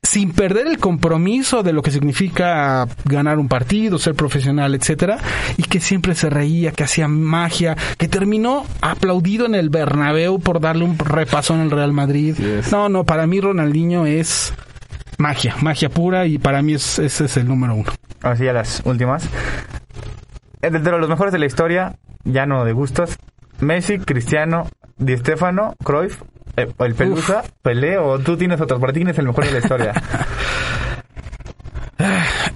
[0.03, 5.19] sin perder el compromiso de lo que significa ganar un partido, ser profesional, etcétera,
[5.59, 10.61] y que siempre se reía, que hacía magia, que terminó aplaudido en el Bernabéu por
[10.61, 12.37] darle un repasón al Real Madrid.
[12.73, 14.55] No, no, para mí Ronaldinho es
[15.19, 17.93] magia, magia pura y para mí es, ese es el número uno.
[18.23, 19.29] Así a las últimas.
[20.63, 23.19] Eh, De, de los mejores de la historia, ya no de gustos.
[23.61, 26.23] Messi, Cristiano, Di Stefano, Cruyff,
[26.57, 28.81] eh, el Pelusa, Pelé o tú tienes otros.
[28.81, 29.93] Para ti, ¿quién es el mejor de la historia?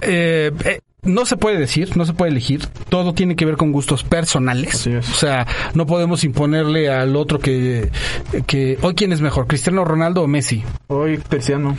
[0.05, 2.65] Eh, eh, no se puede decir, no se puede elegir.
[2.89, 4.87] Todo tiene que ver con gustos personales.
[4.87, 7.89] O sea, no podemos imponerle al otro que,
[8.47, 10.63] que hoy quién es mejor, Cristiano Ronaldo o Messi.
[10.87, 11.75] Hoy Cristiano.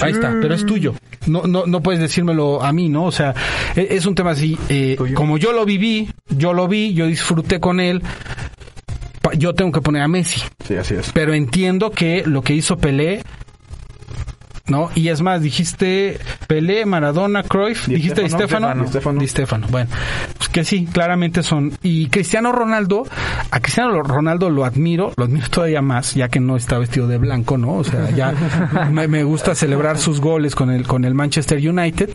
[0.00, 0.94] Ahí está, pero es tuyo.
[1.26, 3.04] No, no, no puedes decírmelo a mí, ¿no?
[3.04, 3.34] O sea,
[3.76, 4.56] e- es un tema así.
[4.68, 8.02] eh, como yo lo viví, yo lo vi, yo disfruté con él.
[9.36, 10.40] Yo tengo que poner a Messi.
[10.66, 11.10] Sí, así es.
[11.12, 13.22] Pero entiendo que lo que hizo Pelé,
[14.68, 14.90] ¿no?
[14.94, 18.74] Y es más, dijiste Pelé, Maradona, Cruyff, Di dijiste Di Stefano.
[18.74, 19.18] Di.
[19.18, 19.90] Di Stéfano, bueno.
[20.36, 21.72] Pues que sí, claramente son.
[21.82, 23.04] Y Cristiano Ronaldo,
[23.50, 27.18] a Cristiano Ronaldo lo admiro, lo admiro todavía más, ya que no está vestido de
[27.18, 27.74] blanco, ¿no?
[27.74, 28.32] O sea, ya
[28.90, 32.10] me, me gusta celebrar sus goles con el, con el Manchester United.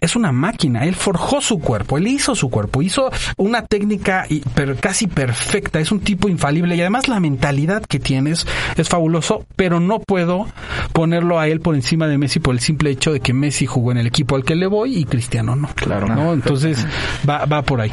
[0.00, 4.40] Es una máquina, él forjó su cuerpo, él hizo su cuerpo, hizo una técnica y-
[4.40, 8.46] per- casi perfecta, es un tipo infalible y además la mentalidad que tienes
[8.76, 10.46] es fabuloso, pero no puedo
[10.92, 13.92] ponerlo a él por encima de Messi por el simple hecho de que Messi jugó
[13.92, 15.68] en el equipo al que le voy y Cristiano no.
[15.74, 16.08] Claro.
[16.08, 16.32] ¿no?
[16.32, 16.86] Entonces
[17.28, 17.90] va, va por ahí.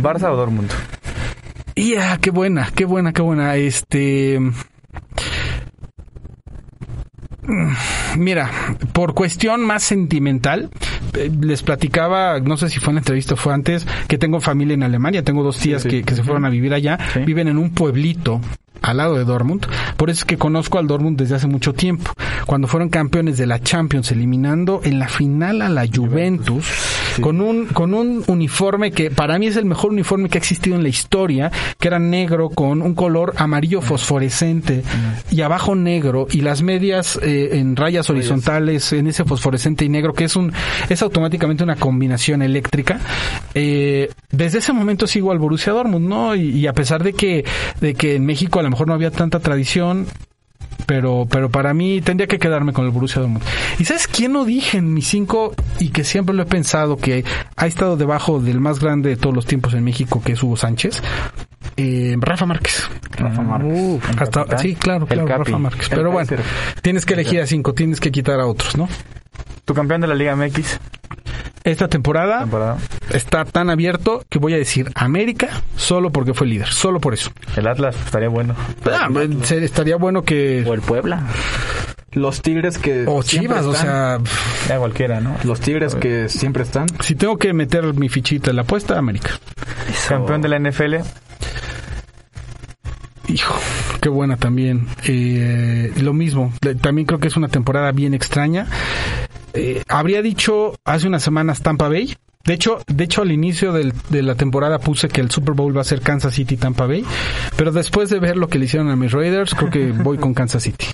[0.00, 0.70] ¿Barça o Dortmund?
[1.74, 3.56] Y ah, qué buena, qué buena, qué buena.
[3.56, 4.40] Este.
[8.16, 8.50] Mira,
[8.92, 10.70] por cuestión más sentimental,
[11.14, 14.40] eh, les platicaba, no sé si fue en la entrevista o fue antes, que tengo
[14.40, 15.88] familia en Alemania, tengo dos tías sí.
[15.88, 18.40] Que, que se fueron a vivir allá, viven en un pueblito
[18.84, 19.66] al lado de Dortmund,
[19.96, 22.12] por eso es que conozco al Dortmund desde hace mucho tiempo.
[22.46, 26.66] Cuando fueron campeones de la Champions, eliminando en la final a la Juventus,
[27.20, 30.76] con un con un uniforme que para mí es el mejor uniforme que ha existido
[30.76, 34.82] en la historia, que era negro con un color amarillo fosforescente
[35.30, 40.12] y abajo negro y las medias eh, en rayas horizontales en ese fosforescente y negro
[40.12, 40.52] que es un
[40.88, 43.00] es automáticamente una combinación eléctrica.
[43.54, 46.34] Eh, desde ese momento sigo al Borussia Dortmund, ¿no?
[46.34, 47.44] Y, y a pesar de que
[47.80, 50.06] de que en México a lo mejor no había tanta tradición,
[50.86, 53.44] pero pero para mí tendría que quedarme con el Borussia Dortmund.
[53.78, 57.24] ¿Y sabes quién no dije en mis cinco y que siempre lo he pensado que
[57.56, 60.56] ha estado debajo del más grande de todos los tiempos en México, que es Hugo
[60.56, 61.02] Sánchez?
[61.76, 62.88] Eh, Rafa Márquez.
[63.12, 64.00] Rafa Márquez.
[64.18, 65.26] Hasta- sí, claro, claro.
[65.26, 65.88] Rafa Márquez.
[65.88, 66.30] Pero bueno,
[66.82, 68.88] tienes que elegir a cinco, tienes que quitar a otros, ¿no?
[69.64, 70.78] ¿Tu campeón de la Liga MX?
[71.64, 72.76] Esta temporada Temporada.
[73.10, 77.30] está tan abierto que voy a decir América solo porque fue líder, solo por eso.
[77.56, 78.54] El Atlas estaría bueno.
[78.84, 79.08] Ah,
[79.44, 81.22] se- estaría bueno que O el Puebla.
[82.12, 84.18] Los Tigres que o Chivas, o sea,
[84.68, 85.36] Ya cualquiera, ¿no?
[85.42, 86.86] Los Tigres que siempre están.
[87.00, 89.30] si tengo que meter mi fichita en la apuesta, América.
[90.08, 90.96] Campeón de la NFL.
[93.28, 93.54] Hijo,
[94.04, 94.86] qué buena también.
[95.08, 96.52] Eh, lo mismo,
[96.82, 98.66] también creo que es una temporada bien extraña.
[99.54, 102.14] Eh, habría dicho hace unas semanas Tampa Bay.
[102.44, 105.74] De hecho, de hecho al inicio del- de la temporada puse que el Super Bowl
[105.74, 107.02] va a ser Kansas City Tampa Bay,
[107.56, 110.34] pero después de ver lo que le hicieron a mis Raiders, creo que voy con
[110.34, 110.84] Kansas City.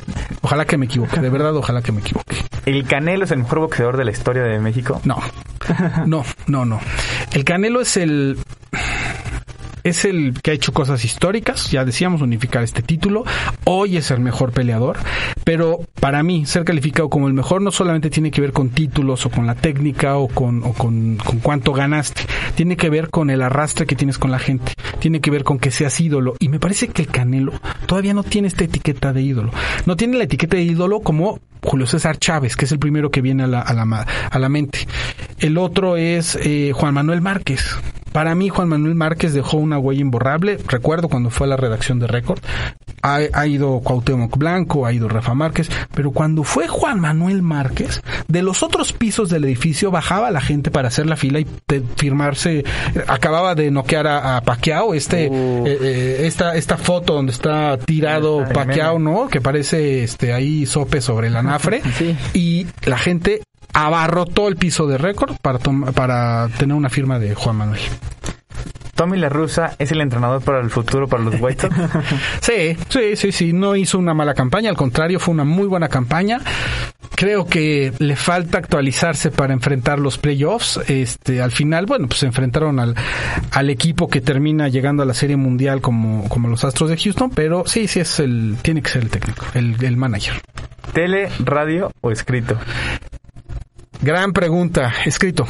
[0.42, 2.36] Ojalá que me equivoque, de verdad, ojalá que me equivoque.
[2.66, 5.00] ¿El Canelo es el mejor boxeador de la historia de México?
[5.04, 5.16] No,
[6.06, 6.78] no, no, no.
[7.32, 8.38] El Canelo es el
[9.84, 13.24] es el que ha hecho cosas históricas, ya decíamos unificar este título,
[13.64, 14.98] hoy es el mejor peleador,
[15.44, 19.26] pero para mí ser calificado como el mejor no solamente tiene que ver con títulos
[19.26, 22.22] o con la técnica o con, o con, cuánto ganaste,
[22.54, 25.58] tiene que ver con el arrastre que tienes con la gente, tiene que ver con
[25.58, 27.52] que seas ídolo y me parece que el Canelo
[27.86, 29.52] todavía no tiene esta etiqueta de ídolo,
[29.86, 33.20] no tiene la etiqueta de ídolo como Julio César Chávez, que es el primero que
[33.20, 34.86] viene a la, a la, a la mente.
[35.38, 37.76] El otro es eh, Juan Manuel Márquez.
[38.12, 40.58] Para mí, Juan Manuel Márquez dejó una huella imborrable.
[40.66, 42.40] Recuerdo cuando fue a la redacción de Récord.
[43.02, 48.02] Ha, ha ido Cuauhtémoc Blanco, ha ido Rafa Márquez, pero cuando fue Juan Manuel Márquez,
[48.28, 51.46] de los otros pisos del edificio bajaba la gente para hacer la fila y
[51.96, 52.64] firmarse.
[53.06, 55.30] Acababa de noquear a, a Pacquiao, este, eh,
[55.64, 59.10] eh, esta, esta foto donde está tirado El Pacquiao, meme.
[59.10, 59.28] ¿no?
[59.28, 61.82] Que parece este ahí sope sobre la nafre.
[62.34, 63.42] Y la gente
[63.72, 67.80] abarrotó el piso de récord para, para tener una firma de Juan Manuel.
[69.00, 71.74] Tommy La Russa es el entrenador para el futuro para los White Sox.
[72.42, 75.88] Sí, sí, sí, sí, no hizo una mala campaña, al contrario, fue una muy buena
[75.88, 76.40] campaña.
[77.14, 80.80] Creo que le falta actualizarse para enfrentar los playoffs.
[80.86, 82.94] Este, al final, bueno, pues se enfrentaron al,
[83.52, 87.30] al equipo que termina llegando a la Serie Mundial como, como los Astros de Houston,
[87.30, 90.42] pero sí, sí es el, tiene que ser el técnico, el, el manager.
[90.92, 92.58] ¿Tele, radio o escrito?
[94.02, 95.46] Gran pregunta, escrito.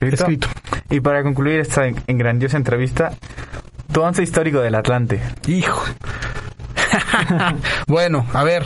[0.00, 0.48] Escrito.
[0.88, 3.12] Y para concluir esta en, en grandiosa entrevista,
[3.92, 5.20] tu once histórico del Atlante.
[5.46, 5.84] Hijo.
[7.86, 8.64] bueno, a ver.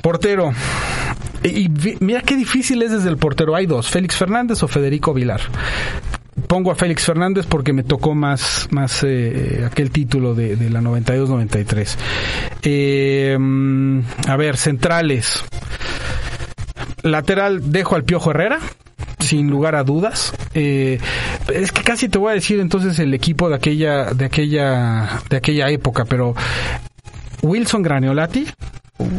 [0.00, 0.52] Portero.
[1.42, 1.68] Y,
[2.00, 3.54] mira qué difícil es desde el portero.
[3.54, 5.40] Hay dos, Félix Fernández o Federico Vilar.
[6.46, 10.80] Pongo a Félix Fernández porque me tocó más, más eh, aquel título de, de la
[10.80, 11.96] 92-93.
[12.62, 15.44] Eh, mm, a ver, centrales.
[17.02, 18.60] Lateral dejo al Piojo Herrera,
[19.18, 20.32] sin lugar a dudas.
[20.54, 20.98] Eh,
[21.52, 25.36] es que casi te voy a decir entonces el equipo de aquella, de aquella, de
[25.36, 26.34] aquella época, pero
[27.42, 28.46] Wilson Graniolati,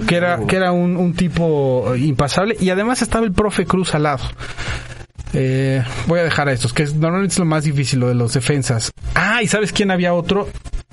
[0.07, 4.23] que era, que era un, tipo impasable, y además estaba el profe Cruz al lado.
[5.34, 8.15] Eh, voy a dejar a estos, que es, normalmente es lo más difícil, lo de
[8.15, 8.91] los defensas.
[9.15, 10.47] Ah, y ¿sabes quién había otro?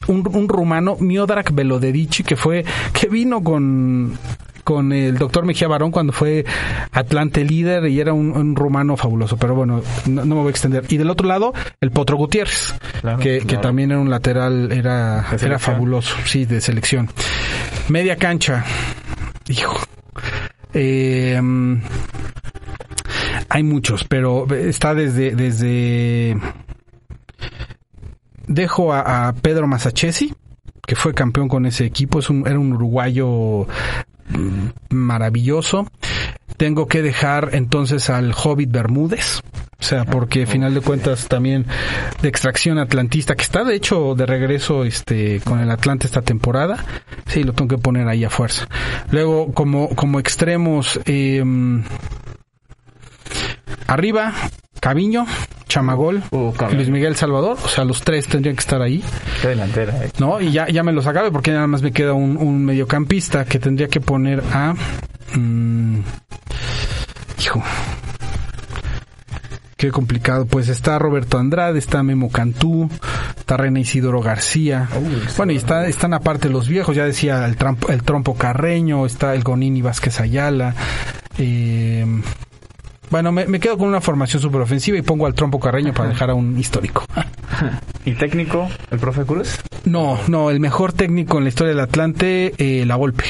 [0.06, 2.64] Un, un rumano, Miodrag Velodedici, que fue,
[2.98, 4.18] que vino con,
[4.64, 6.44] con el doctor Mejía Barón cuando fue
[6.92, 10.50] Atlante líder y era un, un rumano fabuloso, pero bueno, no, no me voy a
[10.50, 10.84] extender.
[10.88, 12.74] Y del otro lado, el Potro Gutiérrez,
[13.20, 13.60] que, que claro.
[13.62, 17.08] también era un lateral, era, era fabuloso, sí, de selección.
[17.88, 18.64] Media cancha,
[19.48, 19.78] hijo.
[20.72, 21.76] Eh, mm,
[23.48, 26.36] hay muchos, pero está desde desde
[28.46, 30.32] dejo a, a Pedro Masachesi,
[30.86, 33.66] que fue campeón con ese equipo, es un, era un uruguayo
[34.90, 35.86] maravilloso.
[36.56, 39.40] Tengo que dejar entonces al Hobbit Bermúdez,
[39.78, 41.64] o sea, porque final de cuentas también
[42.20, 46.84] de extracción atlantista, que está de hecho de regreso este con el Atlante esta temporada,
[47.26, 48.68] sí, lo tengo que poner ahí a fuerza.
[49.10, 51.42] Luego, como, como extremos, eh,
[53.86, 54.34] arriba,
[54.80, 55.26] Caviño,
[55.70, 56.22] Chamagol,
[56.72, 59.02] Luis Miguel Salvador, o sea, los tres tendrían que estar ahí.
[59.40, 60.04] Qué delantera.
[60.04, 60.10] eh.
[60.18, 60.40] ¿no?
[60.40, 63.58] Y ya, ya me los acabe porque nada más me queda un, un mediocampista que
[63.58, 64.74] tendría que poner a...
[65.36, 65.98] mm,
[67.40, 67.62] hijo.
[69.76, 70.44] Qué complicado.
[70.44, 72.90] Pues está Roberto Andrade, está Memo Cantú,
[73.38, 74.88] está René Isidoro García.
[75.38, 79.34] bueno, y está, están aparte los viejos, ya decía el, trampo- el Trompo Carreño, está
[79.34, 80.74] el Gonini Vázquez Ayala.
[81.38, 82.04] eh,
[83.10, 86.30] bueno, me, me quedo con una formación superofensiva y pongo al Trompo Carreño para dejar
[86.30, 87.04] a un histórico.
[88.04, 89.58] ¿Y técnico, el profe Cruz?
[89.84, 93.24] No, no, el mejor técnico en la historia del Atlante, eh, La Volpe.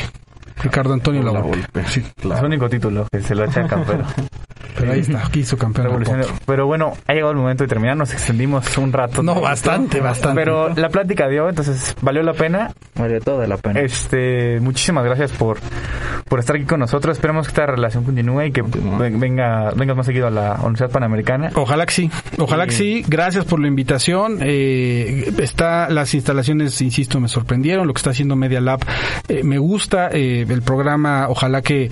[0.62, 1.84] Ricardo Antonio La Volpe.
[1.86, 4.04] Sí, Es el único título que se lo achacan, pero...
[4.78, 6.04] pero ahí está, aquí hizo campeón.
[6.46, 7.96] Pero bueno, ha llegado el momento de terminar.
[7.96, 9.22] Nos extendimos un rato.
[9.22, 10.40] No, bastante, bastante.
[10.40, 12.72] Pero la plática dio, entonces valió la pena.
[12.94, 13.80] Vale toda la pena.
[13.80, 15.58] Este, muchísimas gracias por,
[16.28, 17.16] por estar aquí con nosotros.
[17.16, 20.90] Esperemos que esta relación continúe y que ven- venga, vengas más seguido a la Universidad
[20.90, 21.50] Panamericana.
[21.54, 23.04] Ojalá que sí, ojalá que sí.
[23.08, 24.38] Gracias por la invitación.
[24.40, 27.86] Eh, está las instalaciones, insisto, me sorprendieron.
[27.86, 28.80] Lo que está haciendo Media Lab
[29.28, 30.08] eh, me gusta.
[30.12, 31.90] Eh, el programa, ojalá que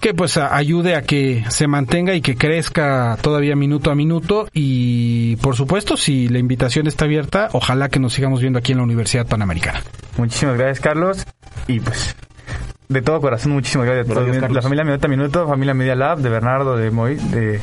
[0.00, 4.48] que pues a- ayude a que se mantenga y que crezca todavía minuto a minuto
[4.52, 8.78] y por supuesto si la invitación está abierta ojalá que nos sigamos viendo aquí en
[8.78, 9.80] la Universidad Panamericana
[10.16, 11.26] Muchísimas gracias, Carlos.
[11.66, 12.14] Y pues,
[12.88, 14.52] de todo corazón, muchísimas gracias a todos.
[14.52, 17.60] La familia Minuto a Minuto, familia Media Lab, de Bernardo, de Moy, de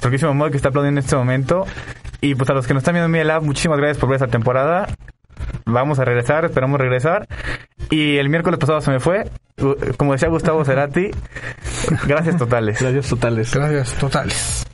[0.00, 1.66] Torquísimo Moy, que está aplaudiendo en este momento.
[2.20, 4.16] Y pues a los que nos están viendo en Media Lab, muchísimas gracias por ver
[4.16, 4.86] esta temporada.
[5.66, 7.26] Vamos a regresar, esperamos regresar.
[7.90, 9.30] Y el miércoles pasado se me fue.
[9.96, 11.10] Como decía Gustavo Cerati,
[12.06, 12.80] gracias totales.
[12.80, 13.54] Gracias totales.
[13.54, 14.66] gracias totales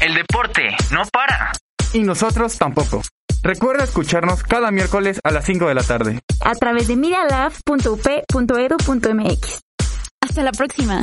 [0.00, 1.52] El deporte no para.
[1.92, 3.02] Y nosotros tampoco.
[3.42, 6.20] Recuerda escucharnos cada miércoles a las 5 de la tarde.
[6.40, 9.60] A través de medialab.up.edu.mx.
[10.20, 11.02] Hasta la próxima.